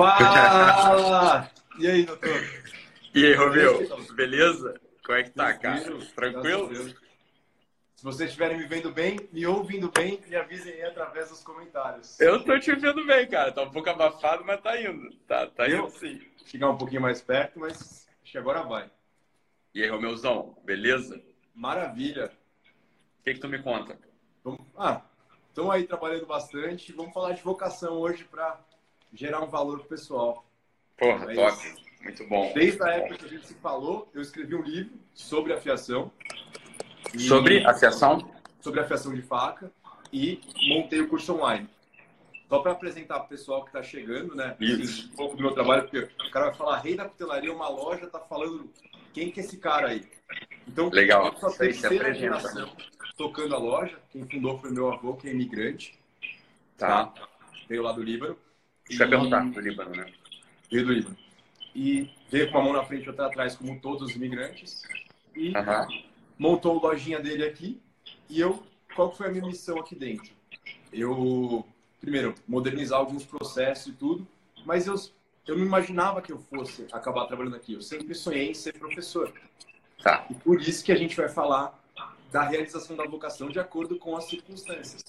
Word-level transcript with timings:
Fala! 0.00 1.50
E 1.78 1.86
aí, 1.86 2.06
doutor? 2.06 2.42
E 3.14 3.26
aí, 3.26 3.34
Romeu? 3.34 3.86
Beleza? 4.14 4.80
Como 5.04 5.18
é 5.18 5.24
que 5.24 5.30
tá, 5.30 5.52
cara? 5.52 5.98
Tranquilo? 6.14 6.74
Se 7.94 8.02
vocês 8.02 8.30
estiverem 8.30 8.56
me 8.56 8.66
vendo 8.66 8.90
bem, 8.90 9.28
me 9.30 9.46
ouvindo 9.46 9.90
bem, 9.90 10.18
me 10.26 10.36
avisem 10.36 10.72
aí 10.72 10.84
através 10.84 11.28
dos 11.28 11.44
comentários. 11.44 12.18
Eu 12.18 12.42
tô 12.42 12.58
te 12.58 12.74
vendo 12.74 13.04
bem, 13.04 13.28
cara. 13.28 13.52
Tá 13.52 13.62
um 13.62 13.70
pouco 13.70 13.90
abafado, 13.90 14.42
mas 14.42 14.62
tá 14.62 14.80
indo. 14.80 15.14
Tá, 15.28 15.46
tá 15.48 15.68
Eu? 15.68 15.80
indo 15.80 15.90
sim. 15.90 16.18
Chegar 16.46 16.70
um 16.70 16.78
pouquinho 16.78 17.02
mais 17.02 17.20
perto, 17.20 17.60
mas 17.60 18.08
acho 18.22 18.32
que 18.32 18.38
agora 18.38 18.62
vai. 18.62 18.90
E 19.74 19.82
aí, 19.82 19.90
Romeuzão? 19.90 20.56
Beleza? 20.64 21.22
Maravilha. 21.54 22.32
O 23.20 23.24
que 23.24 23.34
que 23.34 23.40
tu 23.40 23.50
me 23.50 23.62
conta? 23.62 23.98
Vamos... 24.42 24.62
Ah, 24.78 25.02
estamos 25.50 25.74
aí 25.74 25.86
trabalhando 25.86 26.24
bastante. 26.24 26.90
Vamos 26.90 27.12
falar 27.12 27.32
de 27.32 27.42
vocação 27.42 27.98
hoje 27.98 28.24
para 28.24 28.58
gerar 29.12 29.40
um 29.42 29.48
valor 29.48 29.80
pro 29.80 29.88
pessoal. 29.88 30.44
Porra, 30.96 31.32
É 31.32 31.34
top. 31.34 31.66
isso. 31.66 31.80
Muito 32.02 32.26
bom. 32.28 32.50
Desde 32.54 32.82
a 32.82 32.88
época 32.88 33.18
que 33.18 33.24
a 33.26 33.28
gente 33.28 33.46
se 33.46 33.54
falou, 33.54 34.08
eu 34.14 34.22
escrevi 34.22 34.54
um 34.54 34.62
livro 34.62 34.92
sobre 35.14 35.52
afiação. 35.52 36.10
E- 37.14 37.18
Sobre 37.20 37.64
a 37.66 37.74
fiação? 37.74 38.30
sobre 38.60 38.80
afiação 38.80 39.14
de 39.14 39.22
faca 39.22 39.70
e 40.12 40.38
montei 40.68 41.00
o 41.00 41.08
curso 41.08 41.34
online. 41.34 41.68
Só 42.48 42.58
para 42.58 42.72
apresentar 42.72 43.16
para 43.16 43.24
o 43.26 43.28
pessoal 43.28 43.62
que 43.62 43.68
está 43.68 43.82
chegando, 43.82 44.34
né? 44.34 44.54
Isso. 44.60 45.08
Um 45.12 45.16
pouco 45.16 45.36
do 45.36 45.42
meu 45.42 45.52
trabalho, 45.52 45.82
porque 45.88 45.98
o 46.26 46.30
cara 46.30 46.46
vai 46.46 46.54
falar 46.54 46.78
rei 46.78 46.94
da 46.96 47.06
cutelaria, 47.08 47.52
uma 47.52 47.68
loja, 47.68 48.06
tá 48.06 48.18
falando 48.20 48.70
quem 49.14 49.30
que 49.30 49.40
é 49.40 49.42
esse 49.44 49.56
cara 49.56 49.88
aí. 49.88 50.06
Então, 50.68 50.88
Legal. 50.90 51.26
eu 51.26 51.36
sou 51.38 51.48
a 51.48 51.52
terceira 51.52 52.12
geração 52.12 52.70
tocando 53.16 53.54
a 53.54 53.58
loja. 53.58 53.98
Quem 54.10 54.26
fundou 54.28 54.58
foi 54.58 54.70
meu 54.70 54.92
avô, 54.92 55.14
que 55.14 55.28
é 55.28 55.32
imigrante, 55.32 55.98
Tá. 56.76 57.12
veio 57.68 57.82
lá 57.82 57.92
do 57.92 58.02
Líbano. 58.02 58.36
Eu 58.90 59.06
E- 59.06 59.08
perguntar 59.08 59.44
do 59.50 59.60
Líbano, 59.60 59.90
né? 59.96 60.06
Veio 60.70 60.86
do 60.86 60.92
Líbano. 60.92 61.16
E 61.74 62.10
veio 62.28 62.50
com 62.50 62.58
uma 62.58 62.64
mão 62.64 62.72
na 62.72 62.84
frente 62.84 63.04
e 63.04 63.08
outra 63.08 63.26
atrás, 63.26 63.54
como 63.56 63.78
todos 63.80 64.02
os 64.10 64.16
imigrantes. 64.16 64.82
E 65.36 65.52
montou 66.38 66.78
a 66.78 66.88
lojinha 66.88 67.20
dele 67.20 67.44
aqui 67.44 67.80
e 68.28 68.40
eu 68.40 68.62
qual 68.94 69.10
que 69.10 69.18
foi 69.18 69.28
a 69.28 69.30
minha 69.30 69.46
missão 69.46 69.78
aqui 69.78 69.94
dentro 69.94 70.32
eu 70.92 71.64
primeiro 72.00 72.34
modernizar 72.48 72.98
alguns 72.98 73.24
processos 73.24 73.88
e 73.88 73.92
tudo 73.92 74.26
mas 74.64 74.86
eu 74.86 74.96
eu 75.46 75.56
não 75.56 75.64
imaginava 75.64 76.20
que 76.22 76.32
eu 76.32 76.38
fosse 76.38 76.86
acabar 76.92 77.26
trabalhando 77.26 77.54
aqui 77.56 77.74
eu 77.74 77.80
sempre 77.82 78.14
sonhei 78.14 78.50
em 78.50 78.54
ser 78.54 78.72
professor 78.78 79.32
Tá. 80.02 80.26
e 80.30 80.34
por 80.34 80.60
isso 80.60 80.82
que 80.84 80.90
a 80.90 80.96
gente 80.96 81.14
vai 81.16 81.28
falar 81.28 81.78
da 82.32 82.42
realização 82.48 82.96
da 82.96 83.04
vocação 83.04 83.48
de 83.48 83.60
acordo 83.60 83.96
com 83.96 84.16
as 84.16 84.24
circunstâncias 84.24 85.04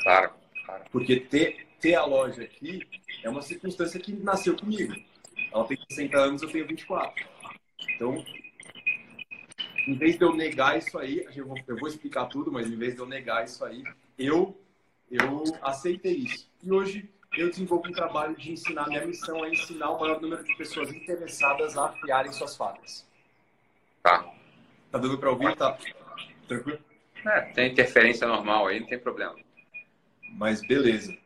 Claro. 0.00 0.32
claro. 0.66 0.84
porque 0.90 1.20
ter 1.20 1.66
ter 1.80 1.94
a 1.94 2.04
loja 2.04 2.42
aqui 2.42 2.86
é 3.22 3.28
uma 3.28 3.42
circunstância 3.42 3.98
que 4.00 4.12
nasceu 4.12 4.56
comigo 4.56 4.94
ela 5.52 5.64
tem 5.64 5.78
60 5.90 6.16
anos 6.18 6.42
eu 6.42 6.50
tenho 6.50 6.66
24 6.66 7.26
então 7.94 8.24
em 9.86 9.94
vez 9.94 10.16
de 10.16 10.24
eu 10.24 10.34
negar 10.34 10.78
isso 10.78 10.98
aí, 10.98 11.26
eu 11.34 11.46
vou, 11.46 11.56
eu 11.66 11.76
vou 11.76 11.88
explicar 11.88 12.26
tudo, 12.26 12.52
mas 12.52 12.70
em 12.70 12.76
vez 12.76 12.94
de 12.94 13.00
eu 13.00 13.06
negar 13.06 13.44
isso 13.44 13.64
aí, 13.64 13.82
eu, 14.18 14.56
eu 15.10 15.42
aceitei 15.62 16.14
isso. 16.14 16.48
E 16.62 16.70
hoje 16.70 17.10
eu 17.36 17.48
desenvolvo 17.48 17.88
um 17.88 17.92
trabalho 17.92 18.36
de 18.36 18.52
ensinar, 18.52 18.86
minha 18.88 19.04
missão 19.06 19.44
é 19.44 19.50
ensinar 19.50 19.90
o 19.90 20.00
maior 20.00 20.20
número 20.20 20.44
de 20.44 20.56
pessoas 20.56 20.92
interessadas 20.92 21.76
a 21.76 21.86
afiarem 21.86 22.32
suas 22.32 22.56
facas. 22.56 23.06
Tá. 24.02 24.24
Tá 24.90 24.98
dando 24.98 25.18
para 25.18 25.30
ouvir? 25.30 25.56
Tá 25.56 25.78
tranquilo? 26.46 26.78
É, 27.24 27.40
tem 27.52 27.70
interferência 27.70 28.26
normal 28.26 28.66
aí, 28.66 28.80
não 28.80 28.86
tem 28.86 28.98
problema. 28.98 29.36
Mas 30.32 30.60
beleza. 30.66 31.16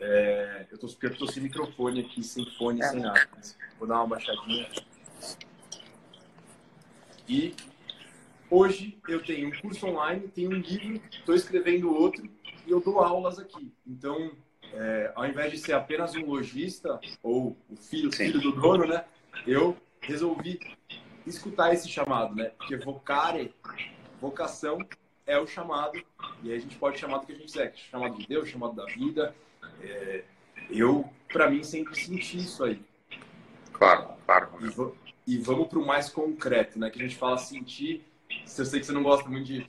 É, 0.00 0.66
eu, 0.70 0.78
tô, 0.78 0.88
eu 1.02 1.16
tô 1.16 1.26
sem 1.26 1.42
microfone 1.42 2.00
aqui, 2.00 2.22
sem 2.22 2.44
fone, 2.56 2.82
sem 2.84 3.00
nada. 3.00 3.28
Vou 3.78 3.88
dar 3.88 3.96
uma 3.96 4.06
baixadinha. 4.06 4.68
E 7.28 7.54
hoje 8.50 8.98
eu 9.08 9.22
tenho 9.22 9.48
um 9.48 9.60
curso 9.60 9.86
online, 9.86 10.28
tenho 10.28 10.50
um 10.50 10.54
livro, 10.54 11.00
estou 11.10 11.34
escrevendo 11.34 11.94
outro 11.94 12.28
e 12.66 12.70
eu 12.70 12.80
dou 12.80 13.00
aulas 13.00 13.38
aqui. 13.38 13.72
Então, 13.86 14.32
é, 14.72 15.12
ao 15.14 15.26
invés 15.26 15.50
de 15.52 15.58
ser 15.58 15.72
apenas 15.72 16.14
um 16.14 16.24
lojista 16.24 17.00
ou 17.22 17.56
o 17.68 17.76
filho, 17.76 18.12
filho 18.12 18.40
do 18.40 18.52
dono, 18.52 18.86
né? 18.86 19.04
Eu 19.46 19.76
resolvi 20.00 20.60
escutar 21.26 21.72
esse 21.74 21.88
chamado, 21.88 22.34
né? 22.34 22.52
Porque 22.56 22.76
vocare, 22.76 23.54
vocação 24.20 24.78
é 25.26 25.38
o 25.38 25.46
chamado 25.46 26.02
e 26.42 26.50
aí 26.50 26.56
a 26.56 26.60
gente 26.60 26.76
pode 26.76 26.98
chamar 26.98 27.18
do 27.18 27.26
que 27.26 27.32
a 27.32 27.34
gente 27.34 27.46
quiser, 27.46 27.74
chamado 27.76 28.16
de 28.16 28.26
Deus, 28.26 28.48
chamado 28.48 28.74
da 28.74 28.86
vida. 28.86 29.34
É, 29.82 30.24
eu, 30.70 31.08
para 31.32 31.50
mim, 31.50 31.62
sempre 31.62 31.94
senti 31.94 32.38
isso 32.38 32.64
aí. 32.64 32.80
Claro, 33.72 34.08
claro. 34.26 34.48
E, 35.26 35.34
e 35.34 35.38
vamos 35.38 35.68
para 35.68 35.78
o 35.78 35.86
mais 35.86 36.08
concreto, 36.08 36.78
né? 36.78 36.90
Que 36.90 36.98
a 36.98 37.02
gente 37.02 37.16
fala 37.16 37.38
sentir. 37.38 38.04
Eu 38.30 38.64
sei 38.64 38.80
que 38.80 38.86
você 38.86 38.92
não 38.92 39.02
gosta 39.02 39.28
muito 39.28 39.46
de, 39.46 39.68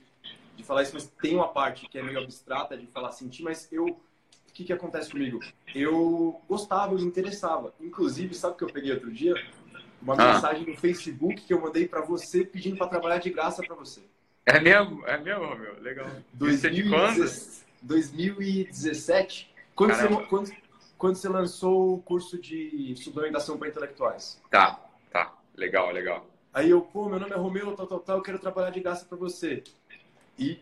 de 0.56 0.64
falar 0.64 0.82
isso, 0.82 0.92
mas 0.94 1.06
tem 1.22 1.34
uma 1.34 1.48
parte 1.48 1.88
que 1.88 1.98
é 1.98 2.02
meio 2.02 2.18
abstrata 2.18 2.76
de 2.76 2.86
falar 2.86 3.12
sentir, 3.12 3.42
mas 3.42 3.68
eu. 3.72 3.86
O 3.86 4.52
que, 4.52 4.64
que 4.64 4.72
acontece 4.72 5.10
comigo? 5.10 5.38
Eu 5.74 6.40
gostava, 6.48 6.92
eu 6.92 6.98
me 6.98 7.04
interessava. 7.04 7.72
Inclusive, 7.80 8.34
sabe 8.34 8.54
o 8.54 8.56
que 8.58 8.64
eu 8.64 8.72
peguei 8.72 8.92
outro 8.92 9.10
dia? 9.12 9.32
Uma 10.02 10.14
Ah. 10.14 10.34
mensagem 10.34 10.66
no 10.66 10.76
Facebook 10.76 11.42
que 11.42 11.54
eu 11.54 11.60
mandei 11.60 11.86
para 11.86 12.00
você 12.00 12.44
pedindo 12.44 12.76
para 12.76 12.88
trabalhar 12.88 13.18
de 13.18 13.30
graça 13.30 13.62
para 13.62 13.76
você. 13.76 14.00
É 14.44 14.58
mesmo? 14.58 15.06
É 15.06 15.16
mesmo, 15.18 15.46
Romeu? 15.46 15.80
Legal. 15.80 16.08
Isso 16.42 16.66
é 16.66 16.70
de 16.70 16.82
quando? 16.88 17.16
2016 17.16 17.60
2017, 17.82 19.49
quando 19.74 19.94
você, 19.94 20.26
quando, 20.26 20.52
quando 20.98 21.14
você 21.16 21.28
lançou 21.28 21.94
o 21.94 22.02
curso 22.02 22.38
de 22.38 22.94
suplementação 22.96 23.58
para 23.58 23.68
intelectuais. 23.68 24.40
Tá, 24.50 24.80
tá. 25.10 25.34
Legal, 25.56 25.90
legal. 25.90 26.26
Aí 26.52 26.70
eu, 26.70 26.80
pô, 26.80 27.08
meu 27.08 27.20
nome 27.20 27.32
é 27.32 27.36
Romeu, 27.36 27.74
tal, 27.76 27.86
tal, 27.86 28.00
tal, 28.00 28.16
eu 28.18 28.22
quero 28.22 28.38
trabalhar 28.38 28.70
de 28.70 28.80
graça 28.80 29.04
para 29.04 29.16
você. 29.16 29.62
E 30.38 30.58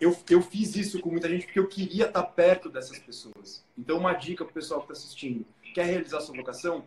eu, 0.00 0.16
eu 0.30 0.42
fiz 0.42 0.76
isso 0.76 1.00
com 1.00 1.10
muita 1.10 1.28
gente 1.28 1.46
porque 1.46 1.58
eu 1.58 1.66
queria 1.66 2.06
estar 2.06 2.22
perto 2.22 2.68
dessas 2.68 2.98
pessoas. 2.98 3.64
Então, 3.76 3.98
uma 3.98 4.12
dica 4.12 4.44
pro 4.44 4.54
pessoal 4.54 4.80
que 4.80 4.92
está 4.92 5.04
assistindo: 5.04 5.44
quer 5.74 5.86
realizar 5.86 6.20
sua 6.20 6.36
vocação? 6.36 6.84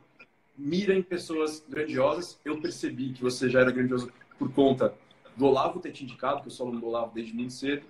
Mira 0.57 0.94
em 0.94 1.01
pessoas 1.01 1.63
grandiosas. 1.67 2.39
Eu 2.44 2.61
percebi 2.61 3.13
que 3.13 3.22
você 3.22 3.49
já 3.49 3.61
era 3.61 3.72
grandioso 3.72 4.11
por 4.38 4.51
conta 4.51 4.94
do 5.35 5.45
Olavo 5.45 5.79
ter 5.79 5.91
te 5.91 6.03
indicado, 6.03 6.41
que 6.41 6.47
eu 6.47 6.51
sou 6.51 6.67
aluno 6.67 6.81
do 6.81 6.88
Olavo 6.88 7.13
desde 7.13 7.34
muito 7.34 7.53
cedo, 7.53 7.85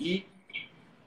e 0.00 0.24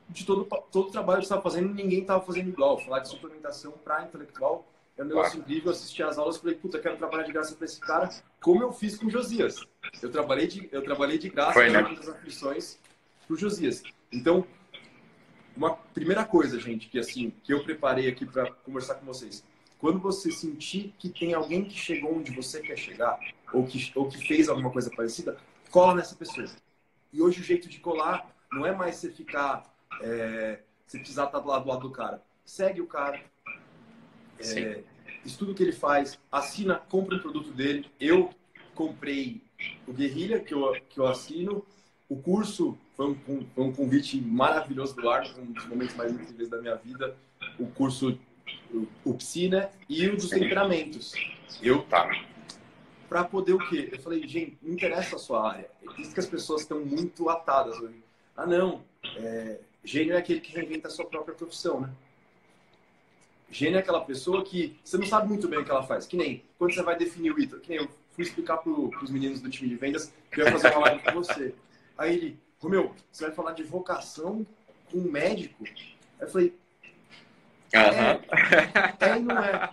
de 0.09 0.25
todo, 0.25 0.46
todo 0.72 0.88
o 0.88 0.92
trabalho 0.92 1.20
que 1.22 1.28
você 1.28 1.34
estava 1.34 1.42
fazendo, 1.42 1.74
ninguém 1.74 2.02
estava 2.02 2.22
fazendo 2.25 2.50
igual. 2.50 2.78
Falar 2.80 3.00
de 3.00 3.09
suplementação 3.09 3.72
para 3.84 4.03
intelectual 4.03 4.68
é 4.97 5.03
um 5.03 5.06
negócio 5.06 5.31
Claro. 5.34 5.44
incrível. 5.44 5.66
Eu 5.68 5.72
assisti 5.72 6.03
às 6.03 6.18
aulas 6.18 6.36
e 6.38 6.40
falei, 6.42 6.56
puta, 6.56 6.80
quero 6.80 6.97
trabalhar 6.97 7.24
de 7.24 7.31
graça 7.31 7.56
para 7.56 7.66
esse 7.66 7.80
cara, 7.80 8.09
como 8.42 8.64
eu 8.64 8.72
fiz 8.72 8.98
com 8.98 9.06
o 9.08 9.09
Josias. 9.09 9.66
Eu 10.02 10.12
trabalhei 10.12 10.48
de, 10.48 10.68
eu 10.72 10.84
trabalhei 10.84 11.18
de 11.18 11.30
graça 11.30 11.53
Foi, 11.53 11.69
né? 11.69 11.81
nas 11.81 12.08
aflições 12.09 12.80
pro 13.28 13.36
Josias. 13.38 13.84
Então, 14.12 14.46
uma 15.56 15.75
primeira 15.75 16.25
coisa, 16.25 16.59
gente, 16.59 16.88
que 16.90 16.98
assim, 17.00 17.31
que 17.44 17.53
eu 17.53 17.64
preparei 17.64 18.08
aqui 18.08 18.25
para 18.25 18.52
conversar 18.52 18.96
com 18.96 19.06
vocês. 19.06 19.44
Quando 19.78 20.00
você 20.00 20.31
sentir 20.31 20.94
que 20.98 21.09
tem 21.09 21.34
alguém 21.34 21.64
que 21.64 21.78
chegou 21.78 22.18
onde 22.18 22.31
você 22.31 22.59
quer 22.62 22.78
chegar, 22.78 23.18
ou 23.53 23.66
que, 23.66 23.92
ou 23.96 24.08
que 24.09 24.18
fez 24.28 24.50
alguma 24.50 24.69
coisa 24.72 24.90
parecida, 24.90 25.38
cola 25.69 25.96
nessa 25.96 26.16
pessoa. 26.16 26.48
E 27.14 27.22
hoje 27.22 27.40
o 27.40 27.44
jeito 27.44 27.69
de 27.69 27.80
colar 27.80 28.30
não 28.52 28.66
é 28.66 28.74
mais 28.75 28.96
você 28.96 29.09
ficar, 29.09 29.64
é, 30.02 30.60
você 30.86 30.98
precisar 31.00 31.26
estar 31.26 31.40
do 31.40 31.48
lado, 31.48 31.64
do 31.64 31.70
lado 31.70 31.82
do 31.82 31.92
cara. 31.92 32.22
Segue 32.46 32.82
o 32.82 32.88
cara, 32.88 33.22
é, 34.40 34.84
estuda 35.26 35.52
o 35.52 35.56
que 35.56 35.64
ele 35.64 35.72
faz, 35.72 36.18
assina, 36.32 36.76
compra 36.76 37.16
um 37.16 37.20
produto 37.20 37.52
dele. 37.52 37.90
Eu 38.00 38.30
comprei 38.74 39.42
o 39.88 39.94
Guerrilha, 39.94 40.40
que 40.40 40.54
eu, 40.54 40.74
que 40.90 41.00
eu 41.00 41.06
assino. 41.08 41.66
O 42.08 42.16
curso 42.22 42.78
foi 42.96 43.08
um, 43.08 43.18
um- 43.28 43.46
foi 43.54 43.64
um 43.64 43.72
convite 43.72 44.20
maravilhoso 44.20 44.96
do 44.96 45.10
Arno, 45.10 45.42
um 45.44 45.52
dos 45.52 45.66
momentos 45.68 45.96
mais 45.96 46.12
incríveis 46.12 46.50
da 46.50 46.60
minha 46.60 46.76
vida. 46.76 47.16
O 47.60 47.68
curso, 47.68 48.18
o, 48.74 48.88
o 49.06 49.14
Psina 49.14 49.70
e 49.88 50.08
o 50.08 50.16
dos 50.16 50.30
temperamentos. 50.30 51.13
Eu 51.62 51.84
Tá. 51.84 52.10
para 53.07 53.24
poder 53.24 53.54
o 53.54 53.69
quê? 53.69 53.90
Eu 53.92 54.00
falei, 54.00 54.28
gente, 54.28 54.57
não 54.62 54.74
interessa 54.74 55.18
a 55.18 55.19
sua 55.19 55.51
área. 55.51 55.69
É 55.98 56.01
isso 56.01 56.13
que 56.13 56.19
as 56.19 56.25
pessoas 56.25 56.62
estão 56.62 56.84
muito 56.84 57.30
atadas 57.30 57.78
hoje. 57.80 58.01
Ah, 58.36 58.48
não. 58.48 58.81
É, 59.18 59.60
gênio 59.84 60.14
é 60.14 60.18
aquele 60.18 60.42
que 60.42 60.52
reinventa 60.52 60.88
a 60.88 60.92
sua 60.92 61.06
própria 61.06 61.36
profissão, 61.36 61.81
né? 61.81 61.90
Gênio 63.52 63.78
é 63.78 63.80
aquela 63.80 64.02
pessoa 64.02 64.44
que 64.44 64.78
você 64.84 64.98
não 64.98 65.06
sabe 65.06 65.28
muito 65.28 65.48
bem 65.48 65.60
o 65.60 65.66
que 65.66 65.72
ela 65.72 65.84
faz. 65.84 66.06
Que 66.06 66.16
nem 66.16 66.44
quando 66.58 66.74
você 66.74 66.84
vai 66.84 66.98
definir 66.98 67.34
o 67.34 67.40
item. 67.40 67.60
Que 67.60 67.70
nem 67.70 67.78
eu 67.80 67.90
fui 68.12 68.24
explicar 68.24 68.58
para 68.58 68.72
os 68.72 69.10
meninos 69.10 69.42
do 69.42 69.50
time 69.50 69.70
de 69.70 69.76
vendas 69.76 70.14
que 70.31 70.42
eu 70.42 70.46
ia 70.46 70.52
fazer 70.52 70.72
uma 70.72 70.81
live 70.81 71.04
com 71.04 71.12
você. 71.14 71.56
Aí 71.98 72.16
ele, 72.16 72.40
Romeu, 72.60 72.94
você 73.12 73.26
vai 73.26 73.34
falar 73.34 73.54
de 73.54 73.64
vocação 73.64 74.46
com 74.92 75.00
um 75.00 75.12
médico? 75.12 75.64
Aí 75.64 75.74
eu 76.22 76.30
falei, 76.30 76.56
Aham. 77.74 78.20
é 79.00 79.18
e 79.18 79.22
não 79.22 79.38
é. 79.38 79.70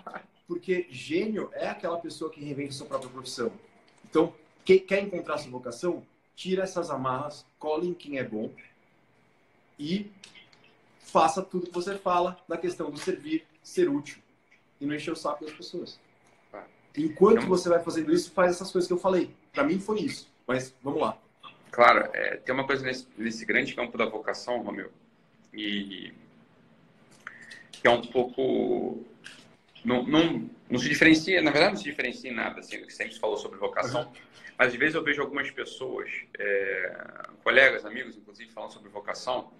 Porque 0.46 0.86
gênio 0.88 1.50
é 1.52 1.68
aquela 1.68 1.98
pessoa 1.98 2.30
que 2.30 2.40
reinventa 2.40 2.72
sua 2.72 2.86
própria 2.86 3.10
profissão. 3.10 3.52
Então, 4.08 4.32
quem 4.64 4.78
quer 4.78 5.02
encontrar 5.02 5.38
sua 5.38 5.50
vocação, 5.50 6.02
tira 6.34 6.62
essas 6.62 6.90
amarras, 6.90 7.44
cole 7.58 7.88
em 7.88 7.94
quem 7.94 8.18
é 8.18 8.24
bom 8.24 8.50
e 9.78 10.10
faça 11.00 11.42
tudo 11.42 11.66
que 11.66 11.74
você 11.74 11.96
fala 11.96 12.36
da 12.48 12.56
questão 12.56 12.90
do 12.90 12.98
servir, 12.98 13.46
ser 13.62 13.88
útil. 13.88 14.18
e 14.80 14.84
não 14.84 14.94
encher 14.94 15.12
o 15.12 15.16
saco 15.16 15.44
das 15.44 15.54
pessoas. 15.54 15.98
Enquanto 16.96 17.38
então, 17.38 17.48
você 17.48 17.68
vai 17.68 17.82
fazendo 17.82 18.12
isso, 18.12 18.30
faz 18.32 18.52
essas 18.52 18.70
coisas 18.70 18.86
que 18.86 18.92
eu 18.92 18.98
falei. 18.98 19.30
Para 19.52 19.64
mim 19.64 19.78
foi 19.78 20.00
isso. 20.00 20.30
Mas 20.46 20.74
vamos 20.82 21.00
lá. 21.00 21.18
Claro, 21.70 22.08
é, 22.14 22.36
tem 22.36 22.54
uma 22.54 22.66
coisa 22.66 22.82
nesse, 22.84 23.06
nesse, 23.18 23.44
grande 23.44 23.74
campo 23.74 23.98
da 23.98 24.06
vocação, 24.06 24.62
Romeu, 24.62 24.90
e 25.52 26.12
que 27.70 27.86
é 27.86 27.90
um 27.90 28.00
pouco. 28.00 29.04
Não, 29.84 30.02
não, 30.04 30.50
não 30.70 30.78
se 30.78 30.88
diferencia, 30.88 31.42
na 31.42 31.50
verdade, 31.50 31.74
não 31.74 31.78
se 31.78 31.84
diferencia 31.84 32.30
em 32.30 32.34
nada, 32.34 32.60
assim, 32.60 32.82
que 32.82 32.92
sempre 32.92 33.12
se 33.12 33.20
falou 33.20 33.36
sobre 33.36 33.58
vocação, 33.58 34.04
uhum. 34.04 34.12
mas 34.58 34.68
às 34.68 34.74
vezes 34.74 34.94
eu 34.94 35.04
vejo 35.04 35.20
algumas 35.20 35.50
pessoas, 35.50 36.10
é, 36.38 37.22
colegas, 37.44 37.84
amigos, 37.84 38.16
inclusive, 38.16 38.50
falando 38.52 38.72
sobre 38.72 38.88
vocação, 38.88 39.52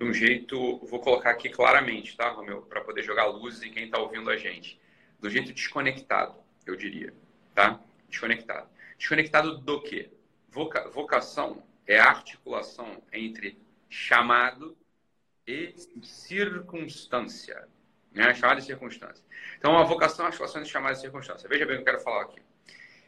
de 0.00 0.06
um 0.06 0.14
jeito, 0.14 0.78
vou 0.86 0.98
colocar 0.98 1.30
aqui 1.30 1.50
claramente, 1.50 2.16
tá, 2.16 2.30
Romeu, 2.30 2.62
para 2.62 2.80
poder 2.80 3.02
jogar 3.02 3.26
luzes 3.26 3.62
em 3.62 3.70
quem 3.70 3.84
está 3.84 3.98
ouvindo 3.98 4.30
a 4.30 4.36
gente, 4.36 4.80
do 5.20 5.28
jeito 5.28 5.52
desconectado, 5.52 6.34
eu 6.64 6.74
diria, 6.74 7.12
tá? 7.54 7.78
Desconectado. 8.08 8.66
Desconectado 8.96 9.58
do 9.58 9.82
quê? 9.82 10.10
Voca, 10.48 10.88
vocação 10.88 11.62
é 11.86 11.98
a 11.98 12.08
articulação 12.08 13.02
entre 13.12 13.58
chamado 13.90 14.74
e 15.46 15.74
circunstância. 16.02 17.68
Né? 18.10 18.34
Chamado 18.34 18.58
e 18.58 18.62
circunstância. 18.62 19.22
Então, 19.58 19.76
a 19.76 19.84
vocação 19.84 20.24
é 20.24 20.26
a 20.26 20.28
articulação 20.28 20.62
entre 20.62 20.72
chamado 20.72 20.96
e 20.96 21.00
circunstância. 21.00 21.46
Veja 21.46 21.66
bem 21.66 21.74
o 21.74 21.78
que 21.78 21.82
eu 21.82 21.92
quero 21.92 22.02
falar 22.02 22.22
aqui. 22.22 22.40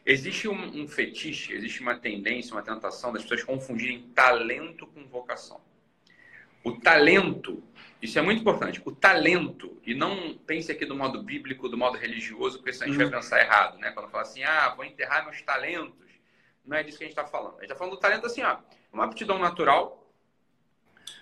Existe 0.05 0.47
um, 0.47 0.83
um 0.83 0.87
fetiche, 0.87 1.53
existe 1.53 1.81
uma 1.81 1.95
tendência, 1.95 2.53
uma 2.53 2.61
tentação 2.61 3.11
das 3.11 3.23
pessoas 3.23 3.43
confundirem 3.43 4.11
talento 4.13 4.85
com 4.85 5.03
vocação. 5.07 5.59
O 6.63 6.79
talento, 6.79 7.61
isso 8.01 8.17
é 8.17 8.21
muito 8.21 8.41
importante. 8.41 8.81
O 8.85 8.91
talento, 8.91 9.81
e 9.85 9.93
não 9.93 10.37
pense 10.37 10.71
aqui 10.71 10.85
do 10.85 10.95
modo 10.95 11.21
bíblico, 11.21 11.67
do 11.67 11.77
modo 11.77 11.97
religioso, 11.97 12.57
porque 12.57 12.73
senão 12.73 12.85
a 12.85 12.89
gente 12.89 12.97
vai 12.97 13.05
uhum. 13.07 13.11
pensar 13.11 13.39
errado, 13.41 13.77
né? 13.79 13.91
Quando 13.91 14.09
fala 14.09 14.23
assim, 14.23 14.43
ah, 14.43 14.73
vou 14.75 14.85
enterrar 14.85 15.23
meus 15.25 15.41
talentos. 15.41 15.97
Não 16.65 16.77
é 16.77 16.83
disso 16.83 16.97
que 16.97 17.03
a 17.03 17.07
gente 17.07 17.17
está 17.17 17.29
falando. 17.29 17.57
A 17.57 17.61
gente 17.61 17.63
está 17.63 17.75
falando 17.75 17.95
do 17.95 17.99
talento 17.99 18.25
assim, 18.25 18.41
ó, 18.43 18.57
uma 18.91 19.05
aptidão 19.05 19.37
natural, 19.37 20.09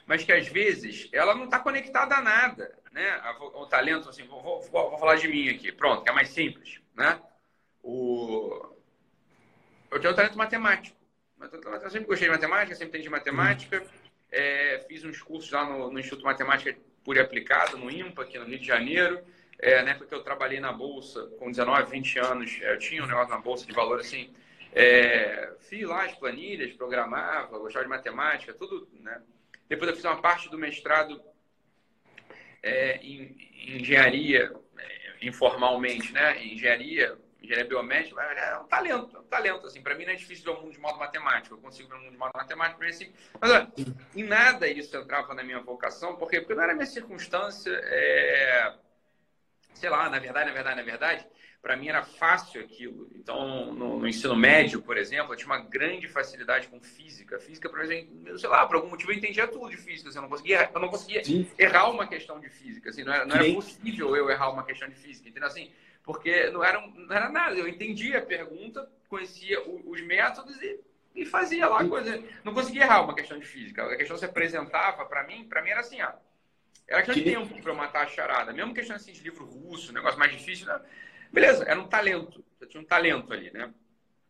mas 0.05 0.23
que 0.23 0.31
às 0.31 0.47
vezes 0.47 1.09
ela 1.11 1.33
não 1.33 1.45
está 1.45 1.57
conectada 1.59 2.15
a 2.15 2.21
nada, 2.21 2.77
né? 2.91 3.19
O 3.39 3.65
talento, 3.65 4.09
assim, 4.09 4.23
vou, 4.23 4.41
vou, 4.41 4.61
vou, 4.69 4.97
falar 4.99 5.15
de 5.15 5.27
mim 5.27 5.49
aqui, 5.49 5.71
pronto, 5.71 6.03
que 6.03 6.09
é 6.09 6.13
mais 6.13 6.29
simples, 6.29 6.79
né? 6.95 7.19
O... 7.81 8.75
Eu 9.89 9.99
tenho 9.99 10.13
um 10.13 10.15
talento 10.15 10.37
matemático. 10.37 10.95
Eu 11.41 11.89
sempre 11.89 12.07
gostei 12.07 12.27
de 12.27 12.33
matemática, 12.33 12.75
sempre 12.75 12.99
entendi 12.99 13.09
matemática. 13.09 13.83
É, 14.31 14.85
fiz 14.87 15.03
uns 15.03 15.21
cursos 15.21 15.51
lá 15.51 15.65
no, 15.65 15.91
no, 15.91 15.99
Instituto 15.99 16.23
Matemática 16.23 16.77
Pura 17.03 17.19
e 17.19 17.21
Aplicada, 17.21 17.75
no 17.75 17.91
IMPA, 17.91 18.23
aqui 18.23 18.39
no 18.39 18.45
Rio 18.45 18.59
de 18.59 18.65
Janeiro. 18.65 19.21
É, 19.59 19.81
na 19.83 19.91
época 19.91 20.07
que 20.07 20.15
eu 20.15 20.23
trabalhei 20.23 20.59
na 20.59 20.71
Bolsa, 20.71 21.27
com 21.37 21.51
19, 21.51 21.91
20 21.91 22.19
anos, 22.19 22.59
é, 22.61 22.73
eu 22.73 22.79
tinha 22.79 23.03
um 23.03 23.07
negócio 23.07 23.29
na 23.29 23.39
Bolsa 23.39 23.65
de 23.65 23.73
valor 23.73 23.99
assim. 23.99 24.33
É, 24.73 25.53
fiz 25.59 25.85
lá 25.87 26.05
as 26.05 26.15
planilhas, 26.15 26.71
programava, 26.73 27.59
gostava 27.59 27.83
de 27.83 27.89
matemática, 27.89 28.53
tudo, 28.53 28.87
né? 29.01 29.21
Depois 29.67 29.89
eu 29.89 29.95
fiz 29.95 30.05
uma 30.05 30.21
parte 30.21 30.49
do 30.49 30.57
mestrado 30.57 31.21
é, 32.63 32.97
em, 32.97 33.35
em, 33.53 33.81
engenharia, 33.81 34.51
é, 34.77 35.27
informalmente, 35.27 36.13
né? 36.13 36.41
Engenharia 36.43 37.17
engenharia 37.41 37.65
biomédica, 37.65 38.21
é 38.21 38.57
um 38.57 38.67
talento, 38.67 39.17
é 39.17 39.19
um 39.19 39.23
talento, 39.23 39.67
assim, 39.67 39.81
para 39.81 39.95
mim 39.95 40.05
não 40.05 40.13
é 40.13 40.15
difícil 40.15 40.45
ver 40.45 40.51
o 40.51 40.61
mundo 40.61 40.71
de 40.71 40.79
modo 40.79 40.99
matemático, 40.99 41.55
eu 41.55 41.59
consigo 41.59 41.89
ver 41.89 41.95
o 41.95 41.99
mundo 41.99 42.11
de 42.11 42.17
modo 42.17 42.31
matemático, 42.35 42.79
para 42.79 42.89
assim, 42.89 43.11
mas 43.39 43.51
olha, 43.51 43.71
em 44.15 44.23
nada 44.23 44.67
isso 44.67 44.95
entrava 44.95 45.33
na 45.33 45.43
minha 45.43 45.59
vocação, 45.59 46.15
por 46.15 46.29
quê? 46.29 46.39
Porque 46.39 46.53
não 46.53 46.63
era 46.63 46.73
minha 46.73 46.85
circunstância, 46.85 47.71
é... 47.71 48.73
sei 49.73 49.89
lá, 49.89 50.09
na 50.09 50.19
verdade, 50.19 50.47
na 50.47 50.53
verdade, 50.53 50.75
na 50.75 50.83
verdade, 50.83 51.27
para 51.61 51.77
mim 51.77 51.89
era 51.89 52.03
fácil 52.03 52.59
aquilo. 52.59 53.07
Então, 53.13 53.71
no, 53.73 53.99
no, 53.99 54.07
ensino 54.07 54.35
médio, 54.35 54.81
por 54.81 54.97
exemplo, 54.97 55.33
eu 55.33 55.37
tinha 55.37 55.47
uma 55.47 55.59
grande 55.59 56.07
facilidade 56.07 56.67
com 56.67 56.81
física. 56.81 57.39
Física, 57.39 57.69
por 57.69 57.81
exemplo, 57.81 58.37
sei 58.39 58.49
lá, 58.49 58.65
por 58.65 58.77
algum 58.77 58.89
motivo 58.89 59.11
eu 59.11 59.15
entendia 59.15 59.47
tudo 59.47 59.69
de 59.69 59.77
física. 59.77 60.09
Assim, 60.09 60.17
eu 60.17 60.23
não 60.23 60.29
conseguia, 60.29 60.71
eu 60.73 60.79
não 60.79 60.89
conseguia 60.89 61.21
errar 61.59 61.89
uma 61.89 62.07
questão 62.07 62.39
de 62.39 62.49
física. 62.49 62.89
Assim, 62.89 63.03
não 63.03 63.13
era, 63.13 63.25
não 63.25 63.35
era 63.35 63.53
possível 63.53 64.15
eu 64.15 64.29
errar 64.29 64.49
uma 64.49 64.63
questão 64.63 64.89
de 64.89 64.95
física. 64.95 65.29
Entendeu? 65.29 65.47
Assim, 65.47 65.71
porque 66.03 66.49
não 66.49 66.63
era, 66.63 66.79
não 66.81 67.15
era 67.15 67.29
nada. 67.29 67.55
Eu 67.55 67.67
entendia 67.67 68.19
a 68.19 68.25
pergunta, 68.25 68.89
conhecia 69.07 69.61
os 69.67 70.01
métodos 70.01 70.61
e, 70.61 70.79
e 71.15 71.25
fazia 71.25 71.67
lá 71.67 71.81
a 71.81 71.87
coisa. 71.87 72.21
Não 72.43 72.53
conseguia 72.53 72.83
errar 72.83 73.03
uma 73.03 73.15
questão 73.15 73.39
de 73.39 73.45
física. 73.45 73.83
A 73.83 73.95
questão 73.95 74.17
se 74.17 74.25
apresentava 74.25 75.05
para 75.05 75.23
mim, 75.25 75.47
para 75.47 75.61
mim 75.61 75.69
era 75.69 75.81
assim, 75.81 76.01
ó. 76.01 76.11
Era 76.87 77.03
questão 77.03 77.23
de 77.23 77.23
tempo 77.23 77.61
para 77.61 77.71
eu 77.71 77.75
matar 77.75 78.03
a 78.03 78.07
charada. 78.07 78.51
Mesmo 78.51 78.73
questão 78.73 78.95
assim 78.95 79.13
de 79.13 79.21
livro 79.21 79.45
russo, 79.45 79.93
negócio 79.93 80.19
mais 80.19 80.31
difícil, 80.31 80.67
né? 80.67 80.81
beleza, 81.31 81.63
era 81.63 81.79
um 81.79 81.87
talento. 81.87 82.43
Eu 82.59 82.67
tinha 82.67 82.81
um 82.81 82.85
talento 82.85 83.31
ali, 83.31 83.51
né? 83.51 83.71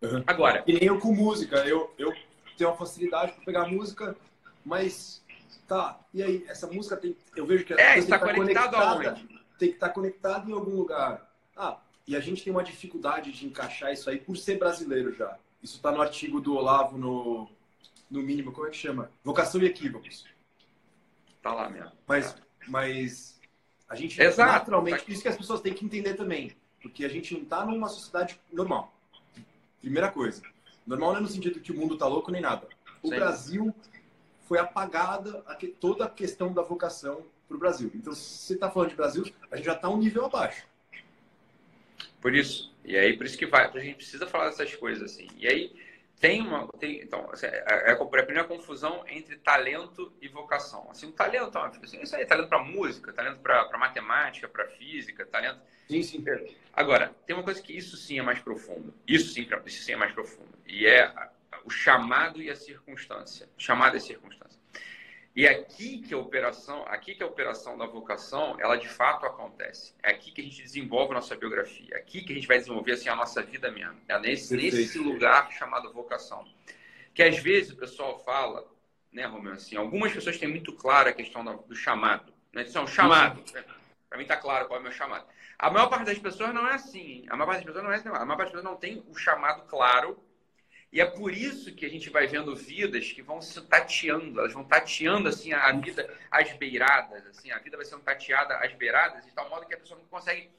Uhum. 0.02 0.24
Agora. 0.26 0.64
E 0.68 0.74
nem 0.74 0.84
eu 0.84 1.00
com 1.00 1.14
música. 1.14 1.58
Eu, 1.68 1.94
eu 1.98 2.14
tenho 2.58 2.70
uma 2.70 2.78
facilidade 2.78 3.34
para 3.34 3.44
pegar 3.44 3.68
música, 3.68 4.16
mas 4.64 5.24
tá. 5.68 6.00
E 6.14 6.22
aí, 6.22 6.46
essa 6.48 6.68
música 6.68 6.96
tem. 6.98 7.16
Eu 7.36 7.46
vejo 7.46 7.66
que 7.66 7.74
é, 7.74 7.98
está 7.98 8.20
conectado 8.20 8.76
aonde? 8.76 9.28
Tem 9.58 9.70
que 9.70 9.76
estar 9.76 9.90
conectado 9.90 10.50
em 10.50 10.54
algum 10.54 10.76
lugar. 10.76 11.31
Ah, 11.62 11.78
e 12.08 12.16
a 12.16 12.20
gente 12.20 12.44
tem 12.44 12.52
uma 12.52 12.64
dificuldade 12.64 13.32
de 13.32 13.46
encaixar 13.46 13.94
isso 13.94 14.10
aí 14.10 14.18
por 14.18 14.36
ser 14.36 14.58
brasileiro 14.58 15.14
já. 15.14 15.38
Isso 15.62 15.76
está 15.76 15.92
no 15.92 16.02
artigo 16.02 16.42
do 16.42 16.56
Olavo, 16.56 16.98
no, 16.98 17.48
no 18.10 18.24
mínimo, 18.24 18.52
como 18.52 18.66
é 18.66 18.72
que 18.72 18.78
chama? 18.78 19.12
Vocação 19.24 19.62
e 19.62 19.68
equívocos. 19.68 20.26
Tá 21.40 21.54
lá 21.54 21.70
mesmo. 21.70 21.92
Mas, 22.08 22.36
mas 22.68 23.40
a 23.88 23.96
gente 23.96 24.20
Exato. 24.20 24.52
naturalmente, 24.52 25.04
isso 25.08 25.22
que 25.22 25.28
as 25.28 25.38
pessoas 25.38 25.62
têm 25.62 25.72
que 25.72 25.86
entender 25.86 26.16
também, 26.16 26.52
porque 26.82 27.06
a 27.06 27.08
gente 27.08 27.32
não 27.36 27.44
está 27.44 27.64
numa 27.64 27.90
sociedade 27.90 28.42
normal. 28.52 28.92
Primeira 29.80 30.12
coisa. 30.12 30.42
Normal 30.88 31.12
não 31.12 31.20
é 31.20 31.22
no 31.22 31.28
sentido 31.28 31.60
que 31.60 31.72
o 31.72 31.76
mundo 31.76 31.94
está 31.94 32.08
louco 32.08 32.32
nem 32.32 32.42
nada. 32.42 32.68
O 33.04 33.10
Sim. 33.10 33.18
Brasil 33.18 33.76
foi 34.48 34.58
apagada 34.58 35.46
toda 35.80 36.06
a 36.06 36.10
questão 36.10 36.52
da 36.52 36.64
vocação 36.64 37.24
para 37.48 37.56
o 37.56 37.60
Brasil. 37.60 37.92
Então, 37.94 38.14
se 38.14 38.22
você 38.48 38.54
está 38.56 38.72
falando 38.72 38.90
de 38.90 38.96
Brasil, 38.96 39.32
a 39.52 39.58
gente 39.58 39.66
já 39.66 39.74
está 39.74 39.88
um 39.90 39.98
nível 39.98 40.26
abaixo. 40.26 40.71
Por 42.22 42.36
isso. 42.36 42.74
E 42.86 42.98
aí, 42.98 43.18
por 43.18 43.26
isso 43.26 43.38
que 43.38 43.46
vai, 43.46 43.66
a 43.66 43.80
gente 43.80 43.96
precisa 43.96 44.28
falar 44.28 44.46
dessas 44.46 44.76
coisas 44.76 45.12
assim. 45.12 45.28
E 45.38 45.48
aí, 45.48 45.74
tem 46.22 46.40
uma. 46.40 46.68
Tem, 46.74 47.02
então, 47.02 47.28
assim, 47.32 47.48
é, 47.48 47.66
é, 47.68 47.90
é 47.90 47.92
a 47.94 48.06
primeira 48.06 48.44
confusão 48.44 49.04
entre 49.08 49.36
talento 49.38 50.14
e 50.22 50.28
vocação. 50.28 50.88
Assim, 50.92 51.08
o 51.08 51.12
talento, 51.12 51.58
assim, 51.58 52.00
isso 52.00 52.16
aí, 52.16 52.26
talento 52.28 52.48
para 52.48 52.64
música, 52.64 53.12
talento 53.12 53.40
para 53.40 53.78
matemática, 53.78 54.48
para 54.48 54.68
física, 54.68 55.26
talento. 55.26 55.60
Sim, 55.90 56.04
sim. 56.04 56.24
Agora, 56.74 57.14
tem 57.26 57.36
uma 57.36 57.44
coisa 57.44 57.60
que 57.60 57.76
isso 57.76 57.98
sim 57.98 58.20
é 58.20 58.22
mais 58.22 58.40
profundo. 58.40 58.94
Isso 59.08 59.34
sim, 59.34 59.48
isso 59.66 59.84
sim 59.84 59.94
é 59.94 59.98
mais 59.98 60.14
profundo. 60.14 60.52
E 60.68 60.86
é 60.86 61.12
o 61.66 61.72
chamado 61.72 62.40
e 62.40 62.52
a 62.52 62.56
circunstância. 62.56 63.50
Chamado 63.58 63.98
e 63.98 64.00
circunstância. 64.00 64.61
E 65.34 65.48
aqui 65.48 66.00
que 66.00 66.14
a 66.14 66.18
operação, 66.18 66.84
aqui 66.88 67.16
que 67.16 67.24
a 67.24 67.26
operação 67.26 67.78
da 67.78 67.86
vocação, 67.86 68.58
ela 68.60 68.76
de 68.76 68.90
fato 68.90 69.26
acontece. 69.26 69.94
É 70.04 70.12
aqui 70.12 70.32
que 70.32 70.42
a 70.42 70.44
gente 70.44 70.62
desenvolve 70.62 71.12
a 71.12 71.16
nossa 71.16 71.36
biografia, 71.36 71.96
é 71.96 71.98
aqui 71.98 72.22
que 72.22 72.34
a 72.34 72.36
gente 72.36 72.48
vai 72.48 72.58
desenvolver 72.58 72.94
assim 72.94 73.08
a 73.08 73.16
nossa 73.16 73.42
vida 73.42 73.72
mesmo. 73.72 73.98
É 74.10 74.20
nesse, 74.20 74.56
nesse 74.58 75.00
lugar 75.00 75.50
chamado 75.52 75.92
vocação. 75.94 76.46
Que 77.14 77.24
às 77.24 77.38
vezes 77.38 77.72
o 77.72 77.78
pessoal 77.78 78.20
fala, 78.26 78.68
né, 79.12 79.26
Romeu, 79.26 79.54
assim, 79.54 79.78
algumas 79.78 80.12
pessoas 80.12 80.38
têm 80.38 80.50
muito 80.50 80.74
claro 80.74 81.10
a 81.10 81.14
questão 81.14 81.44
do 81.44 81.76
chamado, 81.76 82.34
né? 82.52 82.66
Um 82.76 82.88
chamado. 82.88 83.42
Para 84.10 84.18
mim 84.18 84.24
está 84.24 84.36
claro 84.36 84.68
qual 84.68 84.78
é 84.78 84.82
o 84.82 84.84
meu 84.84 84.92
chamado. 84.92 85.26
A 85.58 85.72
maior 85.72 85.88
parte 85.88 86.06
das 86.06 86.20
pessoas 86.20 86.54
não 86.54 86.68
é 86.68 86.74
assim. 86.74 87.26
A 87.30 87.38
maior 87.38 87.48
parte 87.48 87.60
das 87.60 87.68
pessoas 87.68 87.84
não 87.86 87.94
é 87.94 87.96
assim. 87.96 88.10
A 88.10 88.26
maior 88.26 88.38
parte 88.38 88.40
das 88.40 88.52
pessoas 88.52 88.64
não 88.66 88.76
tem 88.76 89.06
o 89.08 89.16
chamado 89.16 89.62
claro 89.68 90.22
e 90.92 91.00
é 91.00 91.06
por 91.06 91.34
isso 91.34 91.74
que 91.74 91.86
a 91.86 91.90
gente 91.90 92.10
vai 92.10 92.28
vendo 92.28 92.54
vidas 92.54 93.14
que 93.14 93.22
vão 93.22 93.42
se 93.42 93.62
tateando, 93.62 94.40
elas 94.40 94.52
vão 94.52 94.64
tateando 94.64 95.30
assim 95.30 95.54
a 95.54 95.72
vida 95.72 96.14
às 96.30 96.52
beiradas, 96.52 97.26
assim, 97.28 97.50
a 97.50 97.60
vida 97.60 97.78
vai 97.78 97.86
sendo 97.86 98.02
tateada 98.02 98.58
às 98.58 98.74
beiradas, 98.74 99.26
de 99.26 99.32
tal 99.32 99.50
modo 99.50 99.66
que 99.66 99.74
a 99.74 99.78
pessoa 99.78 99.98
não 99.98 100.06
consegue 100.08 100.50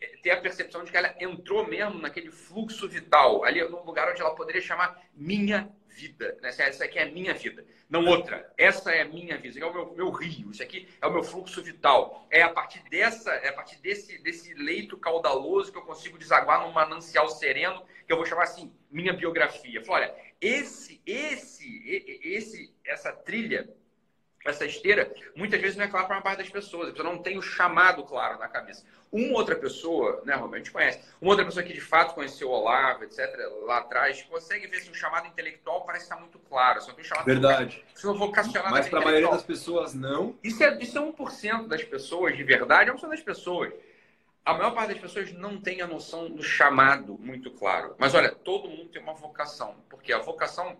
eh, 0.00 0.16
ter 0.22 0.30
a 0.30 0.40
percepção 0.40 0.84
de 0.84 0.92
que 0.92 0.96
ela 0.96 1.12
entrou 1.18 1.66
mesmo 1.66 1.98
naquele 1.98 2.30
fluxo 2.30 2.88
vital, 2.88 3.42
ali 3.42 3.60
no 3.68 3.84
lugar 3.84 4.08
onde 4.08 4.20
ela 4.20 4.34
poderia 4.34 4.62
chamar 4.62 4.96
minha 5.12 5.68
vida. 5.90 6.36
Né? 6.40 6.48
Essa 6.48 6.84
aqui 6.84 6.98
é 6.98 7.02
a 7.02 7.10
minha 7.10 7.34
vida, 7.34 7.64
não 7.88 8.06
outra. 8.06 8.52
Essa 8.56 8.92
é 8.92 9.02
a 9.02 9.04
minha 9.04 9.36
vida, 9.36 9.48
isso 9.48 9.58
aqui 9.58 9.66
é 9.66 9.70
o 9.70 9.74
meu, 9.74 9.94
meu 9.94 10.10
rio, 10.10 10.50
isso 10.50 10.62
aqui 10.62 10.88
é 11.00 11.06
o 11.06 11.12
meu 11.12 11.22
fluxo 11.22 11.62
vital. 11.62 12.26
É 12.30 12.42
a 12.42 12.48
partir 12.48 12.82
dessa, 12.88 13.30
é 13.32 13.48
a 13.48 13.52
partir 13.52 13.80
desse, 13.80 14.18
desse 14.22 14.54
leito 14.54 14.96
caudaloso 14.96 15.72
que 15.72 15.78
eu 15.78 15.82
consigo 15.82 16.18
desaguar 16.18 16.62
num 16.62 16.72
manancial 16.72 17.28
sereno, 17.28 17.84
que 18.06 18.12
eu 18.12 18.16
vou 18.16 18.26
chamar 18.26 18.44
assim, 18.44 18.72
minha 18.90 19.12
biografia. 19.12 19.82
Olha, 19.88 20.14
esse, 20.40 21.02
esse, 21.04 22.20
esse, 22.22 22.74
essa 22.84 23.12
trilha 23.12 23.68
essa 24.44 24.64
esteira, 24.64 25.12
muitas 25.36 25.60
vezes 25.60 25.76
não 25.76 25.84
é 25.84 25.88
claro 25.88 26.06
para 26.06 26.16
uma 26.16 26.22
parte 26.22 26.38
das 26.38 26.48
pessoas. 26.48 26.88
A 26.88 26.92
pessoa 26.92 27.12
não 27.12 27.22
tem 27.22 27.36
o 27.36 27.42
chamado 27.42 28.02
claro 28.04 28.38
na 28.38 28.48
cabeça. 28.48 28.84
Uma 29.12 29.36
outra 29.36 29.56
pessoa, 29.56 30.22
né, 30.24 30.34
Romero, 30.34 30.54
a 30.54 30.58
gente 30.58 30.70
conhece, 30.70 31.00
uma 31.20 31.32
outra 31.32 31.44
pessoa 31.44 31.64
que 31.64 31.72
de 31.72 31.80
fato 31.80 32.14
conheceu 32.14 32.48
o 32.48 32.52
Olavo, 32.52 33.04
etc., 33.04 33.18
lá 33.66 33.78
atrás, 33.78 34.22
consegue 34.22 34.66
ver 34.68 34.80
se 34.80 34.90
um 34.90 34.94
chamado 34.94 35.26
intelectual 35.26 35.84
parece 35.84 36.04
estar 36.04 36.16
muito 36.16 36.38
claro. 36.38 36.80
Só 36.80 36.92
tem 36.92 37.04
um 37.04 37.06
chamado 37.08 37.26
Verdade. 37.26 37.84
Se 37.94 38.06
eu 38.06 38.14
vocacionar 38.14 38.70
Mas 38.70 38.88
para 38.88 39.00
a 39.00 39.04
maioria 39.04 39.30
das 39.30 39.42
pessoas, 39.42 39.94
não. 39.94 40.38
Isso 40.42 40.62
é, 40.62 40.78
isso 40.80 40.96
é 40.96 41.00
1% 41.02 41.66
das 41.66 41.84
pessoas, 41.84 42.36
de 42.36 42.44
verdade, 42.44 42.88
é 42.88 42.94
1% 42.94 43.08
das 43.08 43.20
pessoas. 43.20 43.72
a 44.44 44.54
maior 44.54 44.70
parte 44.74 44.92
das 44.92 44.98
pessoas 44.98 45.32
não 45.32 45.60
tem 45.60 45.82
a 45.82 45.86
noção 45.86 46.30
do 46.30 46.42
chamado 46.42 47.18
muito 47.18 47.50
claro. 47.50 47.94
Mas 47.98 48.14
olha, 48.14 48.30
todo 48.30 48.70
mundo 48.70 48.90
tem 48.90 49.02
uma 49.02 49.12
vocação, 49.14 49.76
porque 49.88 50.12
a 50.12 50.18
vocação 50.18 50.78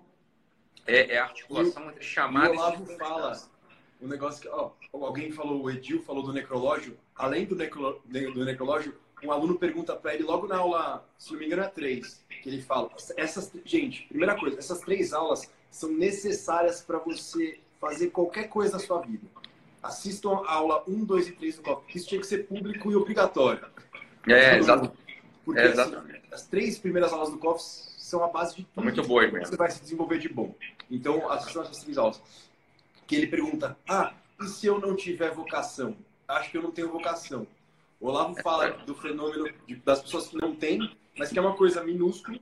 é, 0.87 1.15
é 1.15 1.19
a 1.19 1.25
articulação 1.25 1.91
entre 1.91 2.05
chamado 2.05 2.55
e. 2.55 2.57
O 2.57 2.61
Olavo 2.61 2.87
fala 2.97 3.41
o 4.01 4.09
negócio 4.09 4.43
que. 4.43 4.49
Ó, 4.49 4.73
alguém 4.93 5.31
falou, 5.31 5.63
o 5.63 5.71
Edil 5.71 6.03
falou 6.03 6.23
do 6.23 6.33
necrológio. 6.33 6.97
Além 7.15 7.45
do, 7.45 7.55
necro, 7.55 8.03
do 8.07 8.45
necrológio, 8.45 8.97
um 9.23 9.31
aluno 9.31 9.59
pergunta 9.59 9.95
para 9.95 10.15
ele 10.15 10.25
logo 10.25 10.47
na 10.47 10.57
aula, 10.57 11.07
se 11.19 11.33
não 11.33 11.39
me 11.39 11.47
engano, 11.47 11.63
é 11.63 11.69
três, 11.69 12.25
que 12.43 12.49
ele 12.49 12.63
fala: 12.63 12.91
essas, 13.17 13.53
gente, 13.65 14.07
primeira 14.09 14.39
coisa, 14.39 14.59
essas 14.59 14.81
três 14.81 15.13
aulas 15.13 15.51
são 15.71 15.91
necessárias 15.91 16.81
para 16.81 16.99
você 16.99 17.61
fazer 17.81 18.09
qualquer 18.09 18.49
coisa 18.49 18.75
na 18.75 18.79
sua 18.79 19.01
vida. 19.01 19.27
Assistam 19.83 20.43
a 20.47 20.55
aula 20.55 20.85
1, 20.87 21.05
2 21.05 21.29
e 21.29 21.33
3 21.33 21.57
do 21.57 21.63
COF. 21.63 21.97
Isso 21.97 22.09
tinha 22.09 22.21
que 22.21 22.27
ser 22.27 22.47
público 22.47 22.91
e 22.93 22.97
obrigatório. 22.97 23.65
É, 24.29 24.59
exato. 24.59 24.93
Porque 25.43 25.61
é, 25.61 25.69
assim, 25.69 25.95
as 26.31 26.47
três 26.47 26.79
primeiras 26.79 27.13
aulas 27.13 27.31
do 27.31 27.39
COF 27.39 27.63
são 28.11 28.25
a 28.25 28.29
base 28.29 28.57
de 28.57 28.65
tudo. 28.65 28.83
Muito 28.83 29.09
mesmo. 29.09 29.47
Você 29.47 29.57
vai 29.57 29.71
se 29.71 29.81
desenvolver 29.81 30.19
de 30.19 30.29
bom. 30.29 30.55
Então, 30.91 31.31
assistam 31.31 31.63
essas 31.63 31.79
três 31.79 31.97
aulas. 31.97 32.21
Que 33.07 33.17
ele 33.17 33.27
pergunta: 33.29 33.77
Ah, 33.89 34.13
e 34.41 34.49
se 34.49 34.67
eu 34.67 34.79
não 34.79 34.97
tiver 34.97 35.31
vocação? 35.31 35.97
Acho 36.27 36.51
que 36.51 36.59
eu 36.59 36.63
não 36.63 36.71
tenho 36.71 36.91
vocação. 36.91 37.47
O 38.01 38.09
Olavo 38.09 38.35
fala 38.43 38.71
do 38.71 38.95
fenômeno 38.95 39.49
de, 39.67 39.77
das 39.77 40.01
pessoas 40.01 40.29
que 40.29 40.37
não 40.37 40.55
têm, 40.55 40.97
mas 41.17 41.31
que 41.31 41.39
é 41.39 41.43
uma 41.43 41.55
coisa 41.55 41.83
minúscula, 41.85 42.39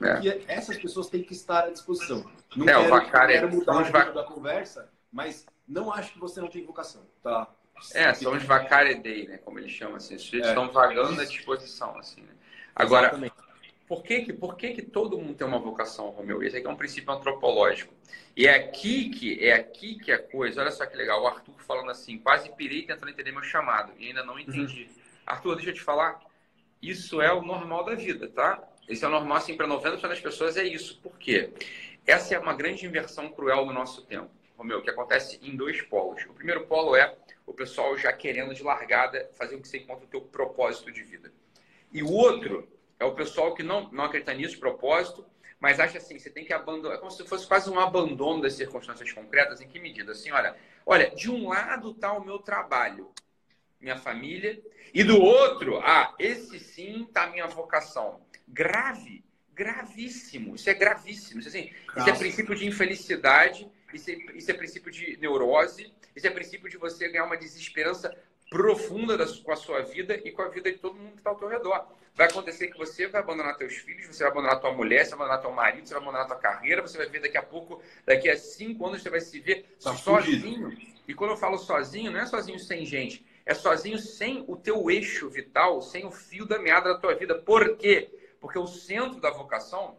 é. 0.00 0.20
que 0.20 0.44
essas 0.48 0.78
pessoas 0.78 1.08
têm 1.08 1.22
que 1.22 1.34
estar 1.34 1.64
à 1.64 1.70
disposição. 1.70 2.24
Não 2.56 2.66
é, 2.66 2.72
quero, 2.72 2.86
o 2.86 2.88
Vacari, 2.88 3.32
quero 3.34 3.50
mudar 3.50 3.80
o 3.80 3.84
vac... 3.84 4.14
da 4.14 4.24
conversa, 4.24 4.88
mas 5.12 5.44
não 5.68 5.92
acho 5.92 6.12
que 6.12 6.18
você 6.18 6.40
não 6.40 6.48
tem 6.48 6.64
vocação, 6.64 7.02
tá? 7.22 7.48
É, 7.92 8.14
são 8.14 8.34
os 8.34 8.42
vacaredei, 8.44 9.28
né? 9.28 9.36
Como 9.38 9.58
eles 9.58 9.70
chamam 9.70 9.96
assim. 9.96 10.14
Os 10.14 10.22
sujeitos 10.22 10.48
é. 10.48 10.52
estão 10.52 10.72
vagando 10.72 11.20
à 11.20 11.24
disposição, 11.26 11.98
assim, 11.98 12.22
né? 12.22 12.32
Agora, 12.74 13.08
Exatamente. 13.08 13.45
Por 13.86 14.02
que, 14.02 14.22
que, 14.22 14.32
por 14.32 14.56
que, 14.56 14.74
que 14.74 14.82
todo 14.82 15.16
mundo 15.16 15.34
tem 15.34 15.46
uma 15.46 15.58
vocação, 15.58 16.10
Romeu? 16.10 16.42
Esse 16.42 16.56
aqui 16.56 16.66
é 16.66 16.70
um 16.70 16.76
princípio 16.76 17.12
antropológico. 17.12 17.94
E 18.36 18.46
é 18.46 18.54
aqui 18.54 19.10
que 19.10 19.44
é 19.44 19.52
aqui 19.52 19.94
que 19.94 20.10
a 20.10 20.18
coisa. 20.18 20.60
Olha 20.60 20.72
só 20.72 20.84
que 20.84 20.96
legal. 20.96 21.22
O 21.22 21.26
Arthur 21.26 21.54
falando 21.60 21.90
assim, 21.90 22.18
quase 22.18 22.50
pirei 22.54 22.82
tentando 22.82 23.10
entender 23.10 23.30
meu 23.30 23.42
chamado. 23.42 23.92
E 23.98 24.08
ainda 24.08 24.24
não 24.24 24.38
entendi. 24.38 24.84
Uhum. 24.84 25.02
Arthur, 25.24 25.54
deixa 25.54 25.70
eu 25.70 25.74
te 25.74 25.80
falar. 25.80 26.20
Isso 26.82 27.22
é 27.22 27.32
o 27.32 27.42
normal 27.42 27.84
da 27.84 27.94
vida, 27.94 28.28
tá? 28.28 28.62
Esse 28.88 29.04
é 29.04 29.08
o 29.08 29.10
normal, 29.10 29.38
assim, 29.38 29.56
para 29.56 29.66
90% 29.66 30.00
das 30.00 30.20
pessoas 30.20 30.56
é 30.56 30.64
isso. 30.64 31.00
Por 31.00 31.16
quê? 31.18 31.50
Essa 32.06 32.34
é 32.34 32.38
uma 32.38 32.54
grande 32.54 32.86
inversão 32.86 33.30
cruel 33.30 33.66
do 33.66 33.72
nosso 33.72 34.02
tempo. 34.02 34.30
Romeu, 34.56 34.82
que 34.82 34.90
acontece 34.90 35.38
em 35.42 35.56
dois 35.56 35.82
polos. 35.82 36.24
O 36.26 36.34
primeiro 36.34 36.66
polo 36.66 36.96
é 36.96 37.14
o 37.44 37.52
pessoal 37.52 37.96
já 37.96 38.12
querendo 38.12 38.54
de 38.54 38.62
largada 38.62 39.30
fazer 39.34 39.54
o 39.54 39.60
que 39.60 39.68
você 39.68 39.78
encontra 39.78 40.04
o 40.04 40.08
teu 40.08 40.20
propósito 40.20 40.90
de 40.90 41.02
vida. 41.02 41.32
E 41.92 42.02
o 42.02 42.10
outro 42.10 42.68
é 42.98 43.04
o 43.04 43.14
pessoal 43.14 43.54
que 43.54 43.62
não, 43.62 43.90
não 43.90 44.04
acredita 44.04 44.32
nisso, 44.34 44.58
propósito, 44.58 45.26
mas 45.60 45.80
acha 45.80 45.98
assim, 45.98 46.18
você 46.18 46.30
tem 46.30 46.44
que 46.44 46.52
abandonar, 46.52 46.96
é 46.96 47.00
como 47.00 47.10
se 47.10 47.26
fosse 47.26 47.46
quase 47.46 47.70
um 47.70 47.80
abandono 47.80 48.42
das 48.42 48.54
circunstâncias 48.54 49.10
concretas. 49.12 49.60
Em 49.60 49.68
que 49.68 49.78
medida? 49.78 50.12
Assim, 50.12 50.30
olha, 50.30 50.56
olha, 50.84 51.10
de 51.10 51.30
um 51.30 51.48
lado 51.48 51.92
está 51.92 52.12
o 52.12 52.24
meu 52.24 52.38
trabalho, 52.38 53.10
minha 53.80 53.96
família, 53.96 54.62
e 54.92 55.02
do 55.02 55.20
outro, 55.20 55.78
ah, 55.78 56.14
esse 56.18 56.58
sim 56.58 57.04
está 57.04 57.24
a 57.24 57.30
minha 57.30 57.46
vocação. 57.46 58.20
Grave, 58.46 59.24
gravíssimo. 59.52 60.54
Isso 60.54 60.68
é 60.68 60.74
gravíssimo. 60.74 61.40
Isso, 61.40 61.48
assim, 61.48 61.72
isso 61.96 62.10
é 62.10 62.12
princípio 62.12 62.54
de 62.54 62.66
infelicidade 62.66 63.70
isso 63.92 64.10
é, 64.10 64.14
isso 64.34 64.50
é 64.50 64.54
princípio 64.54 64.90
de 64.90 65.16
neurose, 65.18 65.92
isso 66.14 66.26
é 66.26 66.30
princípio 66.30 66.68
de 66.68 66.76
você 66.76 67.08
ganhar 67.08 67.24
uma 67.24 67.36
desesperança 67.36 68.14
profunda 68.48 69.16
da, 69.16 69.26
com 69.26 69.52
a 69.52 69.56
sua 69.56 69.82
vida 69.82 70.20
e 70.24 70.30
com 70.30 70.42
a 70.42 70.48
vida 70.48 70.70
de 70.70 70.78
todo 70.78 70.94
mundo 70.96 71.12
que 71.12 71.18
está 71.18 71.30
ao 71.30 71.36
teu 71.36 71.48
redor. 71.48 71.86
Vai 72.14 72.28
acontecer 72.28 72.68
que 72.68 72.78
você 72.78 73.06
vai 73.06 73.20
abandonar 73.20 73.56
teus 73.56 73.74
filhos, 73.74 74.06
você 74.06 74.22
vai 74.22 74.32
abandonar 74.32 74.60
tua 74.60 74.72
mulher, 74.72 75.04
você 75.04 75.10
vai 75.10 75.26
abandonar 75.26 75.42
teu 75.42 75.52
marido, 75.52 75.86
você 75.86 75.94
vai 75.94 76.02
abandonar 76.02 76.26
tua 76.26 76.36
carreira, 76.36 76.82
você 76.82 76.96
vai 76.96 77.08
ver 77.08 77.20
daqui 77.20 77.36
a 77.36 77.42
pouco, 77.42 77.82
daqui 78.04 78.28
a 78.30 78.36
cinco 78.36 78.86
anos, 78.86 79.02
você 79.02 79.10
vai 79.10 79.20
se 79.20 79.38
ver 79.40 79.76
tá 79.82 79.94
sozinho. 79.94 80.70
Fugido. 80.70 80.96
E 81.06 81.14
quando 81.14 81.32
eu 81.32 81.36
falo 81.36 81.58
sozinho, 81.58 82.10
não 82.10 82.20
é 82.20 82.26
sozinho 82.26 82.58
sem 82.58 82.84
gente, 82.84 83.24
é 83.44 83.54
sozinho 83.54 83.98
sem 83.98 84.44
o 84.48 84.56
teu 84.56 84.90
eixo 84.90 85.28
vital, 85.28 85.82
sem 85.82 86.04
o 86.04 86.10
fio 86.10 86.46
da 86.46 86.58
meada 86.58 86.94
da 86.94 86.98
tua 86.98 87.14
vida. 87.14 87.34
Por 87.34 87.76
quê? 87.76 88.10
Porque 88.40 88.58
o 88.58 88.66
centro 88.66 89.20
da 89.20 89.30
vocação, 89.30 89.96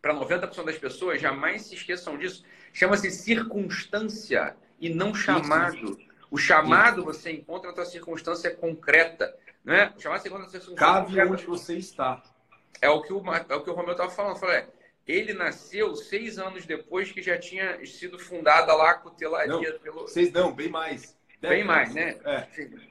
para 0.00 0.14
90% 0.14 0.64
das 0.64 0.78
pessoas, 0.78 1.20
jamais 1.20 1.62
se 1.62 1.74
esqueçam 1.74 2.16
disso, 2.16 2.42
Chama-se 2.72 3.10
circunstância 3.10 4.56
e 4.80 4.88
não 4.88 5.14
chamado. 5.14 5.98
O 6.30 6.38
chamado 6.38 7.04
você 7.04 7.32
encontra 7.32 7.70
na 7.70 7.74
sua 7.74 7.86
circunstância 7.86 8.54
concreta. 8.54 9.36
Não 9.64 9.74
é? 9.74 9.92
O 9.96 10.00
chamado 10.00 10.20
você 10.22 10.28
encontra 10.28 10.46
na 10.46 10.50
sua 10.50 10.60
circunstância 10.60 10.94
Cabe 10.94 11.06
concreta. 11.06 11.32
onde 11.32 11.46
você 11.46 11.76
está. 11.76 12.22
É 12.80 12.88
o 12.88 13.02
que 13.02 13.12
o, 13.12 13.22
é 13.34 13.54
o, 13.54 13.62
que 13.62 13.70
o 13.70 13.74
Romeu 13.74 13.92
estava 13.92 14.10
falando. 14.10 14.38
Falei, 14.38 14.58
é, 14.58 14.68
ele 15.06 15.34
nasceu 15.34 15.94
seis 15.96 16.38
anos 16.38 16.64
depois 16.64 17.10
que 17.10 17.20
já 17.20 17.36
tinha 17.38 17.84
sido 17.84 18.18
fundada 18.18 18.72
lá 18.74 18.92
a 18.92 18.94
cutelaria. 18.94 19.72
Não, 19.72 19.78
pelo... 19.80 20.08
Seis 20.08 20.32
não, 20.32 20.52
bem 20.52 20.68
mais. 20.68 21.18
Décadas. 21.40 21.56
Bem 21.56 21.64
mais, 21.64 21.94
né? 21.94 22.18
É. 22.24 22.46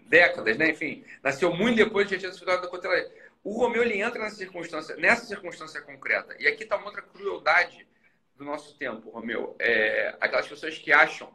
Décadas, 0.08 0.58
né? 0.58 0.72
Enfim, 0.72 1.06
nasceu 1.24 1.54
muito 1.54 1.78
depois 1.78 2.08
que 2.08 2.16
já 2.16 2.20
tinha 2.20 2.32
sido 2.32 2.40
fundada 2.40 2.68
a 2.68 2.70
cutelaria. 2.70 3.12
O 3.44 3.54
Romeu 3.54 3.84
ele 3.84 4.02
entra 4.02 4.22
nessa 4.22 4.36
circunstância, 4.36 4.96
nessa 4.98 5.26
circunstância 5.26 5.82
concreta. 5.82 6.36
E 6.40 6.48
aqui 6.48 6.64
está 6.64 6.76
uma 6.76 6.88
outra 6.88 7.02
crueldade 7.02 7.88
do 8.36 8.44
nosso 8.44 8.78
tempo, 8.78 9.10
Romeu. 9.10 9.56
É, 9.60 10.16
aquelas 10.20 10.48
pessoas 10.48 10.78
que 10.78 10.92
acham 10.92 11.32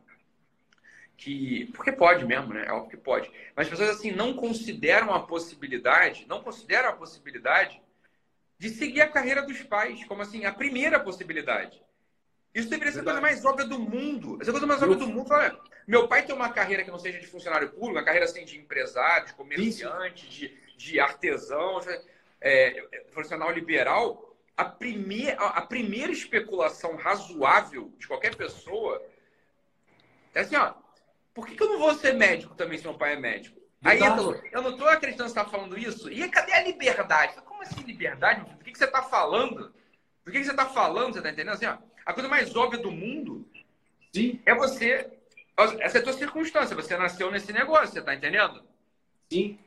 que. 1.17 1.71
Porque 1.75 1.93
pode 1.93 2.25
mesmo, 2.25 2.53
né? 2.53 2.67
É 2.67 2.73
óbvio 2.73 2.91
que 2.91 2.97
pode. 2.97 3.31
Mas 3.57 3.67
as 3.67 3.71
pessoas 3.71 3.91
assim 3.91 4.11
não 4.11 4.35
consideram 4.35 5.13
a 5.13 5.21
possibilidade, 5.21 6.27
não 6.29 6.43
consideram 6.43 6.91
a 6.91 6.93
possibilidade 6.93 7.81
de 8.59 8.69
seguir 8.71 9.01
a 9.01 9.09
carreira 9.09 9.43
dos 9.43 9.63
pais, 9.63 10.05
como 10.05 10.23
assim, 10.23 10.45
a 10.45 10.53
primeira 10.53 11.01
possibilidade. 11.01 11.83
Isso 12.55 12.69
deveria 12.69 12.93
ser 12.93 13.01
a 13.01 13.05
coisa 13.05 13.21
mais 13.21 13.45
óbvia 13.45 13.67
do 13.67 13.79
mundo. 13.79 14.39
Essa 14.41 14.51
é 14.51 14.53
coisa 14.53 14.67
mais 14.67 14.81
óbvia 14.81 14.97
do 14.97 15.09
mundo. 15.09 15.33
Olha, 15.33 15.59
meu 15.87 16.07
pai 16.07 16.25
tem 16.25 16.35
uma 16.35 16.53
carreira 16.53 16.85
que 16.85 16.91
não 16.91 16.99
seja 16.99 17.19
de 17.19 17.27
funcionário 17.27 17.71
público, 17.71 17.93
uma 17.93 18.05
carreira 18.05 18.27
assim, 18.27 18.45
de 18.45 18.59
empresário, 18.59 19.27
de 19.27 19.35
comerciante, 19.35 20.29
de, 20.29 20.57
de 20.77 21.01
artesão, 21.01 21.81
é, 22.41 22.81
profissional 23.11 23.51
liberal 23.51 24.35
a, 24.57 24.65
primeir, 24.65 25.35
a 25.39 25.61
primeira 25.63 26.13
especulação 26.13 26.97
razoável 26.97 27.93
de 27.99 28.07
qualquer 28.07 28.37
pessoa 28.37 29.03
é 30.35 30.41
assim, 30.41 30.57
ó, 30.57 30.75
por 31.35 31.47
que, 31.47 31.57
que 31.57 31.63
eu 31.63 31.69
não 31.69 31.79
vou 31.79 31.95
ser 31.95 32.15
médico 32.15 32.55
também 32.55 32.79
se 32.79 32.85
meu 32.85 32.95
pai 32.95 33.15
é 33.15 33.17
médico? 33.17 33.61
Aí 33.83 33.99
eu 33.99 34.63
não 34.63 34.71
estou 34.71 34.89
acreditando 34.89 35.29
que 35.29 35.35
você 35.35 35.41
está 35.41 35.45
falando 35.45 35.77
isso. 35.77 36.11
E 36.11 36.27
cadê 36.31 36.53
a 36.55 36.63
liberdade? 36.63 37.35
Como 37.43 37.63
assim 37.63 37.83
liberdade? 37.83 38.41
Do 38.41 38.65
que, 38.65 38.73
que 38.73 38.79
você 38.79 38.85
está 38.85 39.03
falando? 39.03 39.75
Do 40.25 40.33
que, 40.33 40.39
que 40.39 40.45
você 40.45 40.53
está 40.53 40.67
falando? 40.67 41.13
Você 41.13 41.19
está 41.19 41.31
entendendo? 41.31 41.55
Assim, 41.55 41.67
ó, 41.67 41.77
a 42.07 42.15
coisa 42.15 42.29
mais 42.29 42.55
óbvia 42.57 42.81
do 42.81 42.91
mundo 42.91 43.47
Sim. 44.13 44.41
é 44.47 44.55
você. 44.55 45.11
Essa 45.81 45.99
é 45.99 46.01
a 46.01 46.05
tua 46.05 46.15
circunstância. 46.15 46.75
Você 46.75 46.97
nasceu 46.97 47.31
nesse 47.31 47.53
negócio, 47.53 47.89
você 47.89 47.99
está 47.99 48.15
entendendo? 48.15 48.63
Sim. 49.31 49.59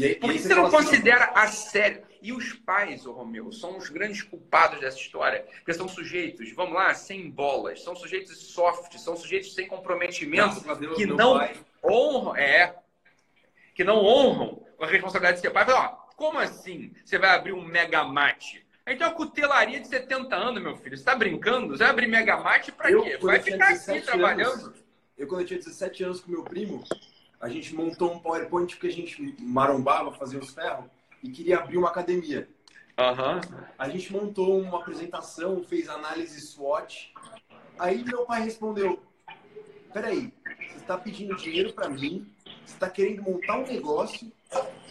Aí, 0.00 0.14
Por 0.14 0.32
que 0.32 0.38
você 0.38 0.54
não 0.54 0.66
assim, 0.66 0.76
considera 0.76 1.32
a 1.34 1.46
sério? 1.48 2.07
E 2.20 2.32
os 2.32 2.52
pais, 2.52 3.06
ô 3.06 3.12
Romeu, 3.12 3.52
são 3.52 3.76
os 3.76 3.88
grandes 3.88 4.22
culpados 4.22 4.80
dessa 4.80 4.98
história. 4.98 5.46
Porque 5.58 5.72
são 5.72 5.88
sujeitos, 5.88 6.52
vamos 6.52 6.74
lá, 6.74 6.92
sem 6.94 7.30
bolas, 7.30 7.82
são 7.82 7.94
sujeitos 7.94 8.36
soft, 8.38 8.96
são 8.98 9.16
sujeitos 9.16 9.54
sem 9.54 9.68
comprometimento, 9.68 10.60
Deus, 10.76 10.96
que 10.96 11.06
não 11.06 11.38
pai. 11.38 11.56
honram, 11.84 12.36
é, 12.36 12.76
que 13.74 13.84
não 13.84 13.98
honram 14.04 14.62
a 14.80 14.86
responsabilidade 14.86 15.36
de 15.36 15.42
ser 15.42 15.50
pai. 15.50 15.64
Fala, 15.64 15.80
ó, 15.80 16.14
como 16.16 16.38
assim 16.38 16.92
você 17.04 17.18
vai 17.18 17.30
abrir 17.30 17.52
um 17.52 17.64
megamate? 17.64 18.66
Então 18.86 19.06
a 19.06 19.12
cutelaria 19.12 19.80
de 19.80 19.86
70 19.86 20.34
anos, 20.34 20.62
meu 20.62 20.76
filho. 20.76 20.96
Você 20.96 21.04
tá 21.04 21.14
brincando? 21.14 21.68
Você 21.68 21.84
vai 21.84 21.90
abrir 21.90 22.06
megamate 22.06 22.72
pra 22.72 22.90
eu, 22.90 23.02
quê? 23.02 23.18
Vai 23.18 23.38
ficar 23.38 23.68
aqui 23.68 24.00
trabalhando. 24.00 24.64
Anos, 24.64 24.84
eu, 25.16 25.26
quando 25.26 25.42
eu 25.42 25.46
tinha 25.46 25.58
17 25.58 26.04
anos 26.04 26.20
com 26.20 26.30
meu 26.30 26.42
primo, 26.42 26.82
a 27.40 27.48
gente 27.48 27.74
montou 27.74 28.12
um 28.12 28.18
PowerPoint 28.18 28.76
que 28.76 28.86
a 28.86 28.92
gente 28.92 29.36
marombava, 29.38 30.10
fazia 30.12 30.38
os 30.38 30.50
ferros 30.50 30.86
e 31.22 31.30
queria 31.30 31.58
abrir 31.58 31.78
uma 31.78 31.88
academia. 31.88 32.48
Uhum. 32.98 33.40
A 33.78 33.88
gente 33.88 34.12
montou 34.12 34.60
uma 34.60 34.78
apresentação, 34.78 35.62
fez 35.62 35.88
análise 35.88 36.40
SWOT. 36.40 37.12
Aí 37.78 38.02
meu 38.04 38.24
pai 38.24 38.42
respondeu: 38.42 39.00
Peraí, 39.92 40.32
você 40.44 40.78
está 40.78 40.98
pedindo 40.98 41.36
dinheiro 41.36 41.72
para 41.72 41.88
mim, 41.88 42.26
você 42.44 42.74
está 42.74 42.90
querendo 42.90 43.22
montar 43.22 43.58
um 43.58 43.66
negócio, 43.66 44.30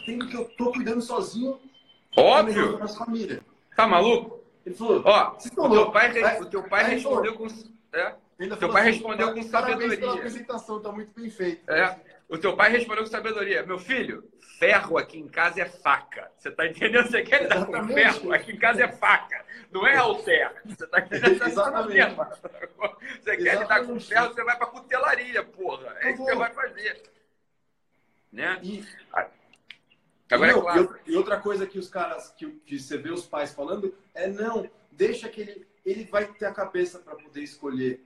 tendo 0.05 0.27
que 0.27 0.35
eu 0.35 0.45
tô 0.57 0.71
cuidando 0.71 1.01
sozinho 1.01 1.59
Óbvio. 2.15 2.77
da 2.77 2.87
família. 2.87 3.43
Tá 3.75 3.85
maluco? 3.85 4.39
Ele 4.65 4.75
falou: 4.75 5.01
Ó, 5.05 5.35
o 5.35 5.69
teu 5.69 5.91
pai, 5.91 6.41
o 6.41 6.45
teu 6.45 6.63
pai 6.63 6.89
respondeu 6.91 7.35
com. 7.35 7.47
É? 7.93 8.15
Teu 8.59 8.69
pai 8.71 8.83
assim, 8.83 8.91
respondeu 8.91 9.33
com 9.33 9.43
sabedoria. 9.43 9.97
Pela 9.97 10.13
apresentação, 10.13 10.79
tá 10.79 10.91
muito 10.91 11.11
bem 11.19 11.29
feito. 11.29 11.69
É. 11.69 11.99
O 12.29 12.37
teu 12.37 12.55
pai 12.55 12.69
respondeu 12.71 13.03
com 13.03 13.09
sabedoria. 13.09 13.65
Meu 13.65 13.79
filho, 13.79 14.29
ferro 14.59 14.97
aqui 14.97 15.17
em 15.17 15.27
casa 15.27 15.61
é 15.61 15.65
faca. 15.65 16.29
Você 16.37 16.51
tá 16.51 16.67
entendendo? 16.67 17.07
Você 17.07 17.21
quer 17.23 17.43
lidar 17.43 17.65
com 17.65 17.87
ferro? 17.87 18.33
Aqui 18.33 18.51
em 18.51 18.57
casa 18.57 18.83
é 18.83 18.91
faca. 18.91 19.45
Não 19.71 19.87
é 19.87 19.95
alter. 19.95 20.51
Você 20.65 20.87
tá 20.87 20.99
entendendo? 20.99 21.43
Exatamente. 21.47 22.15
Você 23.21 23.37
quer 23.37 23.59
lidar 23.59 23.85
com 23.85 23.99
ferro, 23.99 24.33
você 24.33 24.43
vai 24.43 24.57
pra 24.57 24.67
cutelaria, 24.67 25.43
porra. 25.43 25.95
É 26.01 26.09
isso 26.11 26.17
que 26.17 26.29
você 26.29 26.35
vai 26.35 26.53
fazer. 26.53 27.01
Né? 28.31 28.59
E, 28.61 28.85
Agora, 30.29 30.51
não, 30.51 30.59
é 30.59 30.61
claro. 30.61 30.99
E 31.05 31.15
outra 31.15 31.39
coisa 31.39 31.65
que 31.65 31.79
os 31.79 31.89
caras, 31.89 32.29
que, 32.31 32.49
que 32.65 32.77
você 32.77 32.97
vê 32.97 33.09
os 33.11 33.25
pais 33.25 33.53
falando, 33.53 33.97
é 34.13 34.27
não, 34.27 34.69
deixa 34.91 35.29
que 35.29 35.41
ele, 35.41 35.67
ele 35.85 36.03
vai 36.05 36.25
ter 36.25 36.45
a 36.45 36.53
cabeça 36.53 36.99
para 36.99 37.15
poder 37.15 37.41
escolher. 37.41 38.03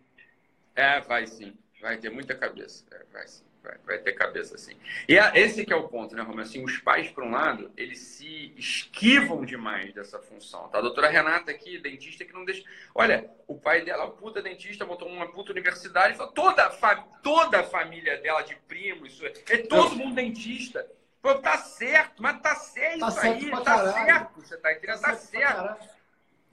É, 0.75 1.01
vai 1.01 1.25
sim. 1.25 1.57
Vai 1.81 1.97
ter 1.97 2.11
muita 2.11 2.35
cabeça. 2.35 2.85
É, 2.91 3.03
vai 3.11 3.27
sim. 3.27 3.43
Vai, 3.63 3.77
vai, 3.85 3.97
ter 3.99 4.13
cabeça 4.13 4.55
assim. 4.55 4.75
E 5.07 5.19
a, 5.19 5.31
esse 5.35 5.63
que 5.63 5.71
é 5.71 5.75
o 5.75 5.87
ponto, 5.87 6.15
né, 6.15 6.23
Romero? 6.23 6.41
Assim, 6.41 6.63
os 6.63 6.79
pais, 6.79 7.11
por 7.11 7.23
um 7.23 7.31
lado, 7.31 7.71
eles 7.77 7.99
se 7.99 8.53
esquivam 8.57 9.45
demais 9.45 9.93
dessa 9.93 10.17
função. 10.17 10.67
Tá? 10.69 10.79
A 10.79 10.81
doutora 10.81 11.09
Renata 11.09 11.51
aqui, 11.51 11.77
dentista, 11.77 12.25
que 12.25 12.33
não 12.33 12.43
deixa... 12.43 12.63
Olha, 12.95 13.29
o 13.47 13.55
pai 13.55 13.81
dela, 13.81 14.09
puta 14.09 14.41
dentista, 14.41 14.83
botou 14.83 15.07
uma 15.07 15.31
puta 15.31 15.51
universidade, 15.51 16.17
falou, 16.17 16.31
toda, 16.31 16.65
a 16.65 16.71
fa... 16.71 16.95
toda 17.21 17.59
a 17.59 17.63
família 17.63 18.17
dela 18.17 18.41
de 18.41 18.55
primos, 18.67 19.21
é 19.47 19.57
todo 19.57 19.95
mundo 19.95 20.15
dentista. 20.15 20.87
Pô, 21.21 21.35
tá 21.35 21.57
certo, 21.57 22.21
mas 22.21 22.41
tá 22.41 22.55
certo 22.55 22.99
tá 22.99 23.07
isso 23.09 23.21
certo 23.21 23.45
aí, 23.45 23.51
tá 23.51 23.61
caralho. 23.63 23.93
certo. 23.93 24.41
Você 24.41 24.57
tá 24.57 24.73
entendendo? 24.73 25.01
Tá, 25.01 25.09
tá 25.09 25.15
certo. 25.15 26.01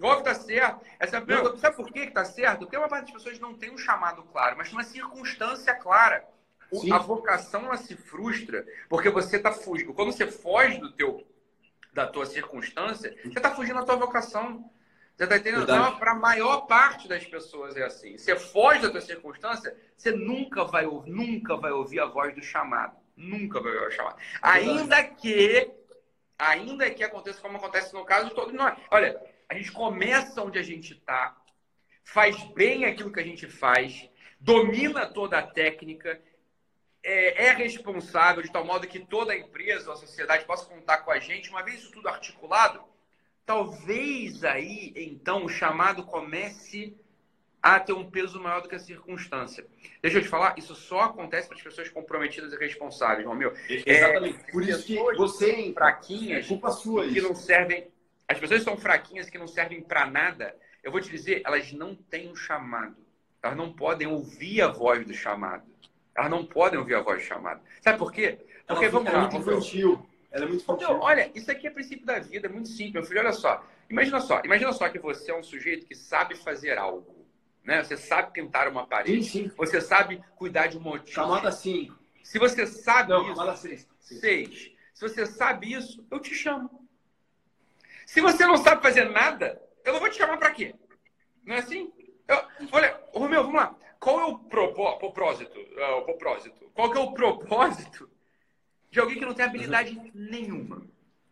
Óbvio 0.00 0.18
que 0.18 0.24
tá 0.24 0.34
certo. 0.34 0.86
Essa 1.00 1.20
pergunta, 1.20 1.56
sabe 1.56 1.76
por 1.76 1.90
que, 1.90 2.06
que 2.06 2.12
tá 2.12 2.24
certo? 2.24 2.60
Porque 2.60 2.76
uma 2.76 2.88
parte 2.88 3.12
das 3.12 3.22
pessoas 3.22 3.40
não 3.40 3.54
tem 3.54 3.70
um 3.70 3.78
chamado 3.78 4.22
claro, 4.24 4.56
mas 4.58 4.70
uma 4.70 4.84
circunstância 4.84 5.74
clara. 5.74 6.24
Sim. 6.72 6.92
A 6.92 6.98
vocação 6.98 7.64
ela 7.64 7.76
se 7.76 7.96
frustra 7.96 8.66
porque 8.88 9.08
você 9.08 9.36
está 9.36 9.52
fugindo. 9.52 9.94
Quando 9.94 10.12
você 10.12 10.26
foge 10.26 10.78
do 10.78 10.92
teu, 10.92 11.26
da 11.92 12.06
tua 12.06 12.26
circunstância, 12.26 13.16
você 13.22 13.38
está 13.38 13.54
fugindo 13.54 13.80
da 13.80 13.86
tua 13.86 13.96
vocação. 13.96 14.70
Você 15.16 15.24
está 15.24 15.36
entendendo? 15.36 15.64
Então, 15.64 15.98
para 15.98 16.12
a 16.12 16.14
maior 16.14 16.66
parte 16.66 17.08
das 17.08 17.24
pessoas 17.24 17.76
é 17.76 17.82
assim. 17.82 18.16
Você 18.16 18.36
foge 18.36 18.82
da 18.82 18.90
tua 18.90 19.00
circunstância, 19.00 19.76
você 19.96 20.12
nunca 20.12 20.64
vai, 20.64 20.86
nunca 21.06 21.56
vai 21.56 21.72
ouvir 21.72 21.98
a 21.98 22.06
voz 22.06 22.32
do 22.34 22.42
chamado. 22.42 22.96
Nunca 23.16 23.60
vai 23.60 23.72
ouvir 23.72 23.88
o 23.88 23.90
chamado. 23.90 24.16
É 24.20 24.38
ainda 24.42 25.02
que, 25.02 25.72
ainda 26.38 26.88
que 26.90 27.02
aconteça 27.02 27.40
como 27.40 27.56
acontece 27.56 27.92
no 27.94 28.04
caso 28.04 28.28
de 28.28 28.34
todos 28.34 28.54
nós. 28.54 28.78
Olha, 28.92 29.20
a 29.48 29.54
gente 29.54 29.72
começa 29.72 30.40
onde 30.40 30.58
a 30.58 30.62
gente 30.62 30.92
está, 30.92 31.36
faz 32.04 32.36
bem 32.52 32.84
aquilo 32.84 33.12
que 33.12 33.18
a 33.18 33.24
gente 33.24 33.48
faz, 33.48 34.08
domina 34.38 35.04
toda 35.06 35.38
a 35.38 35.42
técnica, 35.46 36.22
é, 37.02 37.46
é, 37.46 37.52
responsável 37.52 38.42
de 38.42 38.50
tal 38.50 38.64
modo 38.64 38.86
que 38.86 39.00
toda 39.00 39.32
a 39.32 39.38
empresa, 39.38 39.92
a 39.92 39.96
sociedade 39.96 40.44
possa 40.44 40.66
contar 40.66 40.98
com 40.98 41.10
a 41.10 41.18
gente, 41.18 41.50
uma 41.50 41.62
vez 41.62 41.80
isso 41.80 41.92
tudo 41.92 42.08
articulado, 42.08 42.82
talvez 43.46 44.44
aí, 44.44 44.92
então, 44.96 45.44
o 45.44 45.48
chamado 45.48 46.04
comece 46.04 46.96
a 47.62 47.80
ter 47.80 47.92
um 47.92 48.08
peso 48.08 48.40
maior 48.40 48.60
do 48.60 48.68
que 48.68 48.74
a 48.74 48.78
circunstância. 48.78 49.66
Deixa 50.00 50.18
eu 50.18 50.22
te 50.22 50.28
falar, 50.28 50.54
isso 50.56 50.74
só 50.74 51.00
acontece 51.00 51.48
para 51.48 51.56
as 51.56 51.62
pessoas 51.62 51.88
comprometidas 51.88 52.52
e 52.52 52.56
responsáveis, 52.56 53.26
Romeu. 53.26 53.52
Exatamente. 53.68 54.38
É, 54.46 54.52
Por 54.52 54.62
isso 54.62 54.86
que 54.86 54.96
você 55.16 55.72
fraquinhas, 55.72 56.44
é 56.44 56.48
culpa 56.48 56.70
sua 56.70 57.04
que 57.08 57.18
isso. 57.18 57.28
não 57.28 57.34
servem. 57.34 57.88
As 58.28 58.38
pessoas 58.38 58.62
são 58.62 58.76
fraquinhas 58.76 59.28
que 59.28 59.38
não 59.38 59.48
servem 59.48 59.80
para 59.80 60.06
nada. 60.06 60.54
Eu 60.82 60.92
vou 60.92 61.00
te 61.00 61.10
dizer, 61.10 61.42
elas 61.44 61.72
não 61.72 61.94
têm 61.94 62.30
um 62.30 62.36
chamado. 62.36 62.96
Elas 63.42 63.56
não 63.56 63.72
podem 63.72 64.06
ouvir 64.06 64.62
a 64.62 64.68
voz 64.68 65.04
do 65.06 65.14
chamado. 65.14 65.66
Elas 66.18 66.30
não 66.32 66.44
podem 66.44 66.76
ouvir 66.76 66.96
a 66.96 67.00
voz 67.00 67.22
chamada. 67.22 67.62
Sabe 67.80 67.96
por 67.96 68.10
quê? 68.10 68.40
Porque 68.66 68.86
ela 68.86 68.92
vamos 68.92 69.12
lá. 69.12 69.18
É 69.18 69.20
muito 69.20 69.36
infantil. 69.36 70.06
Ela 70.32 70.44
é 70.44 70.48
muito 70.48 70.62
infantil. 70.62 70.88
Então, 70.88 71.00
olha, 71.00 71.30
isso 71.32 71.48
aqui 71.48 71.68
é 71.68 71.70
princípio 71.70 72.04
da 72.04 72.18
vida, 72.18 72.48
é 72.48 72.50
muito 72.50 72.68
simples. 72.68 72.92
Meu 72.92 73.04
filho, 73.04 73.20
olha 73.20 73.32
só. 73.32 73.64
Imagina 73.88 74.20
só, 74.20 74.42
imagina 74.44 74.72
só 74.72 74.88
que 74.88 74.98
você 74.98 75.30
é 75.30 75.38
um 75.38 75.44
sujeito 75.44 75.86
que 75.86 75.94
sabe 75.94 76.34
fazer 76.34 76.76
algo. 76.76 77.24
Né? 77.62 77.84
Você 77.84 77.96
sabe 77.96 78.32
pintar 78.32 78.66
uma 78.66 78.84
parede. 78.84 79.22
Sim, 79.22 79.44
sim. 79.44 79.52
Você 79.56 79.80
sabe 79.80 80.20
cuidar 80.34 80.66
de 80.66 80.76
um 80.76 80.80
motivo. 80.80 81.14
Camada 81.14 81.52
5. 81.52 81.96
Se 82.24 82.36
você 82.36 82.66
sabe 82.66 83.10
não, 83.10 83.22
isso. 83.22 83.34
Camada 83.36 83.56
6. 83.56 83.88
6. 84.00 84.72
Se 84.94 85.08
você 85.08 85.24
sabe 85.24 85.72
isso, 85.72 86.04
eu 86.10 86.18
te 86.18 86.34
chamo. 86.34 86.84
Se 88.04 88.20
você 88.20 88.44
não 88.44 88.56
sabe 88.56 88.82
fazer 88.82 89.04
nada, 89.04 89.62
eu 89.84 89.92
não 89.92 90.00
vou 90.00 90.10
te 90.10 90.16
chamar 90.16 90.36
para 90.36 90.50
quê? 90.50 90.74
Não 91.44 91.54
é 91.54 91.58
assim? 91.60 91.92
Eu, 92.26 92.42
olha, 92.72 93.00
Romeu, 93.12 93.44
vamos 93.44 93.60
lá. 93.60 93.76
Qual 94.00 94.20
é 94.20 94.24
o 94.24 94.38
propósito? 94.38 95.58
É, 95.76 95.90
o 95.94 96.02
propósito? 96.02 96.70
Qual 96.74 96.90
que 96.90 96.98
é 96.98 97.00
o 97.00 97.12
propósito 97.12 98.08
de 98.90 99.00
alguém 99.00 99.18
que 99.18 99.24
não 99.24 99.34
tem 99.34 99.44
habilidade 99.44 99.96
uhum. 99.96 100.10
nenhuma? 100.14 100.82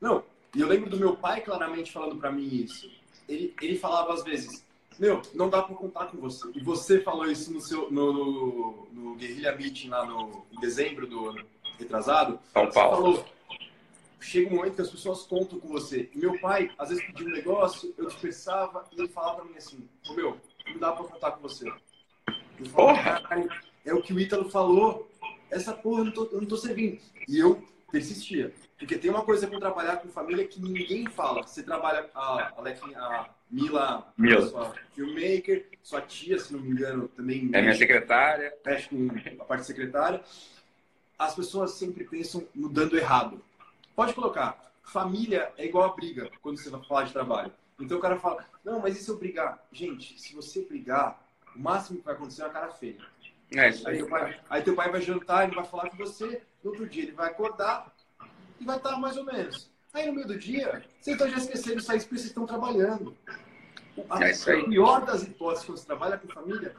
Não, 0.00 0.24
e 0.54 0.60
eu 0.60 0.66
lembro 0.66 0.90
do 0.90 0.98
meu 0.98 1.16
pai 1.16 1.40
claramente 1.40 1.92
falando 1.92 2.16
para 2.16 2.32
mim 2.32 2.46
isso. 2.46 2.90
Ele, 3.28 3.54
ele 3.60 3.78
falava 3.78 4.12
às 4.12 4.24
vezes, 4.24 4.64
meu, 4.98 5.22
não 5.34 5.48
dá 5.48 5.62
para 5.62 5.74
contar 5.74 6.06
com 6.06 6.18
você. 6.18 6.48
E 6.54 6.60
você 6.60 7.00
falou 7.00 7.30
isso 7.30 7.52
no 7.52 7.60
seu 7.60 7.90
no, 7.90 8.12
no, 8.12 8.88
no 8.92 9.14
Guerrilha 9.14 9.54
Meeting 9.54 9.88
lá 9.88 10.04
no, 10.04 10.44
em 10.50 10.60
dezembro 10.60 11.06
do 11.06 11.28
ano 11.28 11.46
retrasado. 11.78 12.38
São 12.52 12.70
Paulo. 12.70 12.96
Falou, 12.96 13.26
chega 14.20 14.50
um 14.50 14.56
momento 14.56 14.74
que 14.74 14.82
as 14.82 14.90
pessoas 14.90 15.22
contam 15.22 15.60
com 15.60 15.68
você. 15.68 16.10
E 16.12 16.18
meu 16.18 16.38
pai, 16.40 16.70
às 16.78 16.88
vezes, 16.88 17.04
pedia 17.04 17.26
um 17.26 17.30
negócio, 17.30 17.94
eu 17.96 18.06
dispersava 18.06 18.84
e 18.92 18.98
ele 18.98 19.08
falava 19.08 19.36
para 19.36 19.44
mim 19.44 19.56
assim, 19.56 19.88
ô 20.08 20.14
meu, 20.14 20.36
não 20.66 20.78
dá 20.78 20.92
para 20.92 21.04
contar 21.04 21.32
com 21.32 21.42
você. 21.42 21.70
Eu 22.58 22.66
falo, 22.66 22.96
é 23.84 23.94
o 23.94 24.02
que 24.02 24.12
o 24.12 24.20
Ítalo 24.20 24.50
falou. 24.50 25.10
Essa 25.50 25.72
porra 25.72 26.00
eu 26.00 26.04
não, 26.06 26.12
tô, 26.12 26.24
eu 26.32 26.40
não 26.40 26.48
tô 26.48 26.56
servindo. 26.56 27.00
E 27.28 27.38
eu 27.38 27.62
persistia. 27.90 28.52
Porque 28.78 28.98
tem 28.98 29.10
uma 29.10 29.24
coisa 29.24 29.46
com 29.46 29.58
trabalhar 29.58 29.96
com 29.96 30.08
família 30.08 30.46
que 30.46 30.60
ninguém 30.60 31.06
fala. 31.06 31.42
Você 31.42 31.62
trabalha 31.62 32.10
a, 32.14 32.20
a, 32.20 32.62
a 32.96 33.30
Mila, 33.50 34.12
Mila. 34.18 34.48
sua 34.48 34.74
filmmaker, 34.94 35.66
sua 35.82 36.00
tia, 36.02 36.38
se 36.38 36.52
não 36.52 36.60
me 36.60 36.70
engano, 36.70 37.08
também. 37.08 37.48
É 37.52 37.62
minha 37.62 37.74
secretária. 37.74 38.52
Mexe 38.64 38.88
com 38.88 39.08
a 39.42 39.44
parte 39.44 39.64
secretária. 39.64 40.20
As 41.18 41.34
pessoas 41.34 41.72
sempre 41.72 42.04
pensam 42.04 42.46
no 42.54 42.68
dando 42.68 42.98
errado. 42.98 43.40
Pode 43.94 44.12
colocar. 44.12 44.72
Família 44.82 45.52
é 45.56 45.64
igual 45.64 45.84
a 45.84 45.94
briga 45.94 46.30
quando 46.42 46.58
você 46.58 46.68
vai 46.68 46.82
falar 46.84 47.04
de 47.04 47.12
trabalho. 47.12 47.52
Então 47.80 47.98
o 47.98 48.00
cara 48.00 48.18
fala, 48.18 48.44
não, 48.64 48.80
mas 48.80 48.98
e 48.98 49.02
se 49.02 49.10
eu 49.10 49.18
brigar? 49.18 49.64
Gente, 49.72 50.20
se 50.20 50.34
você 50.34 50.62
brigar, 50.62 51.25
o 51.56 51.62
máximo 51.62 51.98
que 51.98 52.04
vai 52.04 52.14
acontecer 52.14 52.42
é 52.42 52.44
uma 52.44 52.52
cara 52.52 52.70
feia. 52.70 52.98
É 53.54 53.68
isso 53.68 53.88
aí. 53.88 53.94
Aí 53.94 53.98
teu, 53.98 54.08
pai, 54.08 54.40
aí 54.50 54.62
teu 54.62 54.74
pai 54.74 54.90
vai 54.90 55.00
jantar, 55.00 55.44
ele 55.44 55.54
vai 55.54 55.64
falar 55.64 55.90
com 55.90 55.96
você, 55.96 56.42
no 56.62 56.70
outro 56.70 56.88
dia 56.88 57.04
ele 57.04 57.12
vai 57.12 57.30
acordar 57.30 57.92
e 58.60 58.64
vai 58.64 58.76
estar 58.76 58.96
mais 58.98 59.16
ou 59.16 59.24
menos. 59.24 59.70
Aí 59.94 60.06
no 60.06 60.12
meio 60.12 60.26
do 60.26 60.38
dia, 60.38 60.84
vocês 61.00 61.16
estão 61.16 61.28
já 61.30 61.38
esquecendo 61.38 61.78
isso 61.78 61.90
aí 61.90 61.98
porque 62.00 62.16
vocês 62.16 62.28
estão 62.28 62.44
trabalhando. 62.44 63.16
A, 64.10 64.22
é 64.22 64.32
a 64.32 64.64
pior 64.64 65.06
das 65.06 65.22
hipóteses 65.22 65.64
quando 65.64 65.78
você 65.78 65.86
trabalha 65.86 66.18
com 66.18 66.28
família, 66.28 66.76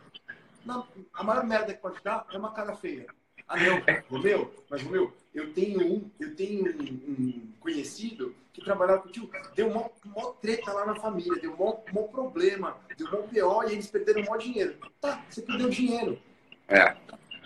a 1.14 1.24
maior 1.24 1.44
merda 1.46 1.74
que 1.74 1.82
pode 1.82 2.02
dar 2.04 2.28
é 2.32 2.38
uma 2.38 2.52
cara 2.52 2.76
feia. 2.76 3.08
Ah, 3.48 3.56
não, 3.58 3.82
Romeu, 4.10 4.54
mas 4.70 4.84
Romeu, 4.84 5.16
eu 5.38 5.54
tenho 5.54 5.86
um, 5.86 6.12
eu 6.20 6.36
tenho 6.36 6.66
um, 6.82 7.54
conhecido 7.60 8.36
que 8.52 8.64
trabalhava 8.64 9.04
com 9.04 9.10
o 9.10 9.12
tio, 9.12 9.30
deu 9.56 9.70
uma, 9.70 9.88
uma 10.04 10.34
treta 10.34 10.74
lá 10.74 10.84
na 10.88 10.96
família, 10.96 11.40
deu 11.40 11.54
um 11.54 12.00
um 12.00 12.08
problema, 12.08 12.76
deu 12.98 13.08
um 13.08 13.28
PO 13.28 13.70
e 13.70 13.74
eles 13.74 13.86
perderam 13.86 14.24
um 14.34 14.38
dinheiro. 14.40 14.76
Tá, 15.00 15.24
você 15.30 15.44
perdeu 15.44 15.70
dinheiro. 15.70 16.20
É. 16.68 16.96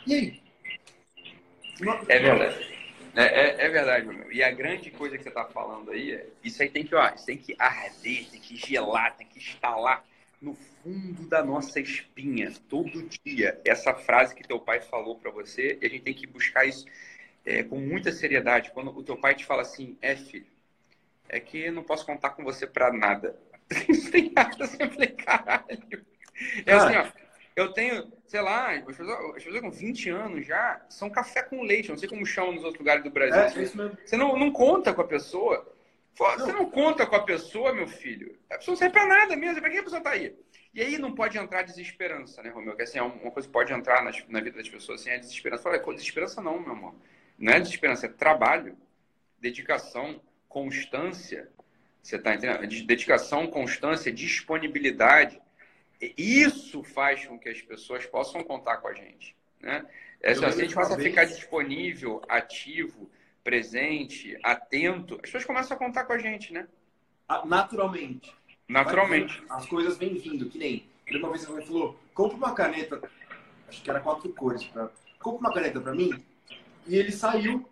E 0.08 0.14
aí? 0.14 0.42
É 2.08 2.20
verdade. 2.20 2.82
É, 3.14 3.24
é, 3.24 3.66
é, 3.66 3.70
verdade, 3.70 4.08
meu. 4.08 4.32
E 4.32 4.42
a 4.42 4.52
grande 4.52 4.90
coisa 4.90 5.18
que 5.18 5.24
você 5.24 5.30
está 5.30 5.44
falando 5.44 5.92
aí 5.92 6.14
é 6.14 6.28
isso 6.42 6.64
aí 6.64 6.70
tem 6.70 6.86
que, 6.86 6.96
ó, 6.96 7.10
tem 7.10 7.38
que 7.38 7.54
arder, 7.60 8.30
tem 8.30 8.40
que 8.40 8.56
gelar, 8.56 9.18
tem 9.18 9.28
que 9.28 9.38
instalar 9.38 10.06
no 10.42 10.56
fundo 10.56 11.28
da 11.28 11.44
nossa 11.44 11.80
espinha, 11.80 12.52
todo 12.70 13.08
dia, 13.24 13.60
essa 13.66 13.94
frase 13.94 14.34
que 14.34 14.48
teu 14.48 14.60
pai 14.60 14.80
falou 14.80 15.16
para 15.16 15.30
você, 15.30 15.78
e 15.80 15.86
a 15.86 15.90
gente 15.90 16.02
tem 16.02 16.14
que 16.14 16.26
buscar 16.26 16.66
isso 16.66 16.86
é, 17.46 17.64
com 17.64 17.80
muita 17.80 18.12
seriedade. 18.12 18.72
Quando 18.72 18.96
o 18.96 19.04
teu 19.04 19.18
pai 19.18 19.36
te 19.36 19.46
fala 19.46 19.62
assim, 19.62 19.98
é 20.02 20.16
filho, 20.16 20.48
é 21.30 21.40
que 21.40 21.66
eu 21.66 21.74
não 21.74 21.84
posso 21.84 22.06
contar 22.06 22.32
com 22.32 22.44
você 22.44 22.68
para 22.68 22.92
nada. 22.92 23.38
Tem 24.12 24.32
nada, 24.36 24.70
eu 24.80 24.90
falei, 24.92 25.08
caralho. 25.10 26.06
É 26.66 26.74
assim, 26.74 26.96
ó, 26.96 27.08
eu 27.56 27.72
tenho, 27.74 28.12
sei 28.28 28.42
lá, 28.42 28.72
as 28.72 28.84
pessoas 28.84 29.62
com 29.62 29.72
20 29.72 30.10
anos 30.10 30.46
já 30.46 30.82
são 30.90 31.10
café 31.10 31.44
com 31.44 31.62
leite, 31.62 31.90
não 31.90 31.98
sei 31.98 32.10
como 32.10 32.26
chamam 32.26 32.54
nos 32.54 32.64
outros 32.64 32.80
lugares 32.80 33.04
do 33.04 33.10
Brasil. 33.10 33.62
É, 33.62 33.64
isso 33.64 33.78
mesmo. 33.78 33.98
Você 34.04 34.18
não, 34.18 34.38
não 34.38 34.52
conta 34.52 34.94
com 34.94 35.02
a 35.02 35.08
pessoa. 35.08 35.68
Você 36.14 36.52
não 36.52 36.70
conta 36.70 37.06
com 37.06 37.16
a 37.16 37.24
pessoa, 37.24 37.74
meu 37.74 37.88
filho. 37.88 38.38
A 38.50 38.58
pessoa 38.58 38.74
não 38.74 38.78
serve 38.78 38.94
pra 38.94 39.08
nada 39.08 39.36
mesmo. 39.36 39.62
Pra 39.62 39.70
que 39.70 39.78
a 39.78 39.84
pessoa 39.84 40.02
tá 40.02 40.12
aí? 40.12 40.36
E 40.74 40.82
aí 40.82 40.98
não 40.98 41.14
pode 41.14 41.38
entrar 41.38 41.64
desesperança, 41.64 42.42
né, 42.42 42.50
Romeu? 42.50 42.76
Que 42.76 42.84
assim, 42.84 43.00
é 43.00 43.02
uma 43.02 43.32
coisa 43.32 43.48
que 43.48 43.54
pode 43.54 43.74
entrar 43.74 44.04
nas, 44.04 44.26
na 44.28 44.40
vida 44.40 44.58
das 44.58 44.70
pessoas 44.70 45.02
assim, 45.02 45.10
é 45.10 45.18
desesperança. 45.18 45.64
Fala, 45.64 45.78
desesperança 45.94 46.42
não, 46.42 46.60
meu 46.60 46.72
amor. 46.72 46.96
Não 47.42 47.54
é 47.54 47.60
desesperança, 47.60 48.06
é 48.06 48.10
trabalho, 48.10 48.78
dedicação, 49.40 50.22
constância. 50.48 51.50
Você 52.02 52.20
tá 52.20 52.36
entendendo? 52.36 52.86
Dedicação, 52.86 53.48
constância, 53.48 54.12
disponibilidade. 54.12 55.42
Isso 56.16 56.84
faz 56.84 57.26
com 57.26 57.40
que 57.40 57.50
as 57.50 57.60
pessoas 57.60 58.06
possam 58.06 58.44
contar 58.44 58.78
com 58.78 58.88
a 58.88 58.94
gente. 58.94 59.36
Né? 59.60 59.84
É, 60.22 60.36
se 60.36 60.46
a 60.46 60.52
gente 60.52 60.76
possa 60.76 60.96
ficar 60.98 61.26
disponível, 61.26 62.22
ativo, 62.30 63.10
presente, 63.44 64.38
atento, 64.44 65.16
as 65.16 65.22
pessoas 65.22 65.46
começam 65.46 65.76
a 65.76 65.80
contar 65.80 66.06
com 66.06 66.14
a 66.14 66.20
gente, 66.20 66.54
né? 66.54 66.68
Ah, 67.28 67.44
naturalmente. 67.44 68.32
Naturalmente. 68.68 69.44
As 69.50 69.66
coisas 69.66 69.98
vêm 69.98 70.14
vindo, 70.16 70.48
que 70.48 70.60
nem. 70.60 70.86
Uma 71.12 71.32
vez 71.32 71.46
a 71.48 71.52
mãe 71.52 71.66
falou: 71.66 72.00
compra 72.14 72.38
uma 72.38 72.54
caneta, 72.54 73.02
acho 73.68 73.82
que 73.82 73.90
era 73.90 74.00
quatro 74.00 74.32
cores, 74.34 74.64
pra... 74.66 74.90
compra 75.20 75.40
uma 75.40 75.54
caneta 75.54 75.82
para 75.82 75.94
mim. 75.94 76.24
E 76.88 76.96
ele 76.96 77.12
saiu, 77.12 77.70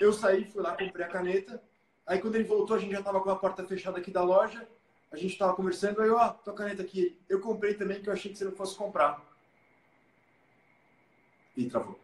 eu 0.00 0.12
saí, 0.12 0.44
fui 0.44 0.62
lá, 0.62 0.76
comprei 0.76 1.04
a 1.04 1.08
caneta. 1.08 1.62
Aí 2.06 2.18
quando 2.20 2.36
ele 2.36 2.44
voltou, 2.44 2.76
a 2.76 2.78
gente 2.78 2.92
já 2.92 3.02
tava 3.02 3.20
com 3.20 3.30
a 3.30 3.36
porta 3.36 3.64
fechada 3.64 3.98
aqui 3.98 4.10
da 4.10 4.22
loja. 4.22 4.66
A 5.10 5.16
gente 5.16 5.38
tava 5.38 5.54
conversando, 5.54 6.02
aí, 6.02 6.10
ó, 6.10 6.30
tua 6.30 6.54
caneta 6.54 6.82
aqui. 6.82 7.18
Eu 7.28 7.40
comprei 7.40 7.74
também, 7.74 8.02
que 8.02 8.08
eu 8.08 8.12
achei 8.12 8.30
que 8.30 8.38
você 8.38 8.44
não 8.44 8.52
fosse 8.52 8.76
comprar. 8.76 9.22
E 11.56 11.68
travou. 11.68 11.98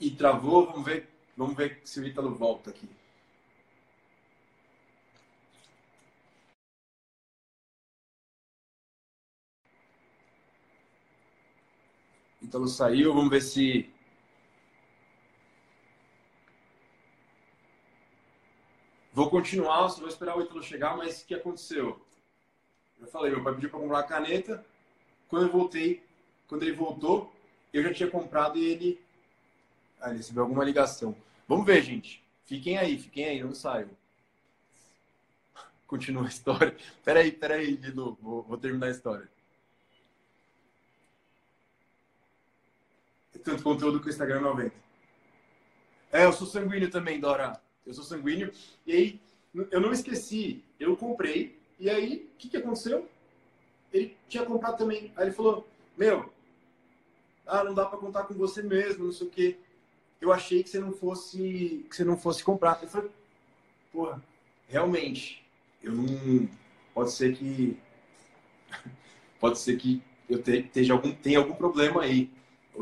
E 0.00 0.10
travou, 0.10 0.66
vamos 0.66 0.84
ver, 0.84 1.08
vamos 1.36 1.56
ver 1.56 1.80
se 1.84 2.00
o 2.00 2.06
Ítalo 2.06 2.34
volta 2.34 2.70
aqui. 2.70 2.88
Ítalo 12.40 12.68
saiu, 12.68 13.14
vamos 13.14 13.30
ver 13.30 13.42
se. 13.42 13.90
Vou 19.12 19.28
continuar, 19.28 19.88
vou 19.88 20.08
esperar 20.08 20.36
o 20.36 20.42
Ítalo 20.42 20.62
chegar, 20.62 20.96
mas 20.96 21.22
o 21.22 21.26
que 21.26 21.34
aconteceu? 21.34 22.00
Eu 23.00 23.06
falei, 23.08 23.32
meu 23.32 23.42
pai 23.42 23.54
pediu 23.54 23.70
para 23.70 23.80
comprar 23.80 23.98
a 24.00 24.04
caneta. 24.04 24.64
Quando 25.28 25.46
eu 25.46 25.52
voltei, 25.52 26.04
quando 26.46 26.62
ele 26.62 26.72
voltou, 26.72 27.32
eu 27.72 27.82
já 27.82 27.92
tinha 27.92 28.10
comprado 28.10 28.56
e 28.58 28.64
ele 28.64 29.00
ah, 30.00 30.10
ele 30.10 30.18
recebeu 30.18 30.44
alguma 30.44 30.64
ligação. 30.64 31.14
Vamos 31.46 31.66
ver, 31.66 31.82
gente. 31.82 32.22
Fiquem 32.44 32.78
aí, 32.78 32.98
fiquem 32.98 33.24
aí, 33.24 33.42
não 33.42 33.54
saiam. 33.54 33.90
Continua 35.86 36.24
a 36.24 36.28
história. 36.28 36.76
Peraí, 37.04 37.32
peraí, 37.32 37.76
Dilu. 37.76 38.16
Vou, 38.20 38.42
vou 38.42 38.58
terminar 38.58 38.86
a 38.86 38.90
história. 38.90 39.28
Tanto 43.44 43.62
conteúdo 43.62 44.00
que 44.00 44.06
o 44.06 44.10
Instagram 44.10 44.40
não 44.40 44.50
aguenta. 44.50 44.74
É, 46.12 46.24
eu 46.24 46.32
sou 46.32 46.46
sanguíneo 46.46 46.90
também, 46.90 47.20
Dora. 47.20 47.60
Eu 47.86 47.94
sou 47.94 48.04
sanguíneo. 48.04 48.52
E 48.86 48.92
aí, 48.92 49.20
eu 49.70 49.80
não 49.80 49.92
esqueci. 49.92 50.64
Eu 50.78 50.96
comprei. 50.96 51.58
E 51.78 51.88
aí, 51.88 52.28
o 52.34 52.38
que, 52.38 52.48
que 52.48 52.56
aconteceu? 52.56 53.08
Ele 53.92 54.16
tinha 54.28 54.44
comprado 54.44 54.78
também. 54.78 55.12
Aí 55.16 55.26
ele 55.26 55.32
falou: 55.32 55.66
Meu, 55.96 56.32
ah, 57.46 57.64
não 57.64 57.74
dá 57.74 57.86
para 57.86 57.98
contar 57.98 58.24
com 58.24 58.34
você 58.34 58.62
mesmo, 58.62 59.06
não 59.06 59.12
sei 59.12 59.26
o 59.26 59.30
quê 59.30 59.58
eu 60.20 60.32
achei 60.32 60.62
que 60.62 60.70
você 60.70 60.78
não 60.78 60.92
fosse 60.92 61.86
que 61.88 61.96
você 61.96 62.04
não 62.04 62.16
fosse 62.16 62.42
comprar. 62.42 62.78
Eu 62.82 62.88
falei, 62.88 63.10
porra, 63.92 64.22
realmente, 64.68 65.44
eu 65.82 65.92
não 65.92 66.48
pode 66.94 67.12
ser 67.12 67.36
que 67.36 67.78
pode 69.38 69.58
ser 69.58 69.76
que 69.76 70.02
eu 70.28 70.38
esteja 70.40 70.92
algum 70.92 71.12
tenha 71.12 71.38
algum 71.38 71.54
problema 71.54 72.02
aí, 72.02 72.30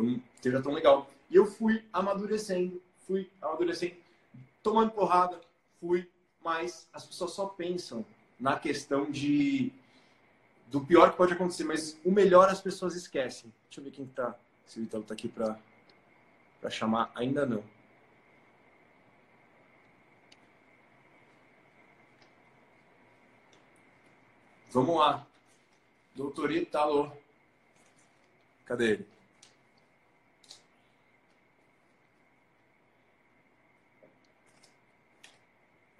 não 0.02 0.22
esteja 0.34 0.62
tão 0.62 0.72
legal. 0.72 1.10
E 1.30 1.36
eu 1.36 1.46
fui 1.46 1.84
amadurecendo, 1.92 2.80
fui 3.06 3.30
amadurecendo, 3.40 3.96
tomando 4.62 4.92
porrada, 4.92 5.40
fui, 5.80 6.08
mas 6.42 6.88
as 6.92 7.06
pessoas 7.06 7.32
só 7.32 7.46
pensam 7.46 8.04
na 8.38 8.58
questão 8.58 9.10
de 9.10 9.72
do 10.68 10.80
pior 10.80 11.10
que 11.10 11.16
pode 11.16 11.32
acontecer, 11.32 11.64
mas 11.64 11.98
o 12.04 12.10
melhor 12.10 12.48
as 12.48 12.60
pessoas 12.60 12.94
esquecem. 12.94 13.52
Deixa 13.68 13.80
eu 13.80 13.84
ver 13.84 13.90
quem 13.90 14.06
tá. 14.06 14.36
Se 14.66 14.80
o 14.80 14.82
Italo 14.82 15.04
tá 15.04 15.14
aqui 15.14 15.28
para 15.28 15.58
para 16.60 16.70
chamar, 16.70 17.12
ainda 17.14 17.46
não. 17.46 17.62
Vamos 24.70 24.96
lá. 24.96 25.26
Doutor 26.14 26.50
Italo. 26.50 27.12
Cadê 28.64 28.90
ele? 28.90 29.15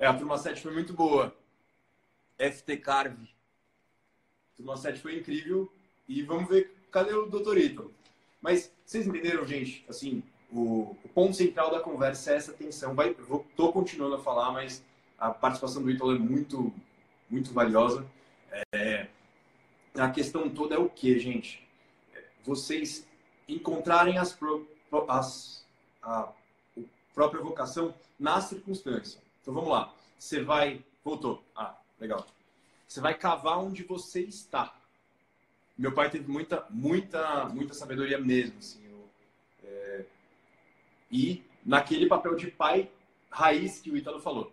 É, 0.06 0.08
a 0.08 0.14
turma 0.14 0.38
7 0.38 0.62
foi 0.62 0.72
muito 0.72 0.92
boa. 0.92 1.36
FT 2.38 2.76
Carve. 2.76 3.28
A 4.52 4.56
turma 4.56 4.76
7 4.76 5.00
foi 5.00 5.18
incrível. 5.18 5.72
E 6.06 6.22
vamos 6.22 6.48
ver, 6.48 6.72
cadê 6.92 7.12
o 7.12 7.26
doutor 7.26 7.58
Ítalo? 7.58 7.92
Mas 8.40 8.72
vocês 8.84 9.04
entenderam, 9.04 9.44
gente? 9.44 9.84
Assim, 9.88 10.22
o, 10.52 10.96
o, 11.02 11.08
ponto 11.12 11.34
central 11.34 11.72
da 11.72 11.80
conversa 11.80 12.30
é 12.30 12.36
essa 12.36 12.52
tensão. 12.52 12.94
Vai, 12.94 13.14
vou, 13.14 13.44
tô 13.56 13.72
continuando 13.72 14.14
a 14.14 14.22
falar, 14.22 14.52
mas 14.52 14.80
a 15.18 15.32
participação 15.32 15.82
do 15.82 15.90
Ítalo 15.90 16.14
é 16.14 16.18
muito, 16.20 16.72
muito 17.28 17.52
valiosa. 17.52 18.06
É, 18.72 19.08
a 19.98 20.08
questão 20.08 20.48
toda 20.48 20.76
é 20.76 20.78
o 20.78 20.88
que, 20.88 21.18
gente? 21.18 21.66
Vocês 22.44 23.04
encontrarem 23.48 24.18
as, 24.18 24.38
as, 25.08 25.66
a, 26.00 26.20
a 26.20 26.32
própria 27.12 27.42
vocação 27.42 27.92
na 28.16 28.40
circunstância. 28.40 29.25
Então 29.46 29.54
vamos 29.54 29.70
lá. 29.70 29.94
Você 30.18 30.42
vai. 30.42 30.84
Voltou. 31.04 31.40
Ah, 31.54 31.78
legal. 32.00 32.26
Você 32.88 33.00
vai 33.00 33.16
cavar 33.16 33.60
onde 33.60 33.84
você 33.84 34.22
está. 34.22 34.76
Meu 35.78 35.94
pai 35.94 36.10
teve 36.10 36.28
muita, 36.28 36.66
muita, 36.68 37.44
muita 37.50 37.72
sabedoria 37.72 38.18
mesmo. 38.18 38.58
Assim. 38.58 38.84
Eu, 38.84 39.08
é, 39.62 40.04
e 41.12 41.44
naquele 41.64 42.08
papel 42.08 42.34
de 42.34 42.50
pai 42.50 42.90
raiz 43.30 43.78
que 43.78 43.88
o 43.88 43.96
Ítalo 43.96 44.18
falou. 44.18 44.52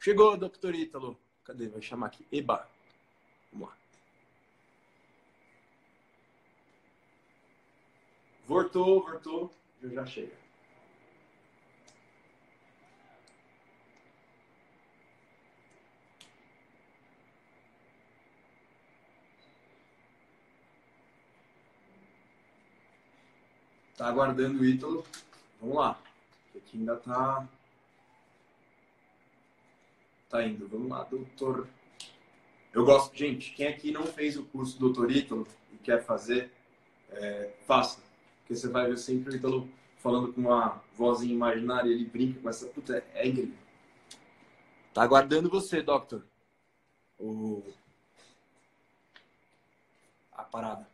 Chegou, 0.00 0.36
doutor 0.36 0.74
Ítalo. 0.74 1.16
Cadê? 1.44 1.68
Vai 1.68 1.80
chamar 1.80 2.08
aqui. 2.08 2.26
Eba. 2.32 2.68
Vamos 3.52 3.68
lá. 3.68 3.76
Voltou, 8.44 9.04
voltou. 9.04 9.54
Já 9.80 9.88
já 9.88 10.06
chega. 10.06 10.41
Tá 23.96 24.06
aguardando 24.06 24.60
o 24.60 24.64
Ítalo. 24.64 25.04
Vamos 25.60 25.76
lá. 25.76 25.98
Aqui 26.56 26.78
ainda 26.78 26.96
tá. 26.96 27.46
Tá 30.28 30.42
indo. 30.44 30.66
Vamos 30.68 30.88
lá, 30.88 31.04
doutor. 31.04 31.68
Eu 32.72 32.84
gosto, 32.86 33.14
gente, 33.14 33.52
quem 33.52 33.66
aqui 33.66 33.92
não 33.92 34.06
fez 34.06 34.36
o 34.36 34.44
curso 34.44 34.78
doutor 34.78 35.10
Ítalo 35.10 35.46
e 35.72 35.76
quer 35.76 36.02
fazer, 36.02 36.50
é, 37.10 37.52
faça. 37.66 38.00
Porque 38.38 38.56
você 38.56 38.68
vai 38.68 38.88
ver 38.88 38.96
sempre 38.96 39.34
o 39.34 39.36
Ítalo 39.36 39.68
falando 39.98 40.32
com 40.32 40.40
uma 40.40 40.82
vozinha 40.94 41.34
imaginária, 41.34 41.90
ele 41.90 42.06
brinca 42.06 42.40
com 42.40 42.48
essa. 42.48 42.66
Puta, 42.66 43.04
é 43.14 43.28
incrível. 43.28 43.56
Tá 44.94 45.02
aguardando 45.02 45.48
você, 45.48 45.82
doctor. 45.82 46.24
O... 47.18 47.62
A 50.32 50.42
parada. 50.42 50.91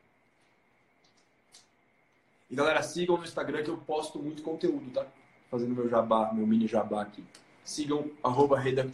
E 2.50 2.54
galera, 2.54 2.82
sigam 2.82 3.16
no 3.16 3.24
Instagram 3.24 3.62
que 3.62 3.70
eu 3.70 3.78
posto 3.78 4.18
muito 4.18 4.42
conteúdo, 4.42 4.90
tá? 4.90 5.06
Fazendo 5.50 5.74
meu 5.74 5.88
jabá, 5.88 6.32
meu 6.32 6.46
mini 6.46 6.66
jabá 6.66 7.02
aqui. 7.02 7.24
Sigam 7.64 8.10
arroba 8.22 8.58
da 8.58 8.84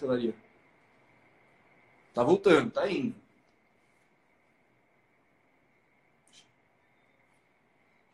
Tá 2.12 2.22
voltando, 2.22 2.70
tá 2.70 2.90
indo. 2.90 3.14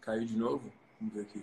Caiu 0.00 0.24
de 0.26 0.36
novo? 0.36 0.72
Vamos 1.00 1.14
ver 1.14 1.22
aqui. 1.22 1.42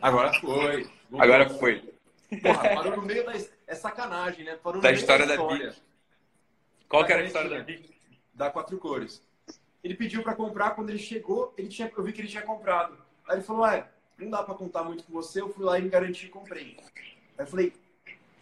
Agora 0.00 0.32
foi. 0.40 0.93
Agora 1.18 1.48
foi. 1.48 1.94
Porra, 2.42 2.74
parou 2.74 2.96
no 2.96 3.02
meio 3.02 3.24
da. 3.24 3.32
É 3.66 3.74
sacanagem, 3.74 4.44
né? 4.44 4.56
Parou 4.56 4.80
da 4.80 4.92
história 4.92 5.26
da, 5.26 5.34
história. 5.34 5.68
da 5.68 5.76
Qual 6.88 7.04
que 7.04 7.12
era 7.12 7.22
a 7.22 7.24
história 7.24 7.50
da 7.50 7.60
Bi? 7.60 7.90
Da 8.32 8.50
Quatro 8.50 8.76
Cores. 8.78 9.22
Ele 9.82 9.94
pediu 9.94 10.22
para 10.22 10.34
comprar, 10.34 10.70
quando 10.70 10.90
ele 10.90 10.98
chegou, 10.98 11.52
ele 11.58 11.68
tinha, 11.68 11.90
eu 11.94 12.02
vi 12.02 12.12
que 12.12 12.20
ele 12.20 12.28
tinha 12.28 12.42
comprado. 12.42 12.96
Aí 13.28 13.36
ele 13.36 13.44
falou, 13.44 13.62
ué, 13.62 13.86
não 14.18 14.30
dá 14.30 14.42
para 14.42 14.54
contar 14.54 14.82
muito 14.82 15.04
com 15.04 15.12
você, 15.12 15.40
eu 15.40 15.52
fui 15.52 15.64
lá 15.64 15.78
e 15.78 15.82
me 15.82 15.88
garanti 15.88 16.26
e 16.26 16.30
comprei. 16.30 16.76
Aí 17.36 17.44
eu 17.44 17.46
falei, 17.46 17.72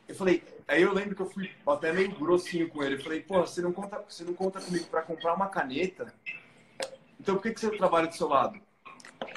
eu 0.08 0.14
falei, 0.14 0.42
aí 0.68 0.82
eu 0.82 0.92
lembro 0.92 1.16
que 1.16 1.22
eu 1.22 1.30
fui 1.30 1.50
até 1.66 1.92
meio 1.92 2.14
grossinho 2.14 2.68
com 2.68 2.82
ele. 2.82 2.94
Eu 2.94 3.02
falei, 3.02 3.20
pô, 3.20 3.40
você 3.40 3.60
não 3.60 3.72
conta, 3.72 4.04
você 4.08 4.22
não 4.24 4.34
conta 4.34 4.60
comigo 4.60 4.86
para 4.86 5.02
comprar 5.02 5.34
uma 5.34 5.48
caneta? 5.48 6.12
Então 7.18 7.36
por 7.36 7.42
que, 7.42 7.52
que 7.54 7.60
você 7.60 7.76
trabalha 7.76 8.06
do 8.06 8.14
seu 8.14 8.28
lado? 8.28 8.60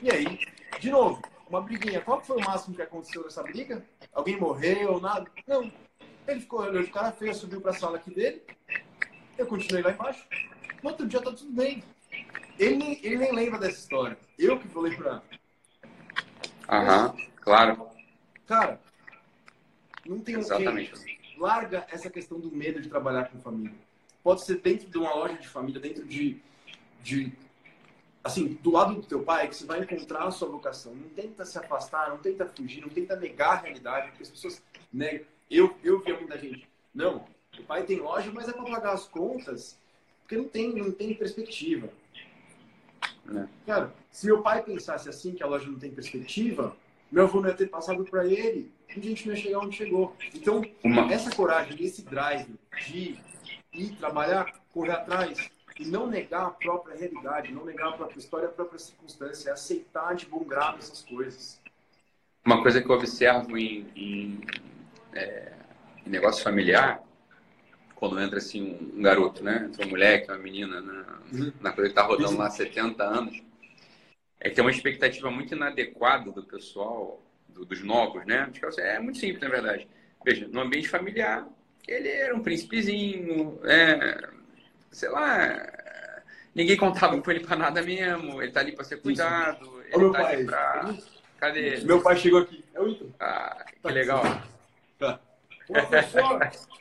E 0.02 0.12
aí, 0.12 0.40
de 0.80 0.90
novo, 0.90 1.22
uma 1.50 1.62
briguinha. 1.62 2.02
Qual 2.02 2.22
foi 2.22 2.38
o 2.38 2.46
máximo 2.46 2.76
que 2.76 2.82
aconteceu 2.82 3.24
nessa 3.24 3.44
briga? 3.44 3.86
Alguém 4.14 4.40
morreu, 4.40 5.00
nada? 5.00 5.30
Não. 5.48 5.72
Ele 6.28 6.40
ficou 6.40 6.62
olhando, 6.62 6.86
o 6.86 6.92
cara 6.92 7.12
fez, 7.12 7.38
subiu 7.38 7.62
para 7.62 7.72
a 7.72 7.76
sala 7.76 7.98
aqui 7.98 8.14
dele. 8.14 8.42
Eu 9.38 9.46
continuei 9.46 9.84
lá 9.84 9.92
embaixo. 9.92 10.26
No 10.82 10.90
outro 10.90 11.08
dia 11.08 11.22
tá 11.22 11.32
tudo 11.32 11.52
bem. 11.52 11.84
Ele 12.58 12.78
nem, 12.78 13.06
ele 13.06 13.18
nem 13.18 13.34
lembra 13.34 13.60
dessa 13.60 13.80
história. 13.80 14.18
Eu 14.38 14.60
que 14.60 14.68
falei 14.68 14.96
pra. 14.96 15.22
Aham, 16.68 17.16
claro. 17.42 17.90
Cara, 18.48 18.80
não 20.06 20.20
tem 20.20 20.36
Exatamente. 20.36 20.92
quê. 20.94 21.18
Larga 21.38 21.86
essa 21.90 22.10
questão 22.10 22.40
do 22.40 22.50
medo 22.52 22.82
de 22.82 22.90
trabalhar 22.90 23.26
com 23.26 23.40
família. 23.40 23.76
Pode 24.24 24.44
ser 24.44 24.62
dentro 24.62 24.90
de 24.90 24.98
uma 24.98 25.14
loja 25.14 25.36
de 25.38 25.48
família, 25.48 25.82
dentro 25.82 26.06
de, 26.06 26.42
de 27.04 27.32
assim, 28.26 28.58
do 28.60 28.72
lado 28.72 28.96
do 28.96 29.04
teu 29.04 29.22
pai, 29.22 29.48
que 29.48 29.56
você 29.56 29.68
vai 29.68 29.82
encontrar 29.82 30.24
a 30.24 30.32
sua 30.32 30.50
vocação. 30.50 30.96
Não 30.96 31.10
tenta 31.10 31.46
se 31.46 31.60
afastar, 31.60 32.10
não 32.10 32.18
tenta 32.18 32.44
fugir, 32.48 32.82
não 32.82 32.90
tenta 32.90 33.16
negar 33.16 33.52
a 33.52 33.56
realidade, 33.58 34.08
porque 34.10 34.24
as 34.24 34.32
pessoas 34.32 34.64
negam. 34.92 35.28
Eu, 35.50 35.78
eu 35.84 36.02
via 36.02 36.18
muita 36.18 36.36
gente. 36.40 36.68
Não, 36.92 37.24
o 37.60 37.64
pai 37.64 37.84
tem 37.84 38.00
loja, 38.00 38.32
mas 38.34 38.50
é 38.50 38.52
para 38.52 38.64
pagar 38.64 38.94
as 38.94 39.08
contas, 39.08 39.78
porque 40.22 40.38
não 40.38 40.46
tem, 40.46 40.74
não 40.74 40.92
tem 40.92 41.14
perspectiva. 41.14 41.88
É. 43.30 43.48
Cara, 43.68 43.94
se 44.10 44.26
meu 44.26 44.42
pai 44.42 44.64
pensasse 44.64 45.08
assim, 45.08 45.36
que 45.36 45.44
a 45.44 45.48
loja 45.48 45.70
não 45.70 45.78
tem 45.78 45.92
perspectiva, 45.92 46.76
meu 47.12 47.26
avô 47.26 47.42
não 47.42 47.50
ia 47.50 47.56
ter 47.56 47.68
passado 47.68 48.04
para 48.06 48.26
ele 48.26 48.72
e 48.90 49.00
a 49.00 49.04
gente 49.04 49.28
não 49.28 49.36
ia 49.36 49.42
chegar 49.42 49.60
onde 49.60 49.78
chegou. 49.78 50.16
Então, 50.34 50.64
Uma... 50.84 51.14
essa 51.14 51.30
coragem, 51.30 51.78
esse 51.80 52.02
drive 52.02 52.56
de 52.88 53.20
ir 53.72 53.96
trabalhar, 53.98 54.52
correr 54.74 54.94
atrás 54.94 55.52
e 55.80 55.86
não 55.86 56.08
negar 56.08 56.48
a 56.48 56.52
própria 56.52 56.98
realidade, 56.98 57.54
não 57.54 57.66
negar 57.66 57.90
a 57.90 57.92
própria 57.94 58.20
história, 58.20 58.48
a 58.48 58.52
própria 58.52 58.80
circunstância, 58.80 59.50
é 59.50 59.54
aceitar 59.54 60.16
de 60.16 60.26
bom 60.26 60.44
grado 60.44 60.78
essas 60.78 61.02
coisas. 61.02 61.62
Uma 62.46 62.62
coisa 62.62 62.82
que 62.82 62.90
eu 62.90 62.96
observo 62.96 63.58
em, 63.58 63.88
em, 63.96 64.42
é, 65.14 65.52
em 66.06 66.10
negócio 66.10 66.44
familiar 66.44 67.04
quando 67.96 68.20
entra 68.20 68.38
assim 68.38 68.92
um, 68.94 69.02
garoto, 69.02 69.44
né? 69.44 69.66
Entra 69.68 69.86
um 69.86 69.90
moleque, 69.90 70.30
uma 70.30 70.38
menina 70.38 70.82
na, 70.82 71.20
uhum. 71.34 71.52
na 71.62 71.72
coisa 71.72 71.90
que 71.90 71.96
tá 71.96 72.04
rodando 72.04 72.38
lá 72.38 72.48
há 72.48 72.52
70 72.52 73.04
anos, 73.04 73.42
é 74.40 74.50
que 74.50 74.56
tem 74.56 74.64
uma 74.64 74.72
expectativa 74.72 75.32
muito 75.32 75.56
inadequada 75.56 76.32
do 76.32 76.44
pessoal, 76.44 77.22
do, 77.48 77.66
dos 77.66 77.82
novos, 77.82 78.26
né? 78.26 78.52
É 78.78 79.00
muito 79.00 79.18
simples, 79.18 79.42
na 79.42 79.50
verdade. 79.50 79.88
Veja, 80.24 80.48
no 80.48 80.62
ambiente 80.62 80.90
familiar, 80.90 81.48
ele 81.88 82.10
era 82.10 82.36
um 82.36 82.42
príncipezinho, 82.42 83.60
é, 83.64 84.30
sei 84.92 85.10
lá, 85.10 85.68
ninguém 86.54 86.78
contava 86.78 87.20
com 87.20 87.32
ele 87.32 87.42
para 87.42 87.56
nada 87.56 87.82
mesmo, 87.82 88.42
ele 88.42 88.52
tá 88.52 88.60
ali 88.60 88.72
para 88.72 88.84
ser 88.84 88.98
cuidado, 88.98 89.84
ele 89.88 89.98
meu 89.98 90.12
tá 90.12 90.22
pai, 90.22 90.34
ali 90.36 90.46
pra... 90.46 90.96
Cadê 91.40 91.60
ele? 91.60 91.86
Meu 91.86 92.02
pai 92.02 92.16
chegou 92.16 92.40
aqui, 92.40 92.64
é 92.74 92.80
o 92.80 92.88
Ito. 92.88 93.14
Ah, 93.20 93.66
que 93.82 93.92
legal. 93.92 94.24
Tá. 94.98 95.20
Professor, 95.68 96.40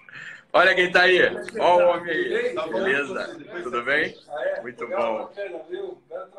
Olha 0.56 0.72
quem 0.72 0.92
tá 0.92 1.02
aí. 1.02 1.20
Olha 1.58 1.86
o 1.86 1.90
homem 1.90 2.12
aí. 2.12 2.54
Beleza? 2.54 3.36
Tudo 3.64 3.82
bem? 3.82 4.16
Muito 4.62 4.86
bom. 4.86 5.32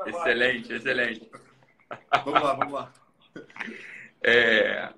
Excelente, 0.05 0.73
excelente. 0.73 1.29
Vamos 2.23 2.41
lá, 2.41 2.53
vamos 2.53 2.73
lá. 2.73 2.93
É... 4.27 4.89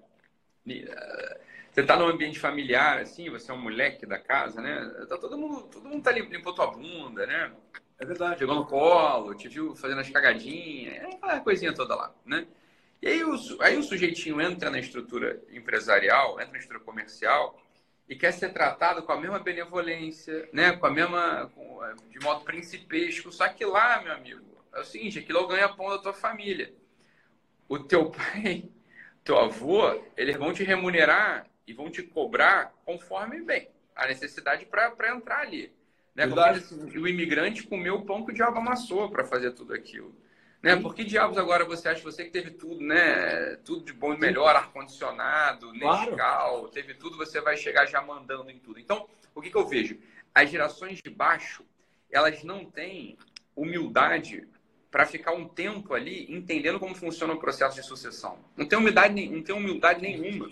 Você 1.78 1.84
tá 1.84 1.96
num 1.96 2.08
ambiente 2.08 2.40
familiar, 2.40 2.98
assim, 3.02 3.30
você 3.30 3.52
é 3.52 3.54
um 3.54 3.62
moleque 3.62 4.04
da 4.04 4.18
casa, 4.18 4.60
né? 4.60 4.84
Tá 5.08 5.16
todo 5.16 5.38
mundo, 5.38 5.62
todo 5.72 5.88
mundo 5.88 6.02
tá 6.02 6.12
limpou 6.12 6.52
tua 6.52 6.72
bunda, 6.72 7.28
né? 7.28 7.52
É 8.00 8.04
verdade. 8.04 8.40
Pegou 8.40 8.56
no 8.56 8.66
colo, 8.66 9.36
te 9.36 9.48
viu 9.48 9.76
fazendo 9.76 10.02
as 10.02 10.10
cagadinhas, 10.10 10.96
é 10.96 11.06
aquela 11.06 11.40
coisinha 11.40 11.72
toda 11.76 11.94
lá, 11.94 12.12
né? 12.26 12.48
E 13.00 13.08
aí 13.08 13.24
o, 13.24 13.36
aí 13.62 13.78
o 13.78 13.84
sujeitinho 13.84 14.42
entra 14.42 14.72
na 14.72 14.80
estrutura 14.80 15.40
empresarial, 15.52 16.42
entra 16.42 16.54
na 16.54 16.58
estrutura 16.58 16.84
comercial, 16.84 17.62
e 18.10 18.16
quer 18.16 18.32
ser 18.32 18.52
tratado 18.52 19.04
com 19.04 19.12
a 19.12 19.22
mesma 19.22 19.38
benevolência, 19.38 20.50
né? 20.52 20.76
com 20.76 20.88
a 20.88 20.90
mesma, 20.90 21.52
com, 21.54 21.80
de 22.10 22.18
modo 22.22 22.44
principesco. 22.44 23.32
Só 23.32 23.48
que 23.50 23.64
lá, 23.64 24.02
meu 24.02 24.14
amigo, 24.14 24.44
é 24.74 24.80
o 24.80 24.84
seguinte, 24.84 25.20
aquilo 25.20 25.38
é 25.38 25.42
o 25.44 25.48
ganha-pão 25.48 25.92
da 25.92 26.00
tua 26.00 26.14
família. 26.14 26.74
O 27.70 27.78
teu 27.78 28.10
pai, 28.10 28.68
teu 29.24 29.38
avô, 29.38 30.04
eles 30.18 30.36
vão 30.38 30.52
te 30.52 30.64
remunerar 30.64 31.46
e 31.68 31.74
vão 31.74 31.92
te 31.92 32.02
cobrar 32.02 32.74
conforme, 32.86 33.42
bem, 33.42 33.70
a 33.96 34.08
necessidade 34.08 34.66
para 34.66 35.16
entrar 35.16 35.42
ali. 35.42 35.72
Né? 36.16 36.26
O 36.96 37.08
imigrante 37.08 37.64
comeu 37.64 37.96
o 37.96 38.06
pão 38.06 38.26
que 38.26 38.32
o 38.32 38.34
diabo 38.34 38.58
amassou 38.58 39.12
para 39.12 39.26
fazer 39.26 39.52
tudo 39.52 39.74
aquilo. 39.74 40.16
Né? 40.64 40.76
Por 40.76 40.96
que 40.96 41.04
diabos 41.04 41.38
agora 41.38 41.66
você 41.66 41.90
acha, 41.90 42.02
você 42.02 42.24
que 42.24 42.32
teve 42.32 42.52
tudo, 42.52 42.82
né? 42.82 43.58
Tudo 43.58 43.86
de 43.86 43.94
bom 43.94 44.14
e 44.14 44.18
melhor, 44.18 44.56
ar-condicionado, 44.56 45.72
claro. 45.80 46.68
teve 46.70 46.96
tudo, 46.96 47.16
você 47.18 47.40
vai 47.40 47.56
chegar 47.56 47.86
já 47.86 48.02
mandando 48.02 48.50
em 48.50 48.58
tudo. 48.58 48.80
Então, 48.80 49.08
o 49.36 49.42
que, 49.42 49.52
que 49.52 49.58
eu 49.58 49.68
vejo? 49.68 50.00
As 50.34 50.50
gerações 50.50 51.00
de 51.04 51.10
baixo, 51.12 51.64
elas 52.10 52.44
não 52.44 52.66
têm 52.66 53.18
humildade 53.56 54.48
para 54.90 55.06
ficar 55.06 55.34
um 55.34 55.48
tempo 55.48 55.94
ali 55.94 56.26
entendendo 56.32 56.80
como 56.80 56.96
funciona 56.96 57.34
o 57.34 57.40
processo 57.40 57.76
de 57.76 57.86
sucessão. 57.86 58.40
Não 58.56 58.66
tem 58.66 58.80
humildade, 58.80 59.30
não 59.30 59.44
tem 59.44 59.56
humildade 59.56 60.02
nenhuma. 60.02 60.52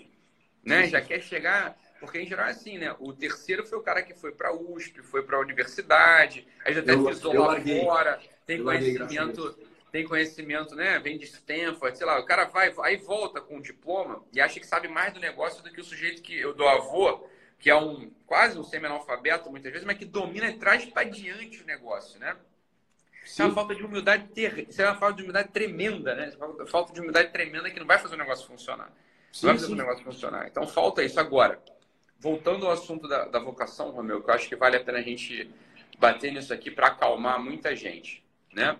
Né? 0.66 0.88
Já 0.88 1.00
quer 1.00 1.22
chegar 1.22 1.78
porque 2.00 2.18
em 2.18 2.26
geral 2.26 2.46
é 2.46 2.50
assim, 2.50 2.78
né? 2.78 2.94
O 2.98 3.12
terceiro 3.12 3.64
foi 3.66 3.78
o 3.78 3.82
cara 3.82 4.02
que 4.02 4.14
foi 4.14 4.32
para 4.32 4.48
a 4.48 4.54
USP, 4.54 5.02
foi 5.02 5.22
para 5.22 5.36
a 5.36 5.40
universidade, 5.40 6.46
aí 6.64 6.74
já 6.74 6.80
até 6.80 6.96
pisou 6.96 7.32
lá 7.32 7.60
fora, 7.60 8.20
tem 8.44 8.62
conhecimento, 8.62 9.58
tem 9.90 10.04
conhecimento, 10.04 10.74
né? 10.74 10.98
Vem 10.98 11.18
de 11.18 11.24
Stanford, 11.24 11.96
sei 11.96 12.06
lá, 12.06 12.18
o 12.18 12.26
cara 12.26 12.44
vai, 12.44 12.72
aí 12.82 12.96
volta 12.96 13.40
com 13.40 13.56
um 13.56 13.60
diploma 13.60 14.22
e 14.32 14.40
acha 14.40 14.60
que 14.60 14.66
sabe 14.66 14.88
mais 14.88 15.12
do 15.14 15.20
negócio 15.20 15.62
do 15.62 15.72
que 15.72 15.80
o 15.80 15.84
sujeito 15.84 16.22
que 16.22 16.38
eu 16.38 16.52
do 16.52 16.66
avô, 16.66 17.26
que 17.58 17.70
é 17.70 17.76
um 17.76 18.10
quase 18.26 18.58
um 18.58 18.64
semi-analfabeto 18.64 19.50
muitas 19.50 19.72
vezes, 19.72 19.86
mas 19.86 19.96
que 19.96 20.04
domina 20.04 20.48
e 20.48 20.58
traz 20.58 20.84
para 20.84 21.04
diante 21.04 21.62
o 21.62 21.66
negócio, 21.66 22.20
né? 22.20 22.36
Isso 23.24 23.42
é 23.42 23.44
uma 23.46 23.54
falta 23.54 23.74
de 23.74 23.82
humildade 23.82 24.28
ter... 24.28 24.68
Isso 24.68 24.80
é 24.80 24.86
uma 24.86 25.00
falta 25.00 25.16
de 25.16 25.22
humildade 25.22 25.48
tremenda, 25.48 26.14
né? 26.14 26.32
É 26.32 26.44
uma 26.44 26.66
falta 26.66 26.92
de 26.92 27.00
humildade 27.00 27.32
tremenda 27.32 27.68
que 27.68 27.80
não 27.80 27.86
vai 27.86 27.98
fazer 27.98 28.14
o 28.14 28.18
negócio 28.18 28.46
funcionar. 28.46 28.92
Sim, 29.36 29.46
vai 29.46 29.54
fazer 29.56 29.66
sim. 29.66 29.72
o 29.74 29.76
negócio 29.76 30.04
funcionar. 30.04 30.46
Então 30.46 30.66
falta 30.66 31.02
isso 31.02 31.20
agora. 31.20 31.62
Voltando 32.18 32.66
ao 32.66 32.72
assunto 32.72 33.06
da, 33.06 33.26
da 33.26 33.38
vocação, 33.38 33.90
Romeu, 33.90 34.22
que 34.22 34.30
eu 34.30 34.34
acho 34.34 34.48
que 34.48 34.56
vale 34.56 34.76
a 34.76 34.82
pena 34.82 34.98
a 34.98 35.02
gente 35.02 35.50
bater 35.98 36.32
nisso 36.32 36.54
aqui 36.54 36.70
para 36.70 36.86
acalmar 36.86 37.38
muita 37.38 37.76
gente, 37.76 38.24
né? 38.52 38.78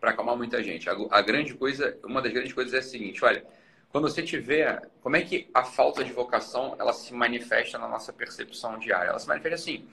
para 0.00 0.10
acalmar 0.10 0.36
muita 0.36 0.62
gente. 0.62 0.88
A, 0.88 0.96
a, 1.10 1.20
grande 1.20 1.54
coisa, 1.54 1.98
uma 2.02 2.22
das 2.22 2.32
grandes 2.32 2.54
coisas 2.54 2.72
é 2.72 2.78
a 2.78 2.82
seguinte, 2.82 3.22
olha, 3.22 3.44
quando 3.90 4.08
você 4.08 4.22
tiver, 4.22 4.90
como 5.02 5.16
é 5.16 5.20
que 5.20 5.50
a 5.52 5.62
falta 5.64 6.02
de 6.02 6.12
vocação 6.12 6.74
ela 6.78 6.94
se 6.94 7.12
manifesta 7.12 7.78
na 7.78 7.86
nossa 7.86 8.10
percepção 8.10 8.78
diária? 8.78 9.10
Ela 9.10 9.18
se 9.18 9.28
manifesta 9.28 9.54
assim. 9.54 9.86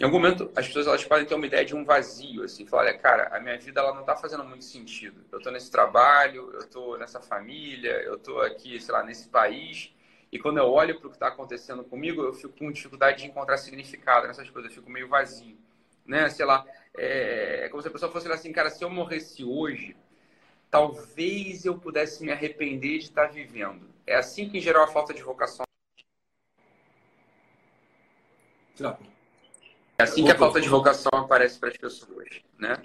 Em 0.00 0.04
algum 0.04 0.18
momento, 0.18 0.50
as 0.56 0.66
pessoas 0.66 0.86
elas 0.86 1.04
podem 1.04 1.26
ter 1.26 1.34
uma 1.34 1.46
ideia 1.46 1.64
de 1.64 1.76
um 1.76 1.84
vazio, 1.84 2.42
assim, 2.42 2.66
falar, 2.66 2.84
olha, 2.84 2.98
cara, 2.98 3.36
a 3.36 3.38
minha 3.38 3.58
vida 3.58 3.80
ela 3.80 3.92
não 3.92 4.00
está 4.00 4.16
fazendo 4.16 4.42
muito 4.44 4.64
sentido. 4.64 5.22
Eu 5.30 5.38
estou 5.38 5.52
nesse 5.52 5.70
trabalho, 5.70 6.50
eu 6.54 6.60
estou 6.60 6.98
nessa 6.98 7.20
família, 7.20 8.02
eu 8.02 8.14
estou 8.14 8.40
aqui, 8.40 8.80
sei 8.80 8.94
lá, 8.94 9.04
nesse 9.04 9.28
país. 9.28 9.94
E 10.32 10.38
quando 10.38 10.56
eu 10.58 10.64
olho 10.70 10.98
para 10.98 11.06
o 11.06 11.10
que 11.10 11.16
está 11.16 11.28
acontecendo 11.28 11.84
comigo, 11.84 12.22
eu 12.22 12.32
fico 12.32 12.54
com 12.58 12.72
dificuldade 12.72 13.18
de 13.18 13.28
encontrar 13.28 13.58
significado 13.58 14.26
nessas 14.26 14.48
coisas, 14.48 14.70
eu 14.70 14.76
fico 14.76 14.90
meio 14.90 15.08
vazio 15.08 15.58
né? 16.10 16.28
Sei 16.28 16.44
lá, 16.44 16.66
é, 16.96 17.66
é 17.66 17.68
como 17.68 17.80
se 17.80 17.88
a 17.88 17.90
pessoa 17.90 18.10
fosse 18.10 18.30
assim, 18.32 18.52
cara, 18.52 18.68
se 18.68 18.82
eu 18.82 18.90
morresse 18.90 19.44
hoje, 19.44 19.96
talvez 20.70 21.64
eu 21.64 21.78
pudesse 21.78 22.24
me 22.24 22.32
arrepender 22.32 22.98
de 22.98 23.04
estar 23.04 23.26
vivendo. 23.28 23.88
É 24.06 24.16
assim 24.16 24.48
que, 24.48 24.58
em 24.58 24.60
geral, 24.60 24.84
a 24.84 24.88
falta 24.88 25.14
de 25.14 25.22
vocação. 25.22 25.64
É 30.00 30.02
assim 30.02 30.24
que 30.24 30.30
a 30.30 30.38
falta 30.38 30.60
de 30.60 30.68
vocação 30.68 31.10
aparece 31.14 31.58
para 31.58 31.68
as 31.68 31.76
pessoas, 31.76 32.28
né? 32.58 32.80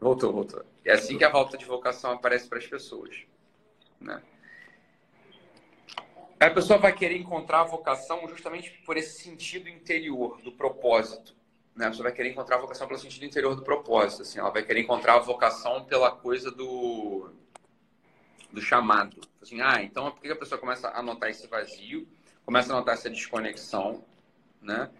Voltou, 0.00 0.32
voltou. 0.32 0.64
É 0.84 0.92
assim 0.92 1.18
que 1.18 1.24
a 1.24 1.30
falta 1.30 1.58
de 1.58 1.64
vocação 1.64 2.12
aparece 2.12 2.48
para 2.48 2.58
as 2.58 2.66
pessoas, 2.66 3.16
né? 4.00 4.22
A 6.40 6.50
pessoa 6.50 6.78
vai 6.78 6.92
querer 6.92 7.18
encontrar 7.18 7.62
a 7.62 7.64
vocação 7.64 8.26
justamente 8.28 8.70
por 8.86 8.96
esse 8.96 9.22
sentido 9.22 9.68
interior 9.68 10.40
do 10.40 10.52
propósito 10.52 11.36
né? 11.78 11.86
A 11.86 11.90
pessoa 11.90 12.08
vai 12.08 12.12
querer 12.12 12.30
encontrar 12.30 12.56
a 12.56 12.60
vocação 12.60 12.88
pelo 12.88 12.98
sentido 12.98 13.24
interior 13.24 13.54
do 13.54 13.62
propósito, 13.62 14.22
assim, 14.22 14.40
ela 14.40 14.50
vai 14.50 14.64
querer 14.64 14.80
encontrar 14.80 15.14
a 15.14 15.20
vocação 15.20 15.84
pela 15.84 16.10
coisa 16.10 16.50
do 16.50 17.30
do 18.50 18.60
chamado. 18.60 19.20
Assim, 19.40 19.60
ah, 19.60 19.80
então 19.82 20.10
por 20.10 20.20
que 20.20 20.28
a 20.28 20.36
pessoa 20.36 20.58
começa 20.58 20.88
a 20.88 21.00
notar 21.02 21.30
esse 21.30 21.46
vazio, 21.46 22.08
começa 22.44 22.72
a 22.72 22.76
notar 22.76 22.94
essa 22.94 23.08
desconexão, 23.08 24.04
né? 24.60 24.90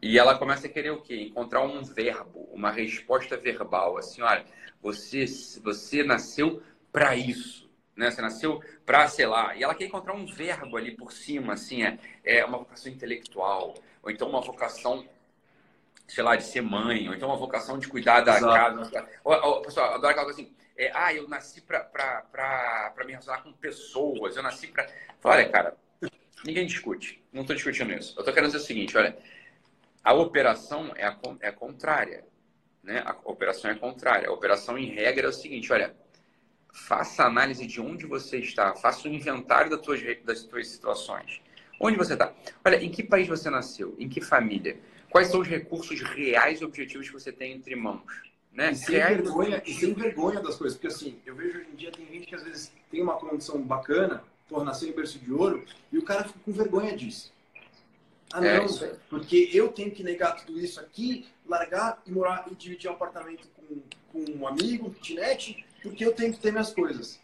E 0.00 0.18
ela 0.18 0.38
começa 0.38 0.66
a 0.66 0.70
querer 0.70 0.90
o 0.90 1.00
quê? 1.00 1.22
Encontrar 1.22 1.62
um 1.62 1.82
verbo, 1.82 2.48
uma 2.52 2.70
resposta 2.70 3.36
verbal, 3.36 3.96
assim, 3.96 4.22
olha, 4.22 4.44
você 4.80 5.24
você 5.62 6.02
nasceu 6.02 6.62
para 6.92 7.16
isso, 7.16 7.68
né? 7.96 8.10
Você 8.10 8.20
nasceu 8.20 8.62
para, 8.84 9.08
sei 9.08 9.26
lá, 9.26 9.56
e 9.56 9.62
ela 9.62 9.74
quer 9.74 9.86
encontrar 9.86 10.14
um 10.14 10.26
verbo 10.26 10.76
ali 10.76 10.92
por 10.92 11.12
cima, 11.12 11.54
assim, 11.54 11.82
é, 11.82 11.98
é 12.24 12.44
uma 12.44 12.58
vocação 12.58 12.92
intelectual, 12.92 13.74
ou 14.02 14.10
então 14.10 14.28
uma 14.28 14.40
vocação 14.40 15.06
sei 16.06 16.22
lá, 16.22 16.36
de 16.36 16.44
ser 16.44 16.60
mãe, 16.60 17.08
ou 17.08 17.14
então 17.14 17.28
uma 17.28 17.36
vocação 17.36 17.78
de 17.78 17.88
cuidar 17.88 18.20
da 18.20 18.36
Exato. 18.36 18.90
casa. 18.90 19.08
Ou, 19.24 19.34
ou, 19.34 19.62
pessoal, 19.62 19.94
adoro 19.94 20.08
aquela 20.08 20.26
coisa 20.26 20.40
assim, 20.40 20.52
é, 20.76 20.90
ah, 20.94 21.12
eu 21.12 21.28
nasci 21.28 21.60
para 21.60 22.94
me 23.04 23.12
relacionar 23.12 23.42
com 23.42 23.52
pessoas, 23.52 24.36
eu 24.36 24.42
nasci 24.42 24.68
para. 24.68 24.86
Olha, 25.24 25.48
cara, 25.48 25.76
ninguém 26.44 26.66
discute, 26.66 27.22
não 27.32 27.42
estou 27.42 27.56
discutindo 27.56 27.92
isso. 27.92 28.14
Eu 28.16 28.20
estou 28.20 28.32
querendo 28.32 28.52
dizer 28.52 28.62
o 28.62 28.66
seguinte, 28.66 28.96
olha, 28.96 29.16
a 30.06 30.14
operação 30.14 30.92
é, 30.94 31.04
a, 31.04 31.18
é 31.40 31.50
contrária, 31.50 32.24
né? 32.80 33.02
A 33.04 33.16
operação 33.24 33.68
é 33.68 33.74
contrária. 33.74 34.28
A 34.28 34.32
operação, 34.32 34.78
em 34.78 34.86
regra, 34.86 35.26
é 35.26 35.30
o 35.30 35.32
seguinte, 35.32 35.72
olha, 35.72 35.96
faça 36.72 37.24
a 37.24 37.26
análise 37.26 37.66
de 37.66 37.80
onde 37.80 38.06
você 38.06 38.38
está, 38.38 38.72
faça 38.76 39.08
o 39.08 39.10
inventário 39.10 39.68
das 39.68 39.80
tuas, 39.80 40.00
das 40.22 40.46
situações. 40.68 41.42
Onde 41.80 41.96
você 41.96 42.12
está? 42.12 42.32
Olha, 42.64 42.76
em 42.76 42.88
que 42.88 43.02
país 43.02 43.26
você 43.26 43.50
nasceu? 43.50 43.96
Em 43.98 44.08
que 44.08 44.20
família? 44.20 44.78
Quais 45.10 45.26
são 45.26 45.40
os 45.40 45.48
recursos 45.48 46.00
reais 46.00 46.60
e 46.60 46.64
objetivos 46.64 47.08
que 47.08 47.12
você 47.12 47.32
tem 47.32 47.54
entre 47.54 47.74
mãos? 47.74 48.22
Né? 48.52 48.70
E, 48.70 48.76
sem 48.76 49.00
vergonha, 49.00 49.60
e 49.66 49.74
sem 49.74 49.92
vergonha 49.92 50.40
das 50.40 50.54
coisas. 50.54 50.78
Porque 50.78 50.86
assim, 50.86 51.18
eu 51.26 51.34
vejo 51.34 51.58
hoje 51.58 51.68
em 51.72 51.74
dia 51.74 51.90
tem 51.90 52.06
gente 52.06 52.28
que 52.28 52.34
às 52.36 52.44
vezes 52.44 52.72
tem 52.92 53.02
uma 53.02 53.14
condição 53.14 53.60
bacana, 53.60 54.22
por 54.48 54.64
nascer 54.64 54.88
em 54.88 54.92
berço 54.92 55.18
de 55.18 55.32
ouro, 55.32 55.64
e 55.90 55.98
o 55.98 56.04
cara 56.04 56.22
fica 56.22 56.38
com 56.44 56.52
vergonha 56.52 56.96
disso. 56.96 57.34
Ah, 58.32 58.44
é 58.44 58.58
não, 58.58 58.64
é 58.64 58.94
porque 59.08 59.50
eu 59.52 59.68
tenho 59.68 59.90
que 59.90 60.02
negar 60.02 60.44
tudo 60.44 60.58
isso 60.58 60.80
aqui, 60.80 61.26
largar 61.46 62.02
e 62.06 62.10
morar 62.10 62.46
e 62.50 62.54
dividir 62.54 62.90
um 62.90 62.94
apartamento 62.94 63.48
com, 63.56 63.82
com 64.12 64.32
um 64.32 64.46
amigo, 64.46 64.90
kitnet, 64.90 65.64
porque 65.82 66.04
eu 66.04 66.12
tenho 66.12 66.32
que 66.32 66.40
ter 66.40 66.50
minhas 66.50 66.72
coisas. 66.72 67.20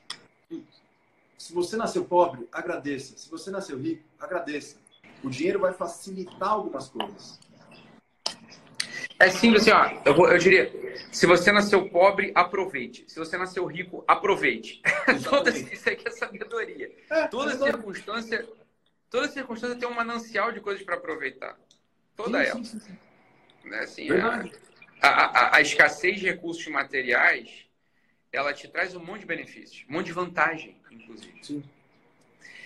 Se 1.36 1.52
você 1.52 1.76
nasceu 1.76 2.04
pobre, 2.04 2.48
agradeça. 2.52 3.16
Se 3.16 3.28
você 3.28 3.50
nasceu 3.50 3.76
rico, 3.76 4.04
agradeça. 4.20 4.76
O 5.24 5.28
dinheiro 5.28 5.58
vai 5.58 5.72
facilitar 5.72 6.50
algumas 6.50 6.88
coisas. 6.88 7.40
É 9.18 9.28
simples 9.28 9.62
assim, 9.62 9.70
ó. 9.70 10.02
Eu, 10.04 10.14
vou, 10.14 10.28
eu 10.28 10.38
diria, 10.38 10.72
se 11.10 11.26
você 11.26 11.52
nasceu 11.52 11.88
pobre, 11.88 12.32
aproveite. 12.34 13.04
Se 13.08 13.18
você 13.18 13.36
nasceu 13.36 13.66
rico, 13.66 14.04
aproveite. 14.06 14.80
toda, 15.28 15.50
isso 15.50 15.88
aqui 15.88 16.08
é 16.08 16.10
sabedoria. 16.10 16.90
É, 17.10 17.26
toda 17.26 17.56
circunstância, 17.56 18.48
toda 19.12 19.28
circunstância 19.28 19.78
tem 19.78 19.86
um 19.86 19.94
manancial 19.94 20.50
de 20.50 20.60
coisas 20.60 20.82
para 20.82 20.96
aproveitar. 20.96 21.56
Toda 22.16 22.42
sim, 22.42 22.50
ela. 22.50 22.64
Sim, 22.64 22.80
sim. 22.80 22.98
Né, 23.64 23.78
assim, 23.80 24.10
a, 24.10 24.44
a, 25.00 25.08
a, 25.08 25.56
a, 25.56 25.60
escassez 25.60 26.18
de 26.18 26.26
recursos 26.26 26.66
materiais, 26.66 27.66
ela 28.32 28.52
te 28.52 28.66
traz 28.66 28.96
um 28.96 29.04
monte 29.04 29.20
de 29.20 29.26
benefícios, 29.26 29.84
um 29.88 29.92
monte 29.92 30.06
de 30.06 30.12
vantagem, 30.12 30.80
inclusive. 30.90 31.44
Sim. 31.44 31.62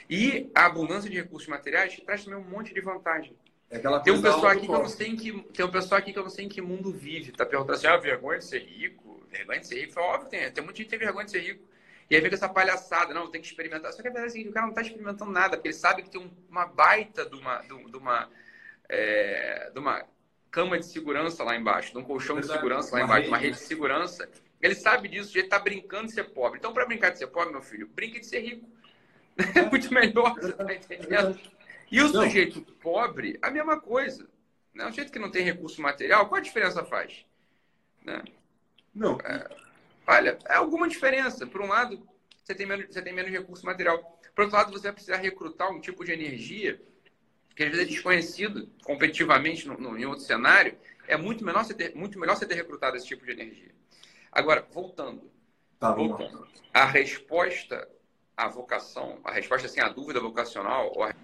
E 0.08 0.50
a 0.54 0.66
abundância 0.66 1.10
de 1.10 1.16
recursos 1.16 1.48
materiais 1.48 1.92
te 1.92 2.00
traz 2.00 2.24
também 2.24 2.38
um 2.38 2.48
monte 2.48 2.72
de 2.72 2.80
vantagem. 2.80 3.36
É 3.68 3.78
tem 3.78 4.12
um 4.12 4.22
pessoal 4.22 4.46
aqui 4.46 4.66
que 4.66 4.72
eu 4.72 4.78
não 4.78 4.88
sei 4.88 5.08
em 5.08 5.16
que 5.16 5.32
tem 5.52 5.66
um 5.66 5.70
pessoal 5.70 5.98
aqui 5.98 6.12
que 6.12 6.18
eu 6.18 6.22
não 6.22 6.30
sei 6.30 6.44
em 6.44 6.48
que 6.48 6.62
mundo 6.62 6.92
vive. 6.92 7.32
Tá 7.32 7.44
perguntando 7.44 7.76
assim, 7.76 7.88
ah, 7.88 7.96
vergonha 7.96 8.38
de 8.38 8.44
ser 8.44 8.60
rico, 8.60 9.26
vergonha 9.28 9.58
de 9.58 9.66
ser 9.66 9.80
rico. 9.80 9.98
Óbvio, 9.98 10.30
tem, 10.30 10.50
tem 10.52 10.62
muita 10.62 10.78
gente 10.78 10.86
que 10.86 10.90
tem 10.90 10.98
vergonha 11.00 11.24
de 11.24 11.32
ser 11.32 11.40
rico. 11.40 11.64
E 12.08 12.14
aí 12.14 12.20
vem 12.20 12.30
com 12.30 12.36
essa 12.36 12.48
palhaçada, 12.48 13.12
não, 13.12 13.30
tem 13.30 13.40
que 13.40 13.48
experimentar. 13.48 13.92
Só 13.92 14.00
que 14.00 14.08
a 14.08 14.12
verdade 14.12 14.36
é 14.36 14.40
assim, 14.40 14.48
o 14.48 14.52
cara 14.52 14.66
não 14.66 14.70
está 14.70 14.82
experimentando 14.82 15.30
nada, 15.30 15.56
porque 15.56 15.68
ele 15.68 15.74
sabe 15.74 16.02
que 16.02 16.10
tem 16.10 16.20
um, 16.20 16.30
uma 16.48 16.66
baita 16.66 17.28
de 17.28 17.34
uma, 17.36 17.58
de, 17.58 17.68
de 17.68 17.96
uma, 17.96 18.30
é, 18.88 19.70
de 19.72 19.78
uma 19.78 20.04
cama 20.50 20.78
de 20.78 20.86
segurança 20.86 21.42
lá 21.42 21.56
embaixo, 21.56 21.92
de 21.92 21.98
um 21.98 22.04
colchão 22.04 22.40
de 22.40 22.46
segurança 22.46 22.94
lá 22.94 23.02
embaixo, 23.02 23.28
uma 23.28 23.38
rede 23.38 23.56
de 23.56 23.62
segurança. 23.62 24.28
Ele 24.62 24.74
sabe 24.74 25.08
disso, 25.08 25.36
ele 25.36 25.46
está 25.46 25.58
brincando 25.58 26.06
de 26.06 26.12
ser 26.12 26.24
pobre. 26.24 26.58
Então, 26.58 26.72
para 26.72 26.86
brincar 26.86 27.10
de 27.10 27.18
ser 27.18 27.26
pobre, 27.26 27.52
meu 27.52 27.62
filho, 27.62 27.88
brinque 27.88 28.20
de 28.20 28.26
ser 28.26 28.40
rico. 28.40 28.68
É 29.54 29.68
muito 29.68 29.92
melhor, 29.92 30.32
você 30.32 30.50
tá 30.50 30.74
entendendo? 30.74 31.38
E 31.92 32.00
o 32.00 32.08
sujeito 32.08 32.62
pobre, 32.80 33.38
a 33.42 33.50
mesma 33.50 33.78
coisa. 33.78 34.26
Né? 34.72 34.84
O 34.86 34.88
sujeito 34.88 35.12
que 35.12 35.18
não 35.18 35.30
tem 35.30 35.44
recurso 35.44 35.82
material, 35.82 36.26
qual 36.26 36.38
a 36.38 36.42
diferença 36.42 36.82
faz? 36.84 37.26
Né? 38.02 38.24
Não. 38.94 39.18
É, 39.20 39.46
olha, 40.06 40.38
é 40.48 40.54
alguma 40.54 40.88
diferença. 40.88 41.46
Por 41.46 41.60
um 41.60 41.68
lado, 41.68 42.06
você 42.42 42.54
tem, 42.54 42.66
menos, 42.66 42.86
você 42.86 43.02
tem 43.02 43.12
menos 43.12 43.30
recurso 43.30 43.64
material. 43.64 43.98
Por 44.34 44.42
outro 44.44 44.56
lado, 44.56 44.72
você 44.72 44.84
vai 44.84 44.92
precisar 44.92 45.16
recrutar 45.16 45.70
um 45.70 45.80
tipo 45.80 46.04
de 46.04 46.12
energia 46.12 46.80
que 47.54 47.64
às 47.64 47.70
vezes 47.70 47.86
é 47.86 47.88
desconhecido 47.88 48.68
competitivamente 48.84 49.66
no, 49.66 49.78
no, 49.78 49.98
em 49.98 50.04
outro 50.04 50.24
cenário. 50.24 50.76
É 51.08 51.16
muito, 51.16 51.44
menor 51.44 51.64
você 51.64 51.72
ter, 51.72 51.94
muito 51.94 52.18
melhor 52.18 52.36
você 52.36 52.46
ter 52.46 52.54
recrutado 52.54 52.96
esse 52.96 53.06
tipo 53.06 53.24
de 53.24 53.32
energia. 53.32 53.74
Agora, 54.30 54.66
voltando. 54.70 55.30
Tá, 55.80 55.90
voltando. 55.90 56.46
A 56.72 56.84
resposta 56.84 57.88
à 58.36 58.46
vocação, 58.48 59.18
a 59.24 59.32
resposta 59.32 59.66
assim, 59.66 59.80
à 59.80 59.88
dúvida 59.88 60.20
vocacional, 60.20 60.92
ou 60.94 61.02
a 61.02 61.14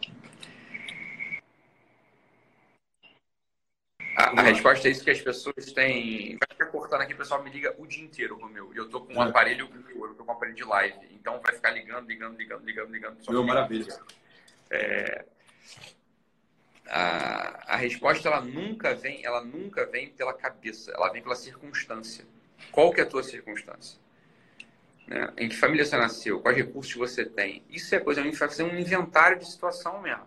A, 4.16 4.40
a, 4.40 4.42
resposta 4.42 4.88
é 4.88 4.90
isso 4.90 5.05
que 5.05 5.11
as 5.11 5.20
pessoas 5.20 5.72
têm. 5.72 6.37
Vai 6.38 6.48
ficar 6.51 6.66
cortando 6.66 7.01
aqui, 7.01 7.14
o 7.14 7.16
pessoal 7.16 7.42
me 7.42 7.51
liga 7.51 7.75
o 7.79 7.87
dia 7.87 8.05
inteiro, 8.05 8.38
Romeu. 8.38 8.72
E 8.75 8.77
eu 8.77 8.88
tô 8.88 9.01
com 9.01 9.14
um 9.14 9.22
aparelho, 9.22 9.68
eu 9.88 10.14
tô 10.14 10.25
com 10.25 10.33
um 10.33 10.35
aparelho 10.35 10.57
de 10.57 10.64
live. 10.64 10.98
Então 11.12 11.40
vai 11.40 11.55
ficar 11.55 11.70
ligando, 11.70 12.07
ligando, 12.07 12.37
ligando, 12.37 12.64
ligando, 12.64 12.90
ligando. 12.90 13.16
Meu, 13.31 13.44
maravilha. 13.44 13.98
É... 14.70 15.25
A, 16.88 17.75
a 17.75 17.77
resposta 17.77 18.29
ela 18.29 18.40
nunca 18.40 18.94
vem, 18.94 19.25
ela 19.25 19.42
nunca 19.42 19.87
vem 19.87 20.11
pela 20.11 20.35
cabeça, 20.35 20.90
ela 20.92 21.11
vem 21.11 21.22
pela 21.22 21.37
circunstância. 21.37 22.27
Qual 22.70 22.92
que 22.92 23.01
é 23.01 23.05
a 23.05 23.07
tua 23.07 23.22
circunstância? 23.22 23.98
Né? 25.07 25.33
Em 25.38 25.48
que 25.48 25.57
família 25.57 25.85
você 25.85 25.96
nasceu? 25.96 26.40
Quais 26.40 26.57
recursos 26.57 26.94
você 26.94 27.25
tem? 27.25 27.64
Isso 27.70 27.94
é 27.94 28.01
coisa, 28.01 28.20
a 28.20 28.25
gente 28.25 28.37
vai 28.37 28.48
fazer 28.48 28.64
um 28.64 28.79
inventário 28.79 29.38
de 29.38 29.51
situação 29.51 30.03
mesmo 30.03 30.27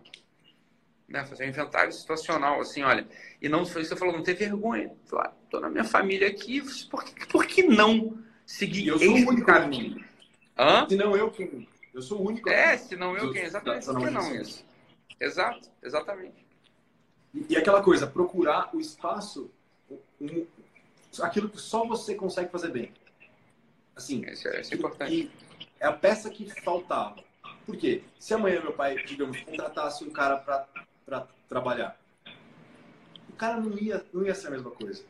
né? 1.08 1.24
Fazer 1.24 1.44
um 1.44 1.48
inventário 1.48 1.92
situacional, 1.92 2.60
assim, 2.60 2.82
olha. 2.82 3.06
E 3.40 3.48
não 3.48 3.64
foi 3.64 3.82
isso 3.82 3.90
que 3.90 3.96
você 3.96 3.98
falou, 3.98 4.14
não 4.14 4.22
ter 4.22 4.34
vergonha. 4.34 4.92
Falar, 5.04 5.36
tô 5.50 5.60
na 5.60 5.70
minha 5.70 5.84
família 5.84 6.28
aqui, 6.28 6.62
por 6.88 7.04
que, 7.04 7.26
por 7.26 7.46
que 7.46 7.62
não 7.62 8.18
seguir 8.44 8.88
eu 8.88 8.98
sou 8.98 9.10
o 9.10 9.28
único 9.28 9.46
caminho? 9.46 10.04
Hã? 10.58 10.88
Se 10.88 10.96
não 10.96 11.16
eu 11.16 11.30
quem? 11.30 11.68
Eu 11.92 12.02
sou 12.02 12.20
o 12.20 12.26
único. 12.26 12.48
É, 12.48 12.76
se 12.76 12.96
não 12.96 13.16
eu 13.16 13.32
quem? 13.32 13.42
Exatamente. 13.42 13.86
Por 13.86 13.98
que 13.98 14.10
não 14.10 14.34
isso? 14.34 14.64
Exato, 15.20 15.70
exatamente. 15.82 16.44
E, 17.34 17.46
e 17.50 17.56
aquela 17.56 17.82
coisa, 17.82 18.06
procurar 18.06 18.70
o 18.74 18.80
espaço, 18.80 19.50
um, 20.20 20.46
aquilo 21.20 21.48
que 21.48 21.60
só 21.60 21.86
você 21.86 22.14
consegue 22.14 22.50
fazer 22.50 22.70
bem. 22.70 22.92
Assim, 23.94 24.24
isso 24.30 24.48
é, 24.48 24.60
isso 24.60 24.74
é 24.74 24.76
importante. 24.76 25.12
E 25.12 25.30
é 25.80 25.86
a 25.86 25.92
peça 25.92 26.28
que 26.28 26.50
faltava. 26.62 27.16
Por 27.64 27.76
quê? 27.76 28.02
Se 28.18 28.34
amanhã 28.34 28.60
meu 28.60 28.72
pai, 28.72 28.96
digamos, 29.04 29.40
contratasse 29.40 30.04
um 30.04 30.10
cara 30.10 30.36
para 30.36 30.66
para 31.06 31.28
trabalhar. 31.48 31.96
O 33.30 33.32
cara 33.34 33.60
não 33.60 33.78
ia, 33.78 34.04
não 34.12 34.26
ia 34.26 34.34
ser 34.34 34.48
a 34.48 34.50
mesma 34.50 34.72
coisa. 34.72 35.04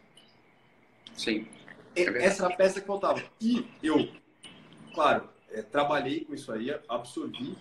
Sim. 1.16 1.48
É 1.94 2.02
Essa 2.24 2.44
era 2.44 2.52
a 2.52 2.56
peça 2.56 2.80
que 2.80 2.86
faltava. 2.86 3.22
E 3.40 3.66
eu, 3.82 4.06
claro, 4.94 5.26
é, 5.50 5.62
trabalhei 5.62 6.26
com 6.26 6.34
isso 6.34 6.52
aí, 6.52 6.78
absorvi 6.86 7.56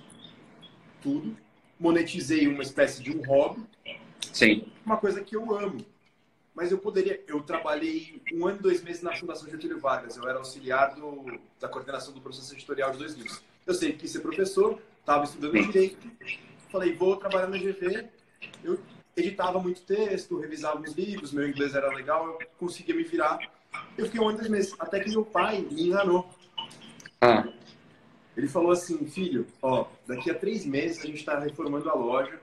tudo, 1.02 1.38
monetizei 1.80 2.48
uma 2.48 2.62
espécie 2.62 3.02
de 3.02 3.16
um 3.16 3.26
hobby. 3.26 3.64
Sim. 4.34 4.70
Uma 4.86 4.98
coisa 4.98 5.24
que 5.24 5.36
eu 5.36 5.58
amo. 5.58 5.86
Mas 6.54 6.72
eu 6.72 6.78
poderia. 6.78 7.22
Eu 7.28 7.42
trabalhei 7.42 8.22
um 8.34 8.46
ano 8.48 8.60
e 8.60 8.62
dois 8.62 8.84
meses 8.84 9.02
na 9.02 9.16
Fundação 9.16 9.50
Getúlio 9.50 9.80
Vargas. 9.80 10.18
Eu 10.18 10.28
era 10.28 10.38
auxiliar 10.38 10.96
do, 10.96 11.40
da 11.60 11.68
coordenação 11.68 12.14
do 12.14 12.22
processo 12.22 12.54
editorial 12.54 12.92
de 12.92 12.98
dois 12.98 13.14
livros. 13.14 13.42
Eu 13.66 13.74
sempre 13.74 13.98
quis 13.98 14.12
ser 14.12 14.20
professor, 14.20 14.82
estava 15.00 15.24
estudando 15.24 15.54
direito. 15.54 16.10
Falei, 16.70 16.94
vou 16.94 17.18
trabalhar 17.18 17.48
na 17.48 17.58
GV 17.58 18.10
eu 18.64 18.80
editava 19.16 19.60
muito 19.60 19.82
texto, 19.82 20.40
revisava 20.40 20.82
os 20.82 20.94
livros, 20.94 21.32
meu 21.32 21.48
inglês 21.48 21.74
era 21.74 21.94
legal, 21.94 22.28
eu 22.28 22.40
conseguia 22.60 22.96
me 22.96 23.04
virar. 23.04 23.40
Eu 23.98 24.06
fiquei 24.06 24.20
um 24.20 24.28
ano, 24.28 24.38
dois 24.38 24.50
meses, 24.50 24.76
até 24.80 25.00
que 25.00 25.10
meu 25.10 25.24
pai 25.24 25.62
me 25.70 25.88
enganou. 25.88 26.30
Ah. 27.22 27.48
Ele 28.36 28.48
falou 28.48 28.72
assim, 28.72 29.06
filho, 29.08 29.48
ó, 29.62 29.88
daqui 30.06 30.30
a 30.30 30.36
três 30.36 30.66
meses 30.66 31.00
a 31.00 31.08
gente 31.08 31.20
está 31.20 31.40
reformando 31.40 31.90
a 31.90 31.94
loja 31.94 32.40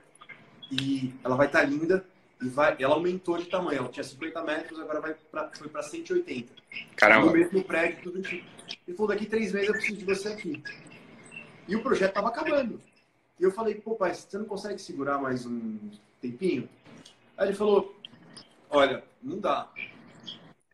e 0.71 1.13
ela 1.23 1.35
vai 1.35 1.47
estar 1.47 1.59
tá 1.59 1.65
linda 1.65 2.03
e 2.41 2.49
vai, 2.49 2.75
ela 2.79 2.95
aumentou 2.95 3.37
de 3.37 3.45
tamanho. 3.45 3.79
Ela 3.79 3.89
tinha 3.89 4.03
50 4.03 4.43
metros, 4.43 4.79
agora 4.79 4.99
vai 4.99 5.15
pra, 5.31 5.49
foi 5.53 5.69
para 5.69 5.83
180. 5.83 6.51
Caramba. 6.95 7.27
No 7.27 7.33
mesmo 7.33 7.63
prédio, 7.63 8.03
tudo 8.03 8.21
tipo. 8.21 8.45
Ele 8.87 8.97
falou, 8.97 9.09
daqui 9.09 9.27
a 9.27 9.29
três 9.29 9.53
meses 9.53 9.67
eu 9.67 9.73
preciso 9.75 9.97
de 9.97 10.05
você 10.05 10.27
aqui. 10.29 10.63
E 11.67 11.75
o 11.75 11.83
projeto 11.83 12.09
estava 12.09 12.27
acabando. 12.27 12.81
E 13.39 13.43
eu 13.43 13.51
falei, 13.51 13.75
pô, 13.75 13.95
pai, 13.95 14.13
você 14.13 14.37
não 14.37 14.45
consegue 14.45 14.79
segurar 14.79 15.17
mais 15.17 15.45
um 15.45 15.79
tempinho? 16.21 16.69
Aí 17.37 17.49
ele 17.49 17.57
falou, 17.57 17.95
olha, 18.69 19.03
não 19.21 19.39
dá. 19.39 19.69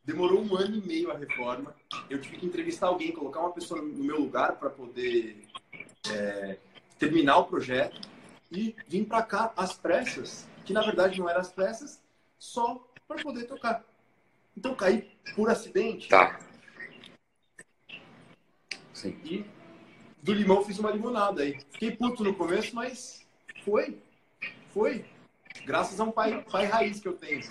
Demorou 0.04 0.42
um 0.42 0.56
ano 0.56 0.76
e 0.76 0.82
meio 0.82 1.12
a 1.12 1.18
reforma. 1.18 1.76
Eu 2.10 2.20
tive 2.20 2.38
que 2.38 2.46
entrevistar 2.46 2.88
alguém, 2.88 3.12
colocar 3.12 3.40
uma 3.40 3.52
pessoa 3.52 3.82
no 3.82 4.04
meu 4.04 4.20
lugar 4.20 4.58
para 4.58 4.70
poder 4.70 5.48
é, 6.12 6.58
terminar 6.98 7.38
o 7.38 7.46
projeto 7.46 8.02
e 8.52 8.76
vim 8.88 9.04
para 9.04 9.22
cá 9.24 9.54
às 9.56 9.74
pressas, 9.74 10.48
que 10.66 10.74
na 10.74 10.82
verdade 10.82 11.20
não 11.20 11.30
eram 11.30 11.42
as 11.42 11.52
pressas, 11.52 12.02
só 12.38 12.86
para 13.08 13.22
poder 13.22 13.46
tocar. 13.46 13.84
Então 14.58 14.76
caí 14.76 15.10
por 15.36 15.50
acidente. 15.50 16.10
Tá. 16.10 16.40
Sim. 18.94 19.18
E 19.24 19.46
do 20.22 20.34
limão 20.34 20.64
fiz 20.64 20.80
uma 20.80 20.92
limonada 20.92 21.44
aí. 21.44 21.60
Fiquei 21.72 21.92
puto 21.92 22.24
no 22.24 22.36
começo, 22.36 22.76
mas 22.76 23.26
foi. 23.64 23.98
Foi. 24.74 25.06
Graças 25.66 26.00
a 26.00 26.04
um 26.04 26.12
pai, 26.12 26.44
pai 26.50 26.66
raiz 26.66 27.00
que 27.00 27.08
eu 27.08 27.14
tenho. 27.14 27.42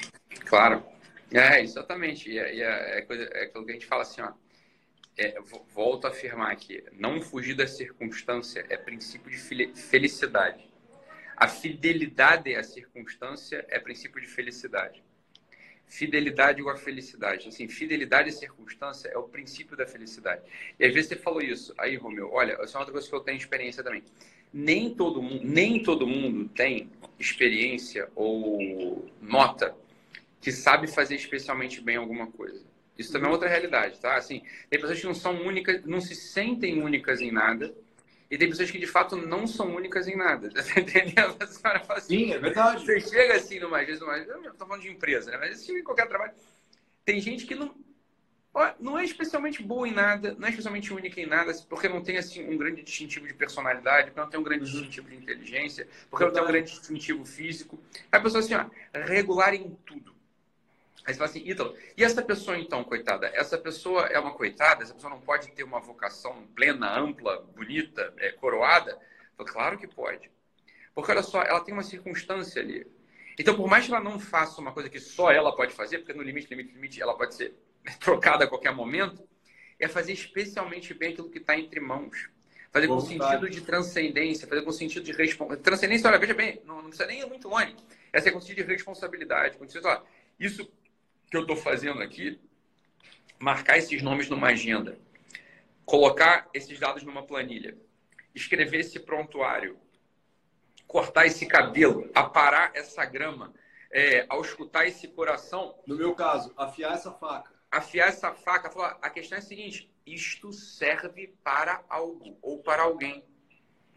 Claro. 0.47 0.85
É, 1.33 1.63
exatamente. 1.63 2.31
E, 2.31 2.39
é, 2.39 2.61
é, 2.61 2.99
é, 2.99 3.03
coisa, 3.03 3.25
é 3.25 3.45
aquilo 3.45 3.65
que 3.65 3.71
a 3.71 3.75
gente 3.75 3.87
fala 3.87 4.03
assim, 4.03 4.21
ó. 4.21 4.33
É, 5.17 5.37
volto 5.75 6.07
a 6.07 6.11
afirmar 6.11 6.53
aqui, 6.53 6.85
não 6.93 7.21
fugir 7.21 7.55
da 7.55 7.67
circunstância 7.67 8.65
é 8.69 8.77
princípio 8.77 9.29
de 9.29 9.73
felicidade. 9.75 10.69
A 11.37 11.49
fidelidade 11.49 12.55
à 12.55 12.63
circunstância 12.63 13.67
é 13.69 13.81
princípio 13.81 14.21
de 14.21 14.29
felicidade. 14.29 15.03
Fidelidade 15.89 16.61
igual 16.61 16.75
a 16.75 16.79
felicidade. 16.79 17.49
Assim, 17.49 17.69
fidelidade 17.69 18.29
e 18.29 18.33
circunstância 18.33 19.09
é 19.09 19.19
o 19.19 19.25
princípio 19.25 19.77
da 19.77 19.87
felicidade. 19.87 20.43
E 20.79 20.87
às 20.87 20.93
vezes 20.93 21.09
você 21.09 21.17
falou 21.17 21.41
isso. 21.41 21.75
Aí, 21.79 21.97
Romeu, 21.97 22.31
olha, 22.33 22.53
essa 22.61 22.77
é 22.77 22.79
outra 22.79 22.93
coisa 22.93 23.09
que 23.09 23.15
eu 23.15 23.21
tenho 23.21 23.39
experiência 23.39 23.83
também. 23.83 24.03
Nem 24.53 24.95
todo 24.95 25.23
mundo, 25.23 25.45
nem 25.45 25.83
todo 25.83 26.07
mundo 26.07 26.49
tem 26.51 26.91
experiência 27.19 28.09
ou 28.15 29.07
nota 29.21 29.75
que 30.41 30.53
sabe 30.53 30.87
fazer 30.87 31.17
especialmente 31.17 31.81
bem 31.81 31.97
alguma 31.97 32.29
coisa. 32.29 32.65
Isso 32.97 33.13
também 33.13 33.29
é 33.29 33.33
outra 33.33 33.49
realidade, 33.49 34.01
tá? 34.01 34.17
Assim, 34.17 34.43
tem 34.69 34.81
pessoas 34.81 35.01
que 35.01 35.07
não 35.07 35.15
são 35.15 35.41
únicas, 35.43 35.85
não 35.85 36.01
se 36.01 36.15
sentem 36.15 36.83
únicas 36.83 37.21
em 37.21 37.31
nada, 37.31 37.75
e 38.31 38.37
tem 38.37 38.49
pessoas 38.49 38.71
que 38.71 38.79
de 38.79 38.87
fato 38.87 39.17
não 39.17 39.47
são 39.47 39.75
únicas 39.75 40.07
em 40.07 40.17
nada. 40.17 40.49
Entendendo? 40.77 41.37
A 41.41 41.47
senhora 41.47 41.81
fala 41.81 41.99
assim, 41.99 42.27
Sim, 42.27 42.33
é 42.33 42.39
verdade. 42.39 42.85
Você 42.85 43.01
chega 43.01 43.37
assim 43.37 43.59
numa 43.59 43.85
vez, 43.85 44.01
numa, 44.01 44.17
eu 44.19 44.53
estou 44.53 44.67
falando 44.67 44.83
de 44.83 44.91
empresa, 44.91 45.31
né? 45.31 45.39
Mas 45.39 45.65
chega 45.65 45.79
em 45.79 45.85
qualquer 45.85 46.07
trabalho. 46.07 46.33
Tem 47.05 47.21
gente 47.21 47.47
que 47.47 47.55
não, 47.55 47.75
não 48.79 48.99
é 48.99 49.05
especialmente 49.05 49.63
boa 49.63 49.89
em 49.89 49.93
nada, 49.93 50.37
não 50.39 50.47
é 50.47 50.51
especialmente 50.51 50.93
única 50.93 51.19
em 51.21 51.27
nada, 51.27 51.55
porque 51.69 51.89
não 51.89 52.03
tem 52.03 52.19
assim 52.19 52.47
um 52.47 52.57
grande 52.59 52.83
distintivo 52.83 53.27
de 53.27 53.33
personalidade, 53.33 54.09
porque 54.09 54.21
não 54.21 54.29
tem 54.29 54.41
um 54.41 54.43
grande 54.43 54.65
uhum. 54.65 54.71
distintivo 54.73 55.09
de 55.09 55.17
inteligência, 55.17 55.89
porque 56.11 56.25
não 56.25 56.33
tem 56.33 56.43
um 56.43 56.47
grande 56.47 56.71
distintivo 56.71 57.25
físico. 57.25 57.79
A 58.13 58.21
pessoa 58.21 58.41
assim, 58.41 58.55
ó, 58.55 58.67
regular 59.07 59.55
em 59.55 59.71
tudo. 59.87 60.18
Aí 61.05 61.15
você 61.15 61.19
fala 61.19 61.31
assim, 61.31 61.49
Ítalo, 61.49 61.77
e 61.97 62.05
essa 62.05 62.23
pessoa 62.23 62.59
então, 62.59 62.85
coitada? 62.85 63.31
Essa 63.35 63.57
pessoa 63.57 64.07
é 64.07 64.19
uma 64.19 64.33
coitada? 64.33 64.83
Essa 64.83 64.95
pessoa 64.95 65.11
não 65.11 65.21
pode 65.21 65.51
ter 65.53 65.63
uma 65.63 65.81
vocação 65.81 66.47
plena, 66.55 66.99
ampla, 66.99 67.41
bonita, 67.55 68.13
é, 68.19 68.31
coroada? 68.33 68.99
Falo, 69.37 69.49
claro 69.49 69.79
que 69.79 69.87
pode. 69.87 70.31
Porque 70.95 71.11
olha 71.11 71.23
só, 71.23 71.43
ela 71.43 71.61
tem 71.61 71.73
uma 71.73 71.83
circunstância 71.83 72.61
ali. 72.61 72.87
Então, 73.39 73.57
por 73.57 73.69
mais 73.69 73.87
que 73.87 73.93
ela 73.93 74.03
não 74.03 74.19
faça 74.19 74.61
uma 74.61 74.73
coisa 74.73 74.91
que 74.91 74.99
só 74.99 75.31
ela 75.31 75.55
pode 75.55 75.73
fazer, 75.73 75.99
porque 75.99 76.13
no 76.13 76.23
limite, 76.23 76.49
limite, 76.51 76.75
limite, 76.75 77.01
ela 77.01 77.17
pode 77.17 77.35
ser 77.35 77.55
trocada 78.01 78.45
a 78.45 78.49
qualquer 78.49 78.75
momento, 78.75 79.27
é 79.79 79.87
fazer 79.87 80.13
especialmente 80.13 80.93
bem 80.93 81.13
aquilo 81.13 81.31
que 81.31 81.39
está 81.39 81.57
entre 81.57 81.79
mãos. 81.81 82.29
Fazer 82.71 82.89
com 82.89 83.01
sentido 83.01 83.49
de 83.49 83.61
transcendência, 83.63 84.47
fazer 84.47 84.63
com 84.63 84.73
sentido 84.73 85.03
de 85.05 85.13
responsabilidade. 85.13 85.63
Transcendência, 85.63 86.11
olha, 86.11 86.19
veja 86.19 86.35
bem, 86.35 86.61
não, 86.67 86.77
não, 86.77 86.89
precisa 86.89 87.07
nem 87.07 87.21
ir 87.21 87.27
muito 87.27 87.49
longe. 87.49 87.75
Essa 88.13 88.29
é 88.29 88.33
com 88.33 88.41
sentido 88.41 88.67
de 88.67 88.73
responsabilidade. 88.73 89.57
Com 89.57 89.67
sentido, 89.67 89.89
ó, 89.89 90.03
isso 90.39 90.71
que 91.31 91.37
eu 91.37 91.43
estou 91.43 91.57
fazendo 91.57 92.03
aqui, 92.03 92.41
marcar 93.39 93.79
esses 93.79 94.03
nomes 94.03 94.29
numa 94.29 94.49
agenda, 94.49 94.99
colocar 95.85 96.49
esses 96.53 96.79
dados 96.79 97.03
numa 97.03 97.23
planilha, 97.23 97.77
escrever 98.35 98.81
esse 98.81 98.99
prontuário, 99.01 99.79
cortar 100.87 101.27
esse 101.27 101.47
cabelo, 101.47 102.11
aparar 102.15 102.73
essa 102.75 103.05
grama, 103.05 103.55
é, 103.91 104.27
ao 104.29 104.41
escutar 104.41 104.87
esse 104.87 105.09
coração. 105.09 105.79
No 105.87 105.97
meu 105.97 106.15
caso, 106.15 106.53
afiar 106.57 106.95
essa 106.95 107.13
faca. 107.13 107.53
Afiar 107.71 108.09
essa 108.09 108.33
faca. 108.33 108.69
A 109.03 109.11
questão 109.11 109.37
é 109.37 109.41
a 109.41 109.45
seguinte: 109.45 109.93
isto 110.07 110.53
serve 110.53 111.35
para 111.45 111.85
algo 111.89 112.39
ou 112.41 112.63
para 112.63 112.83
alguém. 112.83 113.25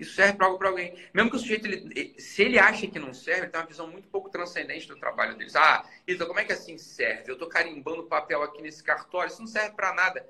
Isso 0.02 0.16
serve 0.16 0.34
para 0.34 0.47
algo 0.47 0.58
para 0.58 0.70
alguém. 0.70 0.97
Mesmo 1.14 1.30
que 1.30 1.36
o 1.36 1.39
sujeito, 1.39 1.68
ele, 1.68 2.20
se 2.20 2.41
ele 2.41 2.58
acha 2.58 2.88
que 2.88 2.97
não 2.97 3.14
serve, 3.14 3.41
ele 3.41 3.52
tem 3.52 3.62
uma 3.62 3.68
visão 3.68 3.86
muito 3.86 4.08
pouco 4.08 4.32
transcendente 4.32 4.88
do 4.88 4.95
trabalho 4.95 5.38
deles. 5.38 5.56
Ah, 5.56 5.88
então 6.08 6.26
como 6.26 6.39
é 6.39 6.43
que 6.43 6.52
assim 6.52 6.76
serve? 6.76 7.30
Eu 7.30 7.34
estou 7.34 7.47
carimbando 7.47 8.04
papel 8.06 8.41
aqui 8.41 8.64
nesse 8.64 8.84
cartório, 8.84 9.32
isso 9.32 9.39
não 9.39 9.47
serve 9.47 9.76
para 9.76 9.93
nada. 9.93 10.28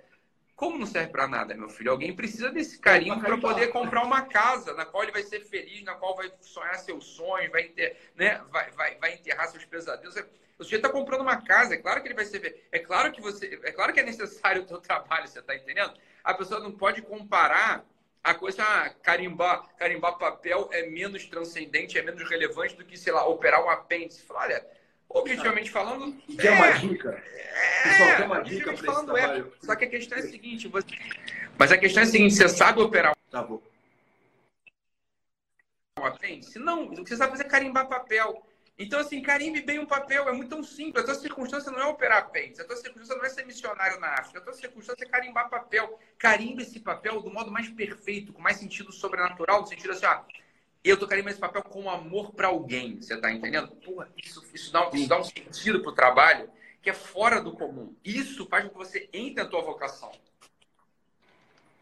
Como 0.57 0.78
não 0.78 0.86
serve 0.86 1.07
para 1.07 1.26
nada, 1.26 1.55
meu 1.55 1.69
filho? 1.69 1.89
Alguém 1.89 2.13
precisa 2.13 2.51
desse 2.51 2.80
carimbo 2.80 3.22
para 3.22 3.38
poder 3.38 3.69
comprar 3.69 4.03
uma 4.03 4.24
casa 4.24 4.74
na 4.74 4.86
qual 4.86 5.03
ele 5.03 5.13
vai 5.13 5.24
ser 5.24 5.39
feliz, 5.39 5.84
na 5.84 5.95
qual 5.95 6.17
vai 6.17 6.30
sonhar 6.41 6.76
seus 6.76 7.05
sonhos, 7.05 7.49
vai, 7.49 7.63
ter, 7.63 8.11
né? 8.13 8.41
vai, 8.51 8.69
vai, 8.72 8.95
vai 8.97 9.13
enterrar 9.13 9.47
seus 9.47 9.63
pesadelos. 9.63 10.15
O 10.59 10.63
sujeito 10.65 10.86
está 10.86 10.89
comprando 10.89 11.22
uma 11.22 11.41
casa, 11.41 11.76
é 11.76 11.78
claro 11.78 12.01
que 12.01 12.09
ele 12.09 12.13
vai 12.13 12.26
ser. 12.26 12.67
É 12.74 12.78
claro 12.78 13.11
que 13.13 13.22
você. 13.22 13.59
É 13.63 13.72
claro 13.72 13.93
que 13.93 14.01
é 14.01 14.03
necessário 14.03 14.63
o 14.63 14.65
teu 14.65 14.78
trabalho, 14.84 15.28
você 15.30 15.39
está 15.39 15.55
entendendo? 15.55 15.93
A 16.24 16.34
pessoa 16.34 16.59
não 16.59 16.74
pode 16.74 17.01
comparar 17.01 17.84
a 18.24 18.34
coisa 18.34 18.63
ah, 18.63 18.89
carimbar, 19.01 19.67
carimbar 19.78 20.17
papel 20.17 20.69
é 20.72 20.88
menos 20.88 21.26
transcendente, 21.26 21.97
é 21.97 22.01
menos 22.03 22.30
relevante 22.30 22.76
do 22.76 22.86
que, 22.86 22.97
sei 22.97 23.11
lá, 23.11 23.26
operar 23.28 23.63
um 23.63 23.69
apêndice. 23.69 24.22
Fala, 24.22 24.41
olha, 24.41 24.67
objetivamente 25.09 25.72
falando. 25.72 26.15
Quer 26.39 26.47
é, 26.47 26.51
uma 26.51 26.72
dica? 26.72 27.09
É, 27.09 27.84
Pessoal, 27.84 28.17
quer 28.17 28.26
uma 28.26 28.43
dica 28.43 28.74
para 28.74 28.86
falando 28.86 29.17
é. 29.17 29.45
Só 29.61 29.76
que 29.76 29.86
a 29.86 29.89
questão 29.89 30.17
é 30.17 30.22
a 30.22 30.28
seguinte: 30.28 30.67
você... 30.67 30.88
mas 31.57 31.72
a 31.72 31.78
questão 31.78 32.03
é 32.03 32.05
a 32.05 32.09
seguinte: 32.09 32.36
você 32.36 32.49
sabe 32.49 32.80
operar 32.80 33.15
tá 33.32 33.41
bom. 33.41 33.61
um 35.99 36.05
apêndice? 36.05 36.59
Não, 36.59 36.84
o 36.84 37.03
que 37.03 37.09
você 37.09 37.17
sabe 37.17 37.32
fazer 37.32 37.45
é 37.45 37.49
carimbar 37.49 37.88
papel. 37.88 38.45
Então, 38.82 38.99
assim, 38.99 39.21
carimbe 39.21 39.61
bem 39.61 39.77
um 39.77 39.86
papel, 39.86 40.27
é 40.27 40.32
muito 40.32 40.49
tão 40.49 40.63
simples. 40.63 41.03
A 41.03 41.05
tua 41.05 41.13
circunstância 41.13 41.71
não 41.71 41.79
é 41.79 41.86
operar 41.86 42.17
apêndice, 42.17 42.63
a 42.63 42.65
tua 42.65 42.75
circunstância 42.75 43.15
não 43.15 43.23
é 43.23 43.29
ser 43.29 43.45
missionário 43.45 43.99
na 43.99 44.07
África, 44.07 44.39
a 44.39 44.41
tua 44.41 44.53
circunstância 44.53 45.03
é 45.03 45.07
carimbar 45.07 45.51
papel. 45.51 45.99
Carimbe 46.17 46.63
esse 46.63 46.79
papel 46.79 47.21
do 47.21 47.29
modo 47.29 47.51
mais 47.51 47.69
perfeito, 47.69 48.34
com 48.34 48.41
mais 48.41 48.57
sentido 48.57 48.91
sobrenatural, 48.91 49.61
no 49.61 49.67
sentido 49.67 49.91
assim, 49.91 50.07
ah, 50.07 50.25
eu 50.84 50.97
tô 50.97 51.07
carimbando 51.07 51.34
esse 51.34 51.39
papel 51.39 51.61
com 51.61 51.91
amor 51.91 52.34
para 52.34 52.47
alguém, 52.47 52.99
você 52.99 53.15
tá 53.17 53.32
entendendo? 53.32 53.67
Porra, 53.67 54.09
isso, 54.17 54.43
isso, 54.51 54.73
dá 54.73 54.89
um, 54.89 54.95
isso 54.95 55.07
dá 55.07 55.19
um 55.19 55.23
sentido 55.23 55.84
pro 55.84 55.91
trabalho 55.91 56.49
que 56.82 56.89
é 56.89 56.93
fora 56.93 57.39
do 57.39 57.51
comum. 57.51 57.93
Isso 58.03 58.47
faz 58.47 58.63
com 58.63 58.71
que 58.71 58.77
você 58.77 59.07
entre 59.13 59.43
na 59.43 59.47
tua 59.47 59.61
vocação. 59.61 60.11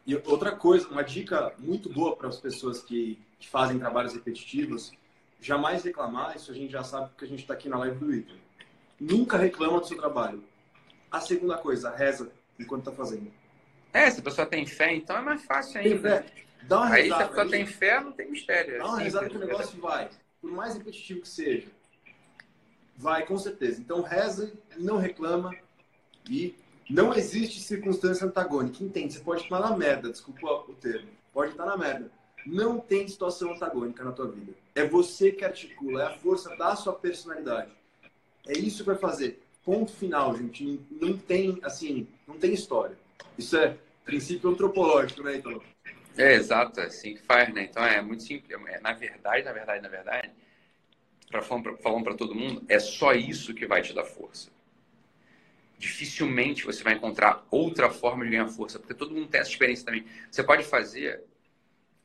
E 0.05 0.13
outra 0.17 0.53
coisa, 0.53 0.85
uma 0.89 1.03
dica 1.03 1.53
muito 1.57 1.87
boa 1.87 2.13
para 2.17 2.27
as 2.27 2.41
pessoas 2.41 2.81
que, 2.81 3.17
que 3.39 3.47
fazem 3.47 3.79
trabalhos 3.79 4.13
repetitivos 4.13 4.91
jamais 5.41 5.83
reclamar, 5.83 6.35
isso 6.35 6.51
a 6.51 6.53
gente 6.53 6.71
já 6.71 6.83
sabe 6.83 7.09
porque 7.09 7.25
a 7.25 7.27
gente 7.27 7.41
está 7.41 7.53
aqui 7.53 7.69
na 7.69 7.77
live 7.77 7.97
do 7.97 8.13
Ítalo. 8.13 8.39
Nunca 8.99 9.37
reclama 9.37 9.79
do 9.79 9.87
seu 9.87 9.97
trabalho. 9.97 10.43
A 11.11 11.19
segunda 11.21 11.57
coisa, 11.57 11.89
reza 11.89 12.31
enquanto 12.59 12.81
está 12.81 12.91
fazendo. 12.91 13.31
É, 13.93 14.09
se 14.11 14.19
a 14.19 14.23
pessoa 14.23 14.45
tem 14.45 14.65
fé, 14.65 14.93
então 14.93 15.17
é 15.17 15.21
mais 15.21 15.43
fácil 15.43 15.79
ainda. 15.79 16.25
Dá 16.63 16.81
uma 16.81 16.93
aí, 16.93 17.07
se 17.07 17.13
a 17.13 17.27
pessoa 17.27 17.43
aí, 17.43 17.49
tem 17.49 17.65
fé, 17.65 17.99
não 17.99 18.11
tem 18.11 18.29
mistério. 18.29 18.77
Dá 18.77 18.85
uma 18.85 18.99
risada 18.99 19.29
que 19.29 19.37
o 19.37 19.39
negócio 19.39 19.79
vai. 19.79 20.09
Por 20.41 20.51
mais 20.51 20.75
repetitivo 20.75 21.21
que 21.21 21.27
seja. 21.27 21.67
Vai, 22.95 23.25
com 23.25 23.37
certeza. 23.37 23.79
Então, 23.79 24.01
reza 24.01 24.51
não 24.77 24.97
reclama. 24.97 25.55
E 26.29 26.53
não 26.89 27.13
existe 27.13 27.61
circunstância 27.61 28.27
antagônica. 28.27 28.83
Entende? 28.83 29.13
Você 29.13 29.19
pode 29.21 29.43
estar 29.43 29.59
na 29.59 29.75
merda, 29.75 30.11
desculpa 30.11 30.47
o 30.69 30.73
termo. 30.73 31.07
Pode 31.33 31.51
estar 31.51 31.65
na 31.65 31.77
merda. 31.77 32.11
Não 32.49 32.79
tem 32.79 33.07
situação 33.07 33.53
antagônica 33.53 34.03
na 34.03 34.11
tua 34.11 34.27
vida. 34.27 34.53
É 34.73 34.83
você 34.83 35.31
que 35.31 35.45
articula, 35.45 36.01
é 36.01 36.05
a 36.07 36.17
força 36.17 36.55
da 36.55 36.75
sua 36.75 36.93
personalidade. 36.93 37.71
É 38.47 38.57
isso 38.57 38.79
que 38.79 38.87
vai 38.87 38.97
fazer. 38.97 39.39
Ponto 39.63 39.91
final, 39.91 40.35
gente. 40.35 40.81
Não 40.89 41.15
tem, 41.15 41.59
assim, 41.61 42.07
não 42.27 42.39
tem 42.39 42.51
história. 42.53 42.97
Isso 43.37 43.55
é 43.55 43.77
princípio 44.03 44.49
antropológico, 44.49 45.21
né, 45.21 45.37
então? 45.37 45.61
É, 46.17 46.33
exato, 46.33 46.79
é 46.79 46.85
assim 46.85 47.13
que 47.13 47.21
faz, 47.21 47.53
né? 47.53 47.67
Então 47.69 47.83
é 47.85 48.01
muito 48.01 48.23
simples. 48.23 48.59
É, 48.67 48.79
na 48.79 48.93
verdade, 48.93 49.43
na 49.43 49.53
verdade, 49.53 49.81
na 49.83 49.89
verdade, 49.89 50.31
para 51.29 51.43
falando 51.43 52.03
para 52.03 52.15
todo 52.15 52.33
mundo, 52.33 52.63
é 52.67 52.79
só 52.79 53.13
isso 53.13 53.53
que 53.53 53.67
vai 53.67 53.83
te 53.83 53.93
dar 53.93 54.05
força. 54.05 54.49
Dificilmente 55.77 56.65
você 56.65 56.83
vai 56.83 56.93
encontrar 56.93 57.45
outra 57.51 57.91
forma 57.91 58.25
de 58.25 58.31
ganhar 58.31 58.47
força, 58.47 58.79
porque 58.79 58.95
todo 58.95 59.13
mundo 59.13 59.27
tem 59.27 59.39
essa 59.39 59.51
experiência 59.51 59.85
também. 59.85 60.03
Você 60.31 60.43
pode 60.43 60.63
fazer 60.63 61.23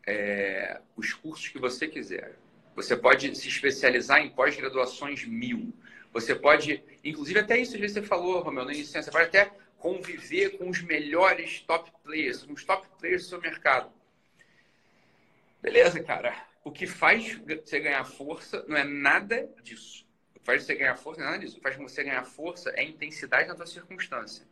é, 0.06 0.80
os 0.96 1.12
cursos 1.12 1.48
que 1.48 1.58
você 1.58 1.88
quiser. 1.88 2.36
Você 2.76 2.96
pode 2.96 3.34
se 3.36 3.48
especializar 3.48 4.20
em 4.20 4.30
pós-graduações 4.30 5.24
mil. 5.24 5.72
Você 6.12 6.34
pode, 6.34 6.82
inclusive 7.02 7.40
até 7.40 7.58
isso 7.58 7.76
que 7.76 7.88
você 7.88 8.02
falou, 8.02 8.40
Romeu, 8.40 8.64
na 8.64 8.72
licença, 8.72 9.04
você 9.04 9.10
pode 9.10 9.26
até 9.26 9.50
conviver 9.78 10.56
com 10.56 10.68
os 10.68 10.80
melhores 10.82 11.60
top 11.60 11.90
players, 12.02 12.42
com 12.42 12.52
os 12.52 12.64
top 12.64 12.86
players 12.98 13.24
do 13.24 13.28
seu 13.28 13.40
mercado. 13.40 13.92
Beleza, 15.60 16.02
cara. 16.02 16.34
O 16.64 16.70
que 16.70 16.86
faz 16.86 17.34
você 17.34 17.80
ganhar 17.80 18.04
força 18.04 18.64
não 18.66 18.76
é 18.76 18.84
nada 18.84 19.48
disso. 19.62 20.06
O 20.30 20.38
que 20.38 20.46
faz 20.46 20.64
você 20.64 20.74
ganhar 20.74 20.96
força 20.96 21.20
não 21.20 21.28
é 21.28 21.30
nada 21.32 21.44
disso. 21.44 21.54
O 21.54 21.56
que 21.58 21.62
faz 21.62 21.76
você 21.76 22.02
ganhar 22.02 22.24
força 22.24 22.70
é 22.70 22.80
a 22.80 22.84
intensidade 22.84 23.48
da 23.48 23.54
tua 23.54 23.66
circunstância. 23.66 24.46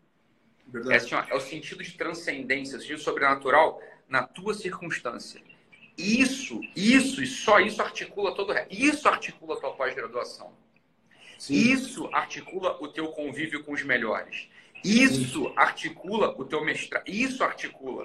É, 0.91 0.97
assim, 0.97 1.15
ó, 1.15 1.25
é 1.29 1.35
o 1.35 1.41
sentido 1.41 1.83
de 1.83 1.97
transcendência, 1.97 2.79
o 2.79 2.81
sentido 2.81 3.01
sobrenatural 3.01 3.83
na 4.13 4.23
tua 4.23 4.53
circunstância. 4.53 5.41
Isso, 5.97 6.61
isso 6.77 7.23
e 7.23 7.27
só 7.27 7.59
isso 7.61 7.81
articula 7.81 8.35
todo 8.35 8.51
o 8.51 8.53
resto. 8.53 8.71
Isso 8.71 9.09
articula 9.09 9.57
a 9.57 9.61
tua 9.61 9.73
pós-graduação. 9.73 10.53
Isso 11.49 12.11
articula 12.13 12.77
o 12.83 12.89
teu 12.89 13.09
convívio 13.09 13.65
com 13.65 13.73
os 13.73 13.83
melhores. 13.83 14.51
Isso 14.85 15.45
Sim. 15.45 15.53
articula 15.57 16.35
o 16.39 16.45
teu 16.45 16.63
mestrado. 16.63 17.09
Isso 17.09 17.43
articula 17.43 18.05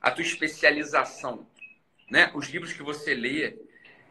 a 0.00 0.10
tua 0.10 0.24
especialização. 0.24 1.46
Né? 2.10 2.32
Os 2.34 2.48
livros 2.48 2.72
que 2.72 2.82
você 2.82 3.14
lê. 3.14 3.56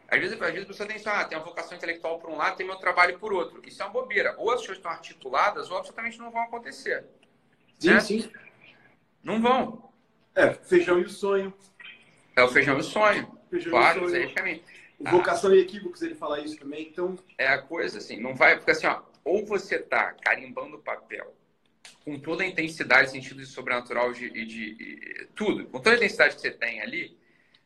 Às 0.08 0.20
vezes, 0.20 0.40
às 0.40 0.50
vezes 0.50 0.64
a 0.64 0.66
pessoa 0.66 0.88
tem 0.88 0.96
isso, 0.96 1.10
ah, 1.10 1.24
tem 1.24 1.36
uma 1.36 1.44
vocação 1.44 1.76
intelectual 1.76 2.18
por 2.18 2.30
um 2.30 2.36
lado, 2.36 2.56
tem 2.56 2.66
meu 2.66 2.76
trabalho 2.76 3.18
por 3.18 3.34
outro. 3.34 3.60
Isso 3.66 3.82
é 3.82 3.84
uma 3.84 3.92
bobeira. 3.92 4.34
Ou 4.38 4.50
as 4.50 4.60
coisas 4.60 4.78
estão 4.78 4.90
articuladas, 4.90 5.70
ou 5.70 5.76
absolutamente 5.76 6.18
não 6.18 6.30
vão 6.30 6.42
acontecer. 6.42 7.04
Sim, 7.78 7.90
né? 7.90 8.00
sim. 8.00 8.32
Não 9.22 9.42
vão. 9.42 9.83
É, 10.34 10.52
feijão 10.52 10.98
e 10.98 11.04
o 11.04 11.08
sonho. 11.08 11.54
É 12.36 12.42
o 12.42 12.48
feijão 12.48 12.76
e 12.76 12.80
o 12.80 12.84
sonho. 12.84 13.38
Feijão 13.50 13.70
claro, 13.70 14.00
e 14.00 14.04
o 14.04 14.30
sonho. 14.30 14.60
Vocação 15.00 15.50
ah. 15.50 15.56
e 15.56 15.60
equívocos, 15.60 16.02
ele 16.02 16.14
fala 16.14 16.40
isso 16.40 16.58
também, 16.58 16.88
então... 16.88 17.16
É 17.36 17.48
a 17.48 17.60
coisa, 17.60 17.98
assim, 17.98 18.20
não 18.20 18.34
vai... 18.34 18.56
Porque 18.56 18.70
assim, 18.70 18.86
ó, 18.86 19.02
ou 19.24 19.44
você 19.44 19.76
está 19.76 20.12
carimbando 20.12 20.76
o 20.76 20.80
papel 20.80 21.34
com 22.04 22.18
toda 22.18 22.42
a 22.42 22.46
intensidade, 22.46 23.10
sentido 23.10 23.40
de 23.40 23.46
sobrenatural 23.46 24.12
e 24.12 24.14
de, 24.14 24.30
de, 24.30 24.74
de, 24.74 25.28
tudo, 25.34 25.64
com 25.66 25.78
toda 25.78 25.92
a 25.92 25.96
intensidade 25.96 26.34
que 26.34 26.40
você 26.42 26.50
tem 26.50 26.80
ali, 26.82 27.16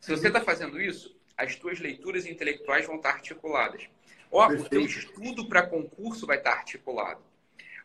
se 0.01 0.11
você 0.11 0.29
está 0.29 0.41
fazendo 0.41 0.81
isso, 0.81 1.17
as 1.37 1.57
tuas 1.57 1.81
leituras 1.81 2.25
intelectuais 2.25 2.87
vão 2.87 2.97
estar 2.97 3.11
articuladas. 3.11 3.89
Ó, 4.31 4.47
o 4.49 4.69
teu 4.69 4.83
estudo 4.83 5.49
para 5.49 5.67
concurso 5.67 6.27
vai 6.27 6.39
estar 6.39 6.53
articulado. 6.53 7.21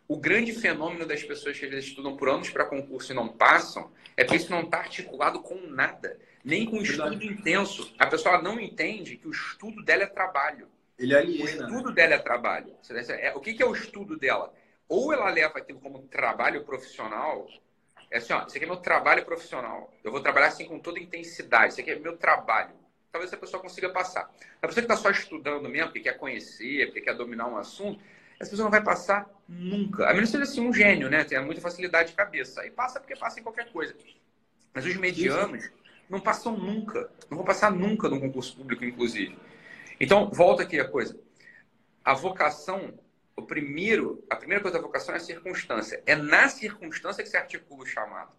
O 0.08 0.18
grande 0.18 0.54
fenômeno 0.54 1.06
das 1.06 1.24
pessoas 1.24 1.58
que 1.58 1.66
às 1.66 1.72
vezes 1.72 1.90
estudam 1.90 2.18
por 2.18 2.30
anos 2.30 2.50
para 2.50 2.66
concurso 2.66 3.12
e 3.12 3.16
não 3.16 3.28
passam 3.30 3.92
é 4.18 4.24
porque 4.24 4.38
isso 4.38 4.52
não 4.52 4.62
está 4.62 4.80
articulado 4.80 5.42
com 5.42 5.56
nada, 5.68 6.20
nem 6.44 6.66
com 6.66 6.78
estudo 6.78 7.24
intenso. 7.24 7.94
A 7.98 8.06
pessoa 8.06 8.42
não 8.42 8.60
entende 8.60 9.16
que 9.16 9.28
o 9.28 9.32
estudo 9.32 9.84
dela 9.84 10.04
é 10.04 10.08
trabalho. 10.08 10.68
Ele 11.00 11.16
aliena. 11.16 11.44
O 11.44 11.48
estudo 11.48 11.92
dela 11.92 12.14
é 12.16 12.20
trabalho. 12.20 12.76
O 13.34 13.40
que 13.40 13.64
é 13.64 13.66
o 13.66 13.74
estudo 13.74 14.18
dela? 14.18 14.54
Ou 14.88 15.12
ela 15.14 15.30
leva 15.30 15.58
aquilo 15.58 15.80
como 15.80 16.00
trabalho 16.04 16.64
profissional, 16.64 17.48
é 18.12 18.18
assim, 18.18 18.34
ó, 18.34 18.46
isso 18.46 18.56
aqui 18.56 18.66
é 18.66 18.68
meu 18.68 18.78
trabalho 18.78 19.26
profissional. 19.26 19.92
Eu 20.04 20.12
vou 20.12 20.22
trabalhar 20.22 20.48
assim 20.48 20.66
com 20.66 20.78
toda 20.78 21.00
intensidade. 21.00 21.72
Isso 21.72 21.82
aqui 21.82 21.92
é 21.92 21.96
meu 21.96 22.16
trabalho. 22.16 22.76
Talvez 23.12 23.34
a 23.34 23.38
pessoa 23.38 23.62
consiga 23.62 23.90
passar. 23.90 24.30
A 24.62 24.68
pessoa 24.68 24.86
que 24.86 24.92
está 24.92 24.98
só 24.98 25.10
estudando 25.10 25.68
mesmo, 25.70 25.88
porque 25.88 26.02
quer 26.02 26.18
conhecer, 26.18 26.88
porque 26.88 27.02
quer 27.02 27.16
dominar 27.16 27.48
um 27.48 27.58
assunto, 27.58 28.00
essa 28.44 28.52
pessoa 28.52 28.66
não 28.66 28.72
vai 28.72 28.84
passar 28.84 29.28
nunca. 29.48 30.08
A 30.08 30.14
menos 30.14 30.30
que 30.30 30.38
seja 30.38 30.44
assim 30.44 30.62
um 30.62 30.74
gênio, 30.74 31.10
né? 31.10 31.24
Tenha 31.24 31.42
muita 31.42 31.62
facilidade 31.62 32.10
de 32.10 32.16
cabeça. 32.16 32.62
Aí 32.62 32.70
passa 32.70 33.00
porque 33.00 33.16
passa 33.16 33.40
em 33.40 33.44
qualquer 33.44 33.72
coisa. 33.72 33.96
Mas 34.74 34.86
os 34.86 34.96
medianos 34.96 35.72
não 36.10 36.20
passam 36.20 36.58
nunca. 36.58 37.10
Não 37.30 37.38
vão 37.38 37.46
passar 37.46 37.72
nunca 37.72 38.10
num 38.10 38.20
concurso 38.20 38.56
público, 38.56 38.84
inclusive. 38.84 39.38
Então, 40.00 40.30
volta 40.30 40.64
aqui 40.64 40.80
a 40.80 40.88
coisa. 40.88 41.18
A 42.04 42.14
vocação, 42.14 42.94
o 43.36 43.42
primeiro, 43.42 44.24
a 44.30 44.36
primeira 44.36 44.62
coisa 44.62 44.78
da 44.78 44.84
vocação 44.84 45.14
é 45.14 45.18
a 45.18 45.22
circunstância. 45.22 46.04
É 46.06 46.16
na 46.16 46.50
circunstância 46.50 47.24
que 47.24 47.30
se 47.30 47.38
articula 47.38 47.84
o 47.84 47.86
chamado. 47.86 48.32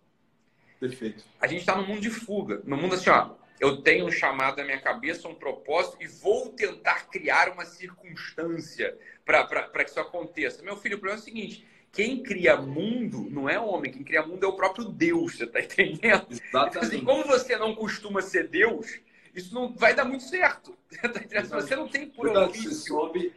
Perfeito. 0.78 1.24
A 1.40 1.46
gente 1.46 1.61
está 1.61 1.74
no 1.74 1.86
mundo 1.86 2.00
de 2.00 2.11
fuga. 2.11 2.61
No 2.64 2.76
mundo 2.76 2.94
assim, 2.94 3.09
ó, 3.09 3.30
eu 3.61 3.78
tenho 3.82 4.07
um 4.07 4.11
chamado 4.11 4.57
na 4.57 4.64
minha 4.64 4.80
cabeça, 4.80 5.28
um 5.28 5.34
propósito, 5.34 5.96
e 6.00 6.07
vou 6.07 6.50
tentar 6.50 7.09
criar 7.09 7.48
uma 7.50 7.64
circunstância 7.64 8.96
para 9.24 9.84
que 9.84 9.90
isso 9.90 10.00
aconteça. 10.00 10.62
Meu 10.62 10.76
filho, 10.76 10.96
o 10.96 10.98
problema 10.98 11.20
é 11.20 11.22
o 11.22 11.24
seguinte: 11.24 11.66
quem 11.92 12.22
cria 12.22 12.57
mundo 12.57 13.28
não 13.30 13.48
é 13.48 13.59
homem, 13.59 13.92
quem 13.92 14.02
cria 14.02 14.26
mundo 14.26 14.44
é 14.44 14.48
o 14.48 14.57
próprio 14.57 14.84
Deus, 14.86 15.36
você 15.36 15.44
está 15.44 15.61
entendendo? 15.61 16.26
Exatamente. 16.30 16.78
Assim, 16.78 17.05
como 17.05 17.24
você 17.24 17.57
não 17.57 17.74
costuma 17.74 18.20
ser 18.20 18.48
Deus, 18.48 18.98
isso 19.34 19.55
não 19.55 19.72
vai 19.74 19.94
dar 19.94 20.05
muito 20.05 20.24
certo. 20.24 20.76
Tá 21.00 21.61
você 21.61 21.76
não 21.76 21.88
tem 21.88 22.09
por 22.09 22.28
ofício. 22.28 22.70
Você, 22.70 22.88
soube, 22.88 23.32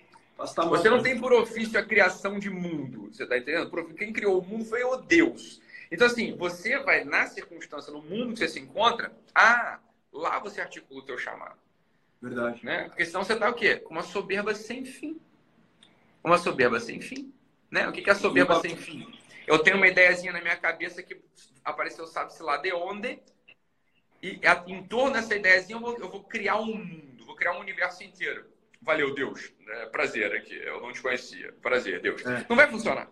você 0.69 0.89
não 0.89 1.01
tem 1.01 1.19
por 1.19 1.33
ofício 1.33 1.79
a 1.79 1.83
criação 1.83 2.39
de 2.39 2.49
mundo, 2.49 3.09
você 3.11 3.23
está 3.23 3.37
entendendo? 3.37 3.71
Quem 3.95 4.13
criou 4.13 4.39
o 4.39 4.45
mundo 4.45 4.65
foi 4.65 4.83
o 4.83 4.97
Deus. 4.97 5.61
Então, 5.91 6.05
assim, 6.05 6.35
você 6.35 6.77
vai 6.79 7.03
na 7.03 7.25
circunstância, 7.27 7.91
no 7.91 8.01
mundo 8.01 8.33
que 8.33 8.39
você 8.39 8.47
se 8.47 8.59
encontra, 8.59 9.11
ah, 9.33 9.79
lá 10.17 10.39
você 10.39 10.61
articula 10.61 11.01
o 11.01 11.05
teu 11.05 11.17
chamado. 11.17 11.57
Verdade. 12.21 12.65
Né? 12.65 12.85
Porque 12.85 13.05
senão 13.05 13.23
você 13.23 13.33
está 13.33 13.49
o 13.49 13.53
quê? 13.53 13.77
Com 13.77 13.93
uma 13.93 14.03
soberba 14.03 14.53
sem 14.55 14.83
fim. 14.83 15.21
Uma 16.23 16.37
soberba 16.37 16.79
sem 16.79 16.99
fim. 16.99 17.33
Né? 17.69 17.87
O 17.87 17.91
que 17.91 18.09
é 18.09 18.15
soberba 18.15 18.59
sem 18.59 18.75
fim? 18.75 19.07
Eu 19.45 19.59
tenho 19.59 19.77
uma 19.77 19.87
ideiazinha 19.87 20.33
na 20.33 20.41
minha 20.41 20.57
cabeça 20.57 21.03
que 21.03 21.21
apareceu, 21.63 22.07
sabe-se 22.07 22.41
lá 22.41 22.57
de 22.57 22.73
onde, 22.73 23.19
e 24.21 24.39
em 24.67 24.83
torno 24.83 25.13
dessa 25.13 25.35
ideiazinha 25.35 25.77
eu 25.77 25.81
vou, 25.81 25.97
eu 25.97 26.09
vou, 26.09 26.23
criar 26.23 26.57
um 26.57 26.75
mundo, 26.75 27.25
vou 27.25 27.35
criar 27.35 27.53
um 27.53 27.59
universo 27.59 28.03
inteiro. 28.03 28.45
Valeu, 28.81 29.13
Deus. 29.13 29.53
É, 29.67 29.85
prazer 29.87 30.33
aqui. 30.33 30.55
Eu 30.55 30.81
não 30.81 30.91
te 30.91 31.01
conhecia. 31.01 31.53
Prazer, 31.61 32.01
Deus. 32.01 32.25
É. 32.25 32.45
Não 32.49 32.55
vai 32.55 32.67
funcionar. 32.69 33.09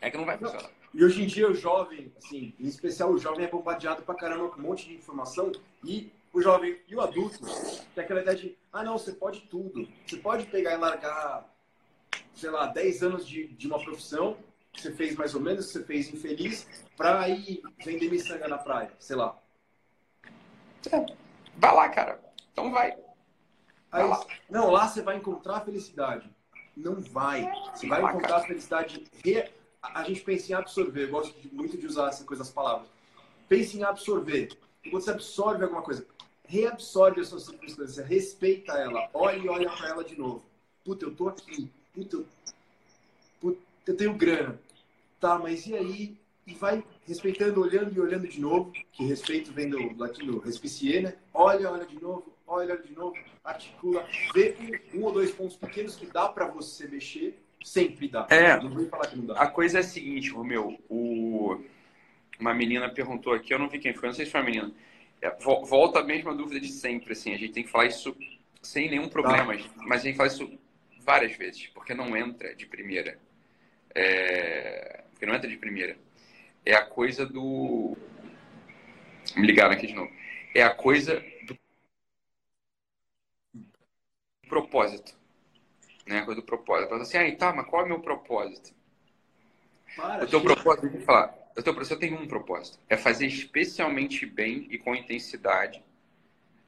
É 0.00 0.10
que 0.10 0.16
não 0.16 0.24
vai 0.24 0.38
funcionar. 0.38 0.70
E 0.98 1.04
hoje 1.04 1.22
em 1.22 1.26
dia 1.26 1.48
o 1.48 1.54
jovem, 1.54 2.12
assim, 2.18 2.52
em 2.58 2.66
especial 2.66 3.12
o 3.12 3.18
jovem 3.18 3.44
é 3.44 3.48
bombardeado 3.48 4.02
pra 4.02 4.16
caramba 4.16 4.48
com 4.48 4.58
um 4.58 4.64
monte 4.64 4.88
de 4.88 4.96
informação 4.96 5.52
e 5.84 6.10
o 6.32 6.42
jovem 6.42 6.76
e 6.88 6.96
o 6.96 7.00
adulto 7.00 7.38
tem 7.94 8.02
aquela 8.02 8.20
ideia 8.20 8.36
de, 8.36 8.58
ah 8.72 8.82
não, 8.82 8.98
você 8.98 9.12
pode 9.12 9.42
tudo. 9.42 9.86
Você 10.04 10.16
pode 10.16 10.46
pegar 10.46 10.74
e 10.74 10.76
largar, 10.76 11.48
sei 12.34 12.50
lá, 12.50 12.66
10 12.66 13.02
anos 13.04 13.28
de, 13.28 13.46
de 13.46 13.68
uma 13.68 13.80
profissão 13.80 14.36
que 14.72 14.82
você 14.82 14.92
fez 14.92 15.14
mais 15.14 15.36
ou 15.36 15.40
menos, 15.40 15.66
que 15.66 15.74
você 15.74 15.84
fez 15.84 16.12
infeliz, 16.12 16.66
pra 16.96 17.28
ir 17.28 17.62
vender 17.84 18.10
miçanga 18.10 18.48
na 18.48 18.58
praia, 18.58 18.90
sei 18.98 19.14
lá. 19.14 19.40
É, 20.90 21.06
vai 21.58 21.74
lá, 21.76 21.88
cara. 21.90 22.20
Então 22.50 22.72
vai. 22.72 22.90
vai 23.88 24.02
Aí, 24.02 24.08
lá. 24.08 24.26
Não, 24.50 24.68
lá 24.68 24.88
você 24.88 25.00
vai 25.00 25.16
encontrar 25.16 25.58
a 25.58 25.60
felicidade. 25.60 26.28
Não 26.76 27.00
vai. 27.00 27.48
Você 27.72 27.86
vai 27.86 28.02
encontrar 28.02 28.38
a 28.38 28.42
felicidade. 28.42 29.04
Re... 29.24 29.57
A 29.94 30.02
gente 30.04 30.20
pensa 30.20 30.52
em 30.52 30.54
absorver. 30.54 31.04
Eu 31.04 31.10
gosto 31.10 31.34
muito 31.52 31.76
de 31.76 31.86
usar 31.86 32.08
essa 32.08 32.24
coisa, 32.24 32.42
as 32.42 32.50
palavras. 32.50 32.88
Pense 33.48 33.76
em 33.76 33.82
absorver. 33.82 34.56
Quando 34.90 35.02
você 35.02 35.10
absorve 35.10 35.64
alguma 35.64 35.82
coisa, 35.82 36.06
reabsorve 36.46 37.20
a 37.20 37.24
sua 37.24 37.40
circunstância, 37.40 38.04
respeita 38.04 38.72
ela, 38.72 39.08
olha 39.12 39.36
e 39.36 39.48
olha 39.48 39.70
para 39.70 39.88
ela 39.88 40.04
de 40.04 40.18
novo. 40.18 40.42
Puta, 40.84 41.04
eu 41.04 41.14
tô 41.14 41.28
aqui. 41.28 41.70
Puta, 41.94 42.16
eu... 42.16 42.26
Puta, 43.40 43.60
eu 43.86 43.96
tenho 43.96 44.14
grana. 44.14 44.58
Tá, 45.20 45.38
mas 45.38 45.66
e 45.66 45.74
aí? 45.74 46.16
E 46.46 46.54
vai 46.54 46.82
respeitando, 47.06 47.60
olhando 47.60 47.94
e 47.94 48.00
olhando 48.00 48.26
de 48.26 48.40
novo, 48.40 48.72
que 48.92 49.04
respeito 49.04 49.52
vem 49.52 49.68
do 49.68 49.94
latino 49.98 50.38
respicier, 50.38 51.02
né? 51.02 51.14
Olha, 51.34 51.70
olha 51.70 51.84
de 51.84 52.00
novo, 52.00 52.24
olha, 52.46 52.72
olha 52.72 52.82
de 52.82 52.92
novo, 52.94 53.14
articula, 53.44 54.06
vê 54.32 54.56
um, 54.94 54.98
um 54.98 55.04
ou 55.04 55.12
dois 55.12 55.30
pontos 55.30 55.56
pequenos 55.56 55.94
que 55.96 56.06
dá 56.06 56.26
para 56.26 56.46
você 56.46 56.88
mexer, 56.88 57.38
sempre 57.62 58.08
dá. 58.08 58.26
É, 58.30 58.56
não 58.60 58.70
vou 58.70 58.86
falar 58.88 59.06
que 59.06 59.16
não 59.16 59.26
dá. 59.26 59.34
A 59.34 59.46
coisa 59.46 59.78
é 59.78 59.80
a 59.80 59.84
seguinte, 59.84 60.30
Romeu, 60.30 60.78
o... 60.88 61.62
uma 62.38 62.54
menina 62.54 62.88
perguntou 62.88 63.32
aqui, 63.32 63.52
eu 63.52 63.58
não 63.58 63.68
vi 63.68 63.78
quem 63.78 63.94
foi, 63.94 64.08
não 64.08 64.14
sei 64.14 64.26
se 64.26 64.32
foi 64.32 64.40
a 64.40 64.44
menina. 64.44 64.72
É, 65.20 65.30
volta 65.40 66.00
a 66.00 66.04
mesma 66.04 66.34
dúvida 66.34 66.60
de 66.60 66.68
sempre, 66.68 67.12
assim, 67.12 67.34
a 67.34 67.38
gente 67.38 67.52
tem 67.52 67.64
que 67.64 67.70
falar 67.70 67.86
isso 67.86 68.16
sem 68.62 68.88
nenhum 68.88 69.08
problema, 69.08 69.56
tá. 69.56 69.64
mas 69.78 70.02
a 70.02 70.04
gente 70.04 70.16
fala 70.16 70.28
isso 70.28 70.58
várias 71.00 71.36
vezes, 71.36 71.66
porque 71.68 71.94
não 71.94 72.16
entra 72.16 72.54
de 72.54 72.66
primeira. 72.66 73.18
É... 73.94 75.04
Porque 75.10 75.26
não 75.26 75.34
entra 75.34 75.48
de 75.48 75.56
primeira 75.56 75.96
é 76.68 76.74
a 76.74 76.84
coisa 76.84 77.24
do. 77.24 77.96
Me 79.34 79.46
ligaram 79.46 79.72
aqui 79.72 79.86
de 79.86 79.94
novo. 79.94 80.12
É 80.54 80.62
a 80.62 80.74
coisa 80.74 81.24
do 81.46 81.58
propósito. 84.46 85.17
Né? 86.08 86.20
A 86.20 86.24
coisa 86.24 86.40
do 86.40 86.46
propósito. 86.46 86.88
Fala 86.88 87.02
assim, 87.02 87.18
ah, 87.18 87.36
tá, 87.36 87.52
mas 87.52 87.66
qual 87.66 87.82
é 87.82 87.84
o 87.84 87.88
meu 87.88 88.00
propósito? 88.00 88.72
Para, 89.94 90.24
o 90.24 90.26
teu 90.26 90.40
propósito, 90.40 90.82
deixa 90.82 90.96
eu 90.96 91.02
falar. 91.02 91.34
O 91.56 91.62
teu 91.62 91.74
propósito 91.74 91.98
tem 91.98 92.14
um 92.14 92.26
propósito. 92.26 92.78
É 92.88 92.96
fazer 92.96 93.26
especialmente 93.26 94.24
bem 94.24 94.66
e 94.70 94.78
com 94.78 94.94
intensidade 94.94 95.82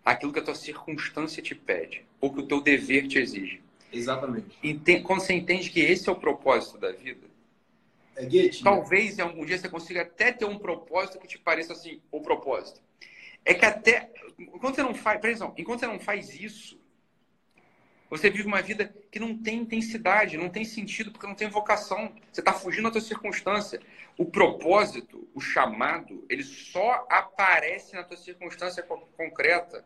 aquilo 0.04 0.32
que 0.32 0.40
a 0.40 0.42
tua 0.42 0.54
circunstância 0.54 1.42
te 1.42 1.54
pede. 1.54 2.04
Ou 2.20 2.32
que 2.32 2.40
o 2.40 2.46
teu 2.46 2.60
dever 2.60 3.08
te 3.08 3.18
exige. 3.18 3.62
Exatamente. 3.90 4.58
Quando 5.02 5.20
você 5.20 5.32
entende 5.32 5.70
que 5.70 5.80
esse 5.80 6.08
é 6.08 6.12
o 6.12 6.16
propósito 6.16 6.76
da 6.78 6.92
vida, 6.92 7.30
é 8.16 8.28
Talvez 8.62 9.18
em 9.18 9.22
algum 9.22 9.46
dia 9.46 9.56
você 9.56 9.68
consiga 9.68 10.02
até 10.02 10.30
ter 10.32 10.44
um 10.44 10.58
propósito 10.58 11.18
que 11.18 11.26
te 11.26 11.38
pareça 11.38 11.72
assim, 11.72 12.00
o 12.10 12.20
propósito. 12.20 12.80
É 13.44 13.54
que 13.54 13.64
até. 13.64 14.10
Enquanto 14.38 14.74
você 14.74 14.82
não 14.82 14.94
faz. 14.94 15.18
Presta 15.20 15.50
enquanto 15.56 15.80
você 15.80 15.86
não 15.86 15.98
faz 15.98 16.38
isso, 16.38 16.78
você 18.10 18.28
vive 18.28 18.48
uma 18.48 18.60
vida 18.60 18.92
que 19.10 19.20
não 19.20 19.38
tem 19.38 19.60
intensidade, 19.60 20.36
não 20.36 20.48
tem 20.48 20.64
sentido, 20.64 21.12
porque 21.12 21.28
não 21.28 21.34
tem 21.34 21.48
vocação. 21.48 22.12
Você 22.32 22.40
está 22.40 22.52
fugindo 22.52 22.90
da 22.90 23.00
sua 23.00 23.08
circunstância. 23.08 23.80
O 24.18 24.24
propósito, 24.24 25.28
o 25.32 25.40
chamado, 25.40 26.26
ele 26.28 26.42
só 26.42 27.06
aparece 27.08 27.94
na 27.94 28.02
tua 28.02 28.16
circunstância 28.16 28.82
concreta. 29.16 29.84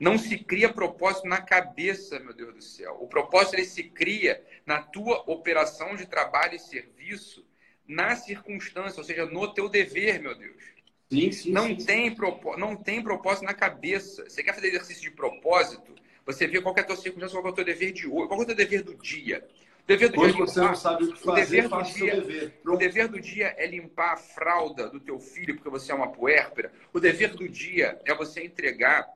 Não 0.00 0.16
se 0.16 0.38
cria 0.38 0.72
propósito 0.72 1.28
na 1.28 1.42
cabeça, 1.42 2.18
meu 2.18 2.32
Deus 2.32 2.54
do 2.54 2.62
céu. 2.62 2.96
O 3.00 3.06
propósito 3.06 3.54
ele 3.54 3.66
se 3.66 3.84
cria 3.84 4.42
na 4.64 4.82
tua 4.82 5.22
operação 5.30 5.94
de 5.94 6.06
trabalho 6.06 6.56
e 6.56 6.58
serviço 6.58 7.46
na 7.86 8.16
circunstância, 8.16 8.98
ou 8.98 9.04
seja, 9.04 9.26
no 9.26 9.52
teu 9.52 9.68
dever, 9.68 10.20
meu 10.20 10.34
Deus. 10.34 10.62
Sim, 11.10 11.30
sim, 11.30 11.52
não, 11.52 11.66
sim, 11.66 11.76
tem 11.76 12.16
não 12.56 12.74
tem 12.74 13.02
propósito 13.02 13.44
na 13.44 13.52
cabeça. 13.52 14.24
Você 14.24 14.42
quer 14.42 14.54
fazer 14.54 14.68
exercício 14.68 15.02
de 15.02 15.10
propósito? 15.10 15.94
Você 16.26 16.46
vê 16.46 16.60
qual 16.60 16.74
é 16.76 16.80
a 16.80 16.84
tua 16.84 16.96
circunstância, 16.96 17.40
qual 17.40 17.48
é 17.48 17.52
o 17.52 17.54
teu 17.54 17.64
dever 17.64 17.92
de 17.92 18.06
hoje, 18.06 18.28
qual 18.28 18.40
é 18.40 18.42
o 18.42 18.46
teu 18.46 18.54
dever 18.54 18.82
do 18.82 18.94
dia. 18.94 19.46
O 19.82 19.86
dever 19.86 20.08
do 20.10 20.14
Quando 20.14 20.32
dia 20.32 20.42
é 20.42 20.46
você 20.46 20.60
não 20.60 20.76
sabe 20.76 21.04
o 21.04 21.12
que 21.12 21.20
fazer, 21.20 21.30
o 21.30 21.34
dever 21.34 21.68
do 21.68 21.82
dia, 21.82 22.14
dever. 22.14 22.60
O 22.64 22.76
dever 22.76 23.08
do 23.08 23.20
dia 23.20 23.54
é 23.58 23.66
limpar 23.66 24.12
a 24.12 24.16
fralda 24.16 24.88
do 24.88 25.00
teu 25.00 25.18
filho 25.18 25.56
porque 25.56 25.68
você 25.68 25.90
é 25.90 25.94
uma 25.94 26.12
puérpera. 26.12 26.72
O 26.92 27.00
dever 27.00 27.34
do 27.34 27.48
dia 27.48 28.00
é 28.04 28.14
você 28.14 28.44
entregar 28.44 29.08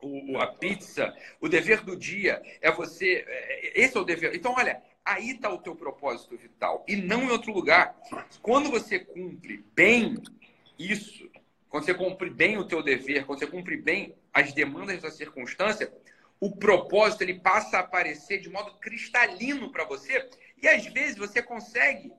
o, 0.00 0.38
a 0.38 0.46
pizza. 0.46 1.12
O 1.40 1.48
dever 1.48 1.82
do 1.82 1.96
dia 1.96 2.40
é 2.60 2.70
você. 2.70 3.24
É, 3.26 3.80
esse 3.80 3.96
é 3.96 4.00
o 4.00 4.04
dever. 4.04 4.34
Então, 4.34 4.54
olha, 4.56 4.80
aí 5.04 5.30
está 5.30 5.52
o 5.52 5.58
teu 5.58 5.74
propósito 5.74 6.36
vital 6.36 6.84
e 6.86 6.94
não 6.94 7.24
em 7.24 7.30
outro 7.30 7.52
lugar. 7.52 7.96
Quando 8.40 8.70
você 8.70 9.00
cumpre 9.00 9.64
bem 9.74 10.22
isso, 10.78 11.28
quando 11.68 11.84
você 11.84 11.94
cumpre 11.94 12.30
bem 12.30 12.56
o 12.56 12.64
teu 12.64 12.82
dever, 12.82 13.26
quando 13.26 13.40
você 13.40 13.46
cumpre 13.46 13.76
bem 13.76 14.14
as 14.32 14.52
demandas 14.52 15.02
da 15.02 15.10
circunstância, 15.10 15.92
o 16.40 16.54
propósito 16.56 17.22
ele 17.22 17.40
passa 17.40 17.78
a 17.78 17.80
aparecer 17.80 18.40
de 18.40 18.48
modo 18.48 18.78
cristalino 18.78 19.70
para 19.70 19.84
você 19.84 20.28
E 20.60 20.68
às 20.68 20.86
vezes 20.86 21.16
você 21.16 21.42
consegue 21.42 22.12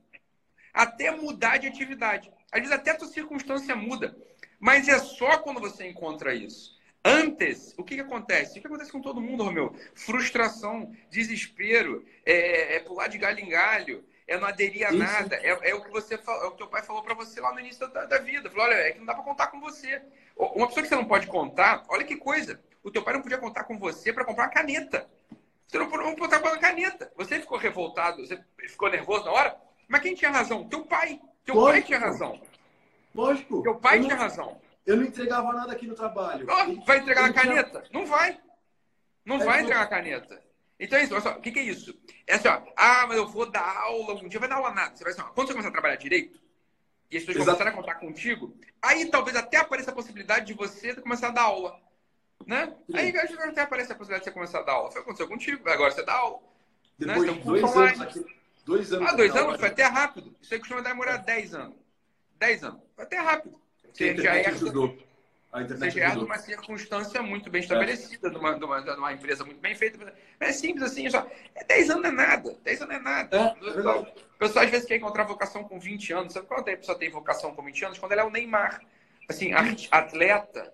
até 0.74 1.11
mudar 1.11 1.57
de 1.57 1.67
atividade. 1.67 2.32
Às 2.51 2.61
vezes 2.61 2.76
até 2.76 2.91
a 2.91 2.97
tua 2.97 3.07
circunstância 3.07 3.76
muda. 3.76 4.15
Mas 4.59 4.88
é 4.88 4.99
só 4.99 5.38
quando 5.38 5.59
você 5.59 5.88
encontra 5.88 6.34
isso. 6.34 6.78
Antes, 7.03 7.74
o 7.78 7.84
que, 7.84 7.95
que 7.95 8.01
acontece? 8.01 8.59
O 8.59 8.61
que 8.61 8.67
acontece 8.67 8.91
com 8.91 9.01
todo 9.01 9.22
mundo, 9.22 9.43
Romeu? 9.43 9.74
Frustração, 9.95 10.93
desespero, 11.09 12.05
é, 12.26 12.76
é 12.76 12.80
pular 12.82 13.07
de 13.07 13.17
galho 13.17 13.39
em 13.39 13.47
galho, 13.47 14.03
é 14.28 14.38
não 14.38 14.47
aderir 14.47 14.86
a 14.86 14.91
nada. 14.91 15.38
É, 15.38 15.70
é, 15.70 15.76
o 15.76 15.82
que 15.82 15.89
você 15.89 16.15
é 16.15 16.17
o 16.17 16.51
que 16.51 16.57
teu 16.57 16.67
pai 16.67 16.84
falou 16.84 17.01
para 17.01 17.13
você 17.13 17.39
lá 17.39 17.53
no 17.53 17.59
início 17.61 17.88
da, 17.88 18.05
da 18.05 18.17
vida. 18.20 18.49
Falou, 18.49 18.65
olha, 18.65 18.76
é 18.76 18.91
que 18.91 18.99
não 18.99 19.05
dá 19.05 19.13
para 19.13 19.24
contar 19.24 19.47
com 19.47 19.61
você. 19.61 20.01
Uma 20.36 20.67
pessoa 20.67 20.84
que 20.84 20.89
você 20.89 20.95
não 20.95 21.05
pode 21.05 21.28
contar, 21.28 21.84
olha 21.89 22.03
que 22.03 22.17
coisa. 22.17 22.61
O 22.84 22.92
teu 22.92 23.04
pai 23.04 23.14
não 23.14 23.22
podia 23.22 23.38
contar 23.38 23.64
com 23.66 23.78
você 23.78 24.14
para 24.14 24.26
comprar 24.26 24.46
uma 24.46 24.52
caneta. 24.52 25.10
Você 25.68 25.78
não 25.78 25.90
pode 25.90 26.16
contar 26.16 26.40
com 26.40 26.48
uma 26.48 26.58
caneta. 26.58 27.12
Você 27.16 27.40
ficou 27.40 27.58
revoltado, 27.58 28.26
você 28.26 28.44
ficou 28.68 28.90
nervoso 28.90 29.26
na 29.26 29.32
hora, 29.32 29.58
mas 29.88 30.02
quem 30.02 30.16
tinha 30.16 30.32
razão? 30.32 30.68
Teu 30.68 30.86
pai. 30.86 31.22
Teu 31.46 31.56
Lógico. 31.56 31.74
pai 31.74 31.84
tinha 31.84 32.00
razão. 32.00 32.42
Lógico. 33.14 33.62
Teu 33.62 33.76
pai 33.76 34.00
tinha 34.00 34.16
razão. 34.16 34.60
Eu 34.86 34.98
não 34.98 35.04
entregava 35.04 35.54
nada 35.54 35.74
aqui 35.74 35.86
no 35.86 35.94
trabalho. 35.94 36.48
Oh, 36.50 36.86
vai 36.86 36.98
entregar 36.98 37.22
na 37.22 37.34
caneta? 37.34 37.84
Não 37.92 38.06
vai. 38.06 38.40
Não 39.24 39.36
é 39.36 39.46
vai 39.46 39.62
entregar 39.62 39.84
a 39.84 39.88
caneta. 39.88 40.42
Então 40.80 40.98
é 40.98 41.04
isso. 41.04 41.14
Olha 41.14 41.22
só, 41.22 41.32
o 41.34 41.42
que, 41.42 41.52
que, 41.52 41.60
é 41.60 41.64
isso? 41.64 41.96
É 42.26 42.36
assim, 42.36 42.48
ó. 42.48 42.62
Ah, 42.76 43.06
mas 43.08 43.18
eu 43.18 43.28
vou 43.28 43.46
dar 43.46 43.78
aula 43.84 44.16
um 44.16 44.28
dia. 44.28 44.40
Vai 44.40 44.50
dar 44.50 44.56
aula 44.56 44.72
nada. 44.72 44.96
Você 44.96 45.04
vai 45.04 45.14
assim, 45.14 45.22
ó, 45.22 45.26
quando 45.26 45.48
você 45.48 45.54
começar 45.54 45.70
a 45.70 45.74
trabalhar 45.74 45.98
direito, 45.98 46.40
e 47.12 47.18
as 47.18 47.24
pessoas 47.24 47.46
começarem 47.46 47.74
a 47.74 47.76
contar 47.76 47.96
contigo, 47.96 48.56
aí 48.82 49.06
talvez 49.08 49.36
até 49.36 49.58
apareça 49.58 49.92
a 49.92 49.96
possibilidade 49.96 50.46
de 50.48 50.54
você 50.54 50.96
começar 50.96 51.28
a 51.28 51.32
dar 51.32 51.44
aula. 51.44 51.80
Né? 52.46 52.74
Sim. 52.90 52.98
Aí 52.98 53.18
até 53.18 53.62
aparece 53.62 53.92
a 53.92 53.96
possibilidade 53.96 54.24
de 54.24 54.26
você 54.26 54.32
começar 54.32 54.60
a 54.60 54.64
dar 54.64 54.74
aula. 54.74 54.92
Foi 54.92 55.02
o 55.02 55.04
que 55.04 55.10
aconteceu 55.10 55.28
contigo, 55.28 55.70
agora 55.70 55.92
você 55.92 56.04
dá 56.04 56.14
aula. 56.14 56.40
Né? 56.98 57.14
Depois 57.14 57.28
né? 57.28 57.34
de 57.34 57.44
dois 57.44 57.76
anos 57.76 58.02
aqui. 58.02 58.40
Dois 58.66 58.94
anos. 58.94 59.10
Ah, 59.10 59.16
dois 59.16 59.36
anos? 59.36 59.60
Foi 59.60 59.68
até 59.68 59.84
rápido. 59.84 60.36
Isso 60.42 60.54
aí 60.54 60.60
costuma 60.60 60.82
demorar 60.82 61.18
10 61.18 61.56
anos. 61.56 61.76
10 62.38 62.64
anos. 62.64 62.82
Foi 62.96 63.04
até 63.04 63.18
rápido. 63.18 63.60
Você 63.92 64.16
já 64.18 64.36
é. 64.36 64.48
Ajudou. 64.48 64.96
A 65.52 65.64
internet 65.64 65.94
você 65.94 66.00
herda 66.00 66.24
uma 66.24 66.38
circunstância 66.38 67.24
muito 67.24 67.50
bem 67.50 67.62
estabelecida, 67.62 68.28
é. 68.28 68.30
de, 68.30 68.38
uma, 68.38 68.54
de, 68.54 68.64
uma, 68.64 68.82
de, 68.82 68.92
uma, 68.92 69.12
empresa 69.12 69.44
muito 69.44 69.60
bem 69.60 69.74
feita. 69.74 70.14
É 70.40 70.52
simples 70.52 70.84
assim, 70.84 71.10
só. 71.10 71.28
É 71.56 71.64
10 71.64 71.90
anos 71.90 72.06
é 72.06 72.12
nada. 72.12 72.56
10 72.64 72.82
anos 72.84 72.96
é 72.96 73.00
nada. 73.00 73.36
É, 73.36 73.68
é 73.68 73.90
o 73.90 74.06
pessoal 74.38 74.66
às 74.66 74.70
vezes 74.70 74.88
quer 74.88 74.98
encontrar 74.98 75.24
vocação 75.24 75.64
com 75.64 75.80
20 75.80 76.14
anos. 76.14 76.34
Sabe 76.34 76.46
quando 76.46 76.70
a 76.70 76.78
pessoa 76.78 77.00
tem 77.00 77.10
vocação 77.10 77.56
com 77.56 77.64
20 77.64 77.86
anos? 77.86 77.98
Quando 77.98 78.12
ela 78.12 78.22
é 78.22 78.26
o 78.26 78.30
Neymar. 78.30 78.82
Assim, 79.28 79.52
atleta, 79.92 80.72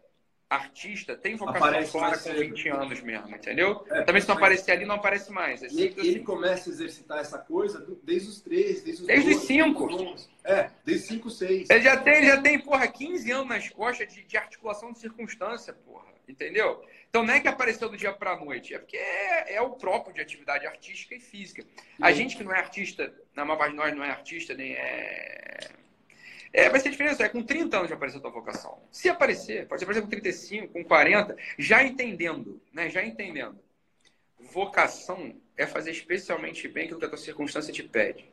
artista, 0.50 1.16
tem 1.16 1.36
vocação 1.36 1.68
aparece 1.68 1.92
clara 1.92 2.18
com 2.18 2.34
20 2.34 2.70
anos 2.70 3.02
mesmo, 3.02 3.36
entendeu? 3.36 3.84
É, 3.90 4.04
Também 4.04 4.22
se 4.22 4.28
não 4.28 4.36
aparecer 4.36 4.72
ali, 4.72 4.86
não 4.86 4.96
aparece 4.96 5.32
mais. 5.32 5.64
É 5.64 5.68
ele, 5.68 5.96
assim. 6.00 6.24
começa 6.24 6.70
a 6.70 6.74
exercitar 6.74 7.20
essa 7.20 7.40
coisa 7.40 7.86
desde 8.04 8.30
os 8.30 8.42
3, 8.42 8.84
desde 8.84 9.02
os 9.02 9.08
Desde 9.08 9.34
os 9.34 9.42
5. 9.44 10.16
É, 10.44 10.70
desde 10.84 11.08
5, 11.08 11.30
6. 11.30 11.70
Ele 11.70 11.82
já 11.82 11.98
tem, 11.98 12.16
ele 12.16 12.28
já 12.28 12.42
tem, 12.42 12.60
porra, 12.60 12.88
15 12.88 13.32
anos 13.32 13.48
nas 13.48 13.70
costas 13.70 14.14
de, 14.14 14.24
de 14.24 14.38
articulação 14.38 14.92
de 14.92 15.00
circunstância, 15.00 15.74
porra. 15.74 16.14
Entendeu? 16.28 16.84
Então 17.10 17.24
não 17.24 17.34
é 17.34 17.40
que 17.40 17.48
apareceu 17.48 17.88
do 17.88 17.96
dia 17.96 18.12
para 18.12 18.32
a 18.32 18.38
noite, 18.38 18.74
é 18.74 18.80
porque 18.80 18.98
é, 18.98 19.56
é, 19.56 19.62
o 19.62 19.72
próprio 19.72 20.14
de 20.14 20.22
atividade 20.22 20.66
artística 20.66 21.16
e 21.16 21.20
física. 21.20 21.64
A 22.02 22.12
gente 22.12 22.36
que 22.36 22.44
não 22.44 22.54
é 22.54 22.58
artista, 22.58 23.14
na 23.36 23.46
maior 23.46 23.58
parte 23.58 23.72
de 23.72 23.78
nós 23.78 23.96
não 23.96 24.04
é 24.04 24.10
artista, 24.10 24.54
nem 24.54 24.74
é 24.74 25.60
é, 26.56 26.70
vai 26.70 26.80
ser 26.80 26.90
diferença. 26.90 27.22
É 27.22 27.28
com 27.28 27.44
30 27.44 27.76
anos 27.76 27.90
de 27.90 27.94
aparecer 27.94 28.18
a 28.20 28.22
tua 28.22 28.32
vocação. 28.32 28.82
Se 28.90 29.10
aparecer, 29.10 29.68
pode 29.68 29.84
aparecer 29.84 30.02
com 30.02 30.08
35, 30.08 30.72
com 30.72 30.86
40, 30.86 31.36
já 31.60 31.84
entendendo, 31.84 32.62
né? 32.72 32.90
Já 32.90 33.04
entendendo. 33.04 33.60
Vocação 34.40 35.36
é 35.58 35.68
fazer 35.68 35.92
especialmente 35.92 36.66
bem 36.70 36.86
aquilo 36.86 37.00
que 37.00 37.06
a 37.06 37.10
tua 37.10 37.18
circunstância 37.18 37.74
te 37.74 37.84
pede. 37.84 38.32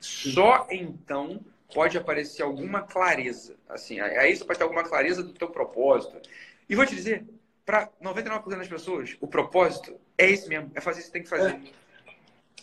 Só 0.00 0.66
então 0.68 1.44
pode 1.72 1.96
aparecer 1.96 2.42
alguma 2.42 2.82
clareza. 2.82 3.56
Assim, 3.68 4.00
aí 4.00 4.34
você 4.34 4.44
pode 4.44 4.58
ter 4.58 4.64
alguma 4.64 4.82
clareza 4.82 5.22
do 5.22 5.32
teu 5.32 5.48
propósito. 5.48 6.20
E 6.68 6.74
vou 6.74 6.84
te 6.84 6.96
dizer, 6.96 7.24
para 7.64 7.88
99% 8.02 8.48
das 8.48 8.66
pessoas, 8.66 9.16
o 9.20 9.28
propósito 9.28 9.96
é 10.18 10.28
esse 10.28 10.48
mesmo. 10.48 10.72
É 10.74 10.80
fazer 10.80 10.98
o 10.98 11.02
que 11.02 11.06
você 11.06 11.12
tem 11.12 11.22
que 11.22 11.28
fazer. 11.28 11.60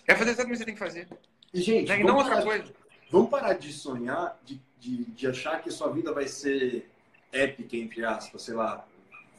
É, 0.05 0.12
é 0.12 0.16
fazer 0.16 0.32
exatamente 0.32 0.38
o 0.38 0.51
que 0.51 0.58
você 0.58 0.66
tem 0.66 0.74
que 0.74 0.80
fazer. 0.80 1.08
E, 1.53 1.62
gente, 1.62 1.88
né? 1.88 2.01
e 2.01 2.03
não 2.03 2.18
outra 2.18 2.41
coisa. 2.41 2.74
Vamos 3.10 3.30
parar 3.30 3.53
de 3.53 3.72
sonhar, 3.72 4.39
de 4.43 4.60
de, 4.80 5.05
de 5.05 5.28
achar 5.28 5.62
que 5.62 5.72
sua 5.72 5.91
vida 5.91 6.14
vai 6.14 6.28
ser 6.28 6.89
épica, 7.32 7.76
entre 7.76 8.05
aspas, 8.05 8.41
sei 8.41 8.53
lá, 8.53 8.86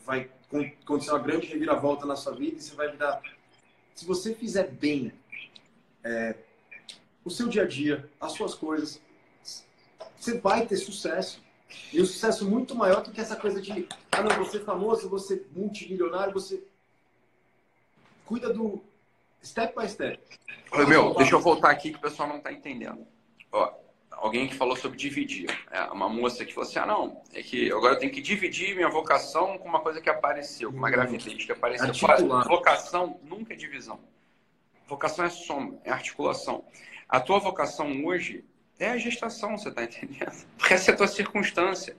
vai 0.04 0.30
acontecer 0.82 1.10
uma 1.10 1.18
grande 1.18 1.46
reviravolta 1.46 2.06
na 2.06 2.16
sua 2.16 2.34
vida 2.34 2.58
e 2.58 2.62
você 2.62 2.74
vai 2.74 2.90
virar. 2.90 3.20
Se 3.94 4.04
você 4.04 4.34
fizer 4.34 4.70
bem 4.70 5.12
é, 6.04 6.34
o 7.24 7.30
seu 7.30 7.48
dia 7.48 7.62
a 7.62 7.66
dia, 7.66 8.08
as 8.20 8.32
suas 8.32 8.54
coisas, 8.54 9.00
você 10.16 10.38
vai 10.38 10.66
ter 10.66 10.76
sucesso. 10.76 11.42
E 11.92 12.00
um 12.00 12.06
sucesso 12.06 12.48
muito 12.48 12.74
maior 12.74 13.02
do 13.02 13.10
que 13.10 13.20
essa 13.20 13.36
coisa 13.36 13.60
de, 13.60 13.86
ah, 14.10 14.22
não, 14.22 14.44
você 14.44 14.56
é 14.56 14.60
famoso, 14.60 15.08
você 15.08 15.44
multimilionário, 15.54 16.32
você. 16.32 16.62
Cuida 18.24 18.52
do 18.52 18.82
step 19.42 19.74
by 19.78 19.88
step. 19.88 20.18
Oi, 20.72 20.86
meu, 20.86 21.14
deixa 21.14 21.34
eu 21.34 21.40
voltar 21.40 21.70
aqui 21.70 21.90
que 21.90 21.98
o 21.98 22.00
pessoal 22.00 22.28
não 22.28 22.38
está 22.38 22.52
entendendo. 22.52 23.06
Ó, 23.52 23.72
alguém 24.10 24.48
que 24.48 24.54
falou 24.54 24.76
sobre 24.76 24.98
dividir. 24.98 25.48
É, 25.70 25.82
uma 25.84 26.08
moça 26.08 26.44
que 26.44 26.52
falou 26.52 26.68
assim: 26.68 26.78
ah, 26.78 26.86
não, 26.86 27.22
é 27.32 27.42
que 27.42 27.70
agora 27.72 27.94
eu 27.94 27.98
tenho 27.98 28.12
que 28.12 28.20
dividir 28.20 28.74
minha 28.74 28.88
vocação 28.88 29.58
com 29.58 29.68
uma 29.68 29.80
coisa 29.80 30.00
que 30.00 30.10
apareceu, 30.10 30.70
com 30.70 30.78
uma 30.78 30.90
gravidez 30.90 31.44
que 31.44 31.52
apareceu. 31.52 31.92
Vocação 32.44 33.20
nunca 33.22 33.54
é 33.54 33.56
divisão. 33.56 34.00
Vocação 34.86 35.24
é 35.24 35.30
soma, 35.30 35.78
é 35.84 35.90
articulação. 35.90 36.64
A 37.08 37.20
tua 37.20 37.38
vocação 37.38 38.04
hoje 38.04 38.44
é 38.78 38.90
a 38.90 38.98
gestação, 38.98 39.56
você 39.56 39.68
está 39.68 39.84
entendendo? 39.84 40.32
Porque 40.56 40.74
essa 40.74 40.90
é 40.90 40.94
a 40.94 40.96
tua 40.96 41.08
circunstância. 41.08 41.96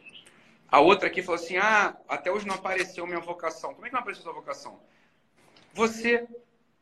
A 0.71 0.79
outra 0.79 1.07
aqui 1.07 1.21
falou 1.21 1.41
assim: 1.41 1.57
ah, 1.57 1.95
até 2.07 2.31
hoje 2.31 2.47
não 2.47 2.55
apareceu 2.55 3.05
minha 3.07 3.19
vocação. 3.19 3.73
Como 3.73 3.85
é 3.85 3.89
que 3.89 3.93
não 3.93 4.01
apareceu 4.01 4.21
a 4.21 4.25
sua 4.25 4.33
vocação? 4.33 4.79
Você 5.73 6.27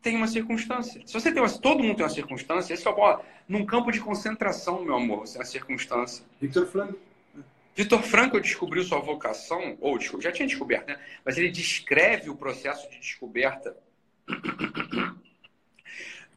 tem 0.08 0.16
uma 0.16 0.28
circunstância. 0.28 1.02
Se 1.06 1.14
você 1.14 1.34
tem 1.34 1.42
uma, 1.42 1.50
todo 1.50 1.84
mundo 1.84 1.98
tem 1.98 2.06
uma 2.06 2.10
circunstância, 2.10 2.74
esse 2.74 2.88
é 2.88 2.90
o 2.90 2.96
bola. 2.96 3.22
Num 3.46 3.66
campo 3.66 3.92
de 3.92 4.00
concentração, 4.00 4.82
meu 4.82 4.96
amor, 4.96 5.28
você 5.28 5.38
é 5.38 5.42
a 5.42 5.46
circunstância. 5.46 6.24
Victor 6.40 6.66
Franco. 6.66 6.98
Vitor 7.76 8.02
Franco 8.02 8.40
descobriu 8.40 8.84
sua 8.84 9.00
vocação, 9.00 9.78
ou 9.82 10.00
já 10.00 10.32
tinha 10.32 10.48
descoberto, 10.48 10.88
né? 10.88 10.98
Mas 11.26 11.38
ele 11.38 11.52
descreve 11.52 12.30
o 12.30 12.36
processo 12.36 12.90
de 12.90 13.00
descoberta. 13.00 13.76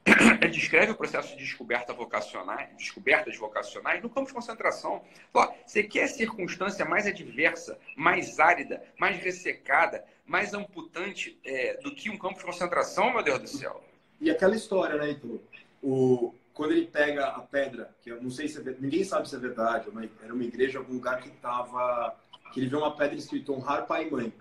Ele 0.06 0.50
descreve 0.50 0.92
o 0.92 0.94
processo 0.94 1.36
de 1.36 1.44
descoberta 1.44 1.92
vocacionais, 1.92 2.74
descobertas 2.76 3.36
vocacionais 3.36 4.02
no 4.02 4.08
campo 4.08 4.28
de 4.28 4.34
concentração. 4.34 5.02
Ó, 5.34 5.52
você 5.66 5.82
quer 5.82 6.04
a 6.04 6.08
circunstância 6.08 6.84
mais 6.84 7.06
adversa, 7.06 7.78
mais 7.96 8.40
árida, 8.40 8.82
mais 8.98 9.22
ressecada, 9.22 10.04
mais 10.26 10.54
amputante 10.54 11.38
é, 11.44 11.76
do 11.82 11.94
que 11.94 12.08
um 12.08 12.16
campo 12.16 12.38
de 12.38 12.44
concentração, 12.44 13.12
meu 13.12 13.22
Deus 13.22 13.40
do 13.40 13.48
céu. 13.48 13.84
E 14.20 14.30
aquela 14.30 14.56
história, 14.56 14.96
né, 14.96 15.08
Heitor? 15.08 15.40
O, 15.82 16.34
quando 16.52 16.72
ele 16.72 16.86
pega 16.86 17.26
a 17.26 17.40
pedra, 17.40 17.94
que 18.02 18.10
eu 18.10 18.22
não 18.22 18.30
sei 18.30 18.48
se 18.48 18.58
é, 18.58 18.74
ninguém 18.78 19.04
sabe 19.04 19.28
se 19.28 19.36
é 19.36 19.38
verdade, 19.38 19.88
era 20.22 20.32
uma 20.32 20.44
igreja, 20.44 20.78
algum 20.78 20.94
lugar 20.94 21.20
que 21.20 21.30
tava, 21.30 22.16
que 22.52 22.60
ele 22.60 22.68
vê 22.68 22.76
uma 22.76 22.94
pedra 22.96 23.16
escrito 23.16 23.52
honrar 23.52 23.86
pai 23.86 24.06
e 24.06 24.10
mãe. 24.10 24.32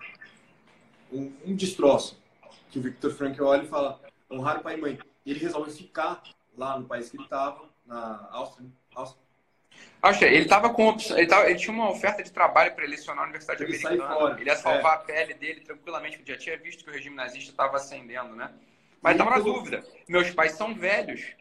Um, 1.12 1.32
um 1.44 1.54
destroço. 1.54 2.18
Que 2.70 2.78
o 2.78 2.82
Victor 2.82 3.12
Frankl 3.12 3.44
olha 3.44 3.64
e 3.64 3.68
fala 3.68 4.00
honrar 4.30 4.62
pai 4.62 4.76
e 4.76 4.80
mãe. 4.80 4.98
E 5.24 5.30
ele 5.30 5.40
resolve 5.40 5.70
ficar 5.70 6.22
lá 6.56 6.78
no 6.78 6.86
país 6.86 7.10
que 7.10 7.16
ele 7.16 7.24
estava, 7.24 7.68
na 7.86 8.28
Áustria. 8.30 8.66
Né? 8.66 8.70
Áustria 10.02 10.28
ele 10.28 10.46
tava 10.46 10.70
com 10.70 10.96
ele, 11.10 11.26
tava, 11.26 11.48
ele 11.48 11.58
tinha 11.58 11.72
uma 11.72 11.90
oferta 11.90 12.22
de 12.22 12.32
trabalho 12.32 12.74
para 12.74 12.86
lecionar 12.86 13.16
na 13.16 13.22
Universidade 13.24 13.62
ele 13.62 13.76
Americana. 13.86 14.40
Ele 14.40 14.48
ia 14.48 14.56
salvar 14.56 14.92
é. 14.92 14.96
a 14.96 14.98
pele 14.98 15.34
dele 15.34 15.60
tranquilamente, 15.60 16.16
porque 16.18 16.32
já 16.32 16.38
tinha 16.38 16.56
visto 16.56 16.84
que 16.84 16.90
o 16.90 16.92
regime 16.92 17.16
nazista 17.16 17.50
estava 17.50 17.76
ascendendo, 17.76 18.34
né? 18.34 18.50
Mas 19.02 19.12
estava 19.12 19.30
na 19.30 19.38
dúvida. 19.38 19.84
Meus 20.08 20.30
pais 20.30 20.52
são 20.52 20.74
velhos 20.74 21.34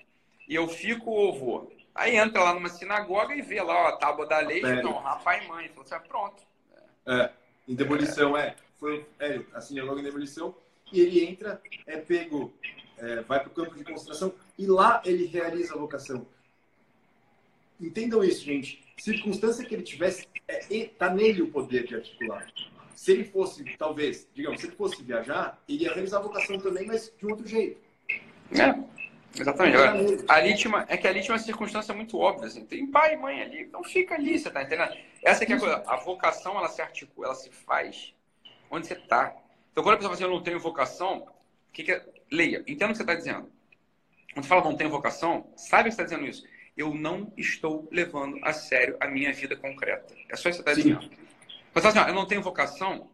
e 0.48 0.56
eu 0.56 0.68
fico 0.68 1.10
ou 1.10 1.38
vou. 1.38 1.74
Aí 1.94 2.16
entra 2.16 2.44
lá 2.44 2.54
numa 2.54 2.70
sinagoga 2.70 3.36
e 3.36 3.42
vê 3.42 3.62
lá 3.62 3.74
ó, 3.74 3.88
a 3.88 3.98
tábua 3.98 4.26
da 4.26 4.40
lei, 4.40 4.62
então, 4.64 4.94
rapaz 5.00 5.44
e 5.44 5.48
mãe. 5.48 5.68
Falou 5.70 5.84
assim, 5.84 5.96
ah, 5.96 6.00
pronto. 6.00 6.44
É, 7.06 7.30
em 7.68 7.76
demolição, 7.76 8.38
é. 8.38 8.56
Foi, 8.80 9.06
é, 9.20 9.42
a 9.54 9.60
sinagoga 9.60 10.00
em 10.00 10.04
demolição. 10.04 10.56
E 10.92 11.02
ele 11.02 11.26
entra, 11.26 11.62
é 11.86 11.98
pego, 11.98 12.54
é, 13.00 13.22
vai 13.22 13.40
para 13.40 13.50
o 13.50 13.54
campo 13.54 13.76
de 13.76 13.84
concentração 13.84 14.34
e 14.58 14.66
lá 14.66 15.02
ele 15.06 15.26
realiza 15.26 15.74
a 15.74 15.78
vocação 15.78 16.26
entendam 17.80 18.24
isso, 18.24 18.44
gente. 18.44 18.84
Circunstância 18.98 19.66
que 19.66 19.74
ele 19.74 19.84
tivesse, 19.84 20.28
é, 20.48 20.90
tá 20.98 21.10
nele 21.10 21.42
o 21.42 21.52
poder 21.52 21.88
de 21.88 21.96
articular. 21.96 22.46
Se 22.94 23.12
ele 23.14 23.24
fosse, 23.24 23.64
talvez, 23.78 24.28
digamos, 24.34 24.60
se 24.60 24.68
ele 24.68 24.76
fosse 24.76 25.02
viajar, 25.02 25.58
ele 25.70 25.84
ia 25.84 25.94
realizar 25.94 26.18
a 26.18 26.22
vocação 26.22 26.60
também, 26.60 26.86
mas 26.86 27.14
de 27.18 27.26
um 27.26 27.30
outro 27.30 27.48
jeito. 27.48 27.80
É, 28.52 28.76
exatamente. 29.40 29.78
Agora, 29.78 30.26
a 30.28 30.42
lítima, 30.42 30.86
é 30.90 30.98
que 30.98 31.08
a 31.08 31.12
lítima 31.12 31.36
é 31.36 31.38
uma 31.38 31.44
circunstância 31.44 31.94
muito 31.94 32.18
óbvia. 32.18 32.48
Assim. 32.48 32.66
Tem 32.66 32.86
pai 32.86 33.14
e 33.14 33.18
mãe 33.18 33.42
ali, 33.42 33.62
então 33.62 33.82
fica 33.84 34.16
ali, 34.16 34.38
você 34.38 34.50
tá 34.50 34.64
entendendo? 34.64 34.98
Essa 35.24 35.46
é 35.46 35.54
a 35.54 35.60
coisa. 35.60 35.84
A 35.88 35.96
vocação, 35.96 36.58
ela 36.58 36.68
se 36.68 36.82
articula, 36.82 37.28
ela 37.28 37.36
se 37.36 37.50
faz 37.50 38.14
onde 38.70 38.86
você 38.86 38.96
tá. 38.96 39.34
Então, 39.72 39.82
quando 39.82 39.94
a 39.94 39.98
pessoa 39.98 40.14
fala 40.14 40.16
assim, 40.16 40.24
eu 40.24 40.38
não 40.38 40.44
tenho 40.44 40.60
vocação, 40.60 41.20
o 41.20 41.72
que, 41.72 41.84
que 41.84 41.94
é? 41.94 42.06
Leia, 42.32 42.64
entenda 42.68 42.88
o 42.88 42.90
que 42.90 42.98
você 42.98 43.04
está 43.04 43.16
dizendo. 43.16 43.52
quando 44.34 44.46
fala 44.46 44.64
não 44.64 44.76
tem 44.76 44.88
vocação, 44.88 45.52
sabe 45.56 45.84
que 45.84 45.90
está 45.90 46.04
dizendo 46.04 46.26
isso? 46.26 46.46
Eu 46.78 46.94
não 46.94 47.34
estou 47.36 47.88
levando 47.92 48.40
a 48.44 48.54
sério 48.54 48.96
a 49.00 49.08
minha 49.08 49.34
vida 49.34 49.56
concreta. 49.56 50.14
É 50.30 50.36
só 50.36 50.50
isso 50.50 50.64
que 50.64 50.72
você 50.72 50.72
está 50.72 50.74
dizendo. 50.74 51.16
Você 51.74 51.88
assim, 51.88 52.00
ó, 52.00 52.08
eu 52.08 52.14
não 52.14 52.26
tenho 52.26 52.42
vocação, 52.42 53.10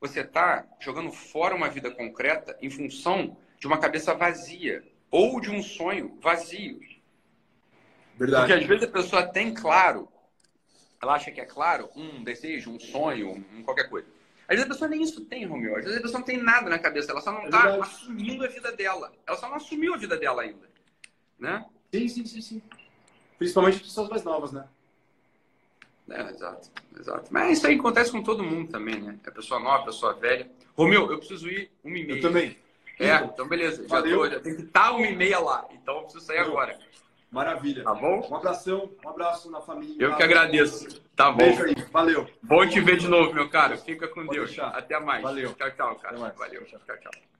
você 0.00 0.20
está 0.20 0.66
jogando 0.80 1.10
fora 1.10 1.54
uma 1.54 1.68
vida 1.68 1.90
concreta 1.90 2.56
em 2.62 2.70
função 2.70 3.36
de 3.58 3.66
uma 3.66 3.78
cabeça 3.78 4.14
vazia 4.14 4.84
ou 5.10 5.40
de 5.40 5.50
um 5.50 5.62
sonho 5.62 6.16
vazio. 6.20 6.80
Verdade. 8.16 8.46
Porque 8.46 8.62
às 8.62 8.68
vezes 8.68 8.84
a 8.84 8.92
pessoa 8.92 9.26
tem 9.26 9.54
claro, 9.54 10.08
ela 11.00 11.14
acha 11.14 11.30
que 11.30 11.40
é 11.40 11.44
claro, 11.44 11.88
um 11.94 12.22
desejo, 12.22 12.70
um 12.70 12.80
sonho, 12.80 13.44
um 13.54 13.62
qualquer 13.62 13.88
coisa. 13.88 14.17
Às 14.48 14.56
vezes 14.56 14.64
a 14.64 14.72
pessoa 14.72 14.88
nem 14.88 15.02
isso 15.02 15.24
tem, 15.26 15.44
Romeu. 15.44 15.76
Às 15.76 15.84
vezes 15.84 15.98
a 15.98 16.02
pessoa 16.02 16.20
não 16.20 16.26
tem 16.26 16.42
nada 16.42 16.70
na 16.70 16.78
cabeça, 16.78 17.12
ela 17.12 17.20
só 17.20 17.30
não 17.30 17.44
está 17.44 17.68
é 17.68 17.80
assumindo 17.80 18.42
a 18.42 18.48
vida 18.48 18.72
dela. 18.72 19.12
Ela 19.26 19.36
só 19.36 19.46
não 19.46 19.56
assumiu 19.56 19.92
a 19.92 19.98
vida 19.98 20.16
dela 20.16 20.42
ainda. 20.42 20.66
Né? 21.38 21.64
Sim, 21.92 22.08
sim, 22.08 22.26
sim, 22.26 22.40
sim. 22.40 22.62
Principalmente 23.36 23.80
pessoas 23.80 24.08
mais 24.08 24.24
novas, 24.24 24.52
né? 24.52 24.66
É, 26.10 26.30
exato, 26.30 26.70
exato. 26.98 27.30
Mas 27.30 27.58
isso 27.58 27.66
aí 27.66 27.78
acontece 27.78 28.10
com 28.10 28.22
todo 28.22 28.42
mundo 28.42 28.70
também, 28.70 28.98
né? 28.98 29.18
É 29.26 29.30
pessoa 29.30 29.60
nova, 29.60 29.84
pessoa 29.84 30.14
velha. 30.14 30.50
Romeu, 30.74 31.10
eu 31.10 31.18
preciso 31.18 31.46
ir 31.48 31.70
uma 31.84 31.98
e 31.98 32.06
meia. 32.06 32.16
Eu 32.16 32.22
também. 32.22 32.56
É, 32.98 33.16
então 33.16 33.46
beleza. 33.46 33.86
Já, 33.86 34.02
tô, 34.02 34.28
já 34.28 34.40
tem 34.40 34.56
que 34.56 34.62
estar 34.62 34.92
uma 34.92 35.06
e 35.06 35.14
meia 35.14 35.38
lá. 35.38 35.68
Então 35.70 35.96
eu 35.96 36.02
preciso 36.04 36.24
sair 36.24 36.38
agora. 36.38 36.78
Maravilha. 37.30 37.84
Tá 37.84 37.94
bom? 37.94 38.26
Um 38.30 38.36
abração, 38.36 38.90
um 39.04 39.08
abraço 39.08 39.50
na 39.50 39.60
família. 39.60 39.96
Eu 39.98 40.16
que 40.16 40.22
agradeço. 40.22 41.00
Tá 41.14 41.30
bom. 41.30 41.38
Beijo 41.38 41.64
aí. 41.64 41.74
Valeu. 41.92 42.26
Bom 42.42 42.66
te 42.66 42.80
ver 42.80 42.96
de 42.96 43.08
novo, 43.08 43.34
meu 43.34 43.50
caro. 43.50 43.76
Fica 43.76 44.08
com 44.08 44.24
Pode 44.24 44.30
Deus. 44.30 44.48
Deixar. 44.48 44.68
Até 44.68 44.98
mais. 44.98 45.22
Valeu. 45.22 45.52
Tchau, 45.54 45.70
tchau, 45.72 45.96
cara. 45.96 46.16
Valeu. 46.16 46.64
Tchau, 46.64 46.80
tchau. 46.96 47.37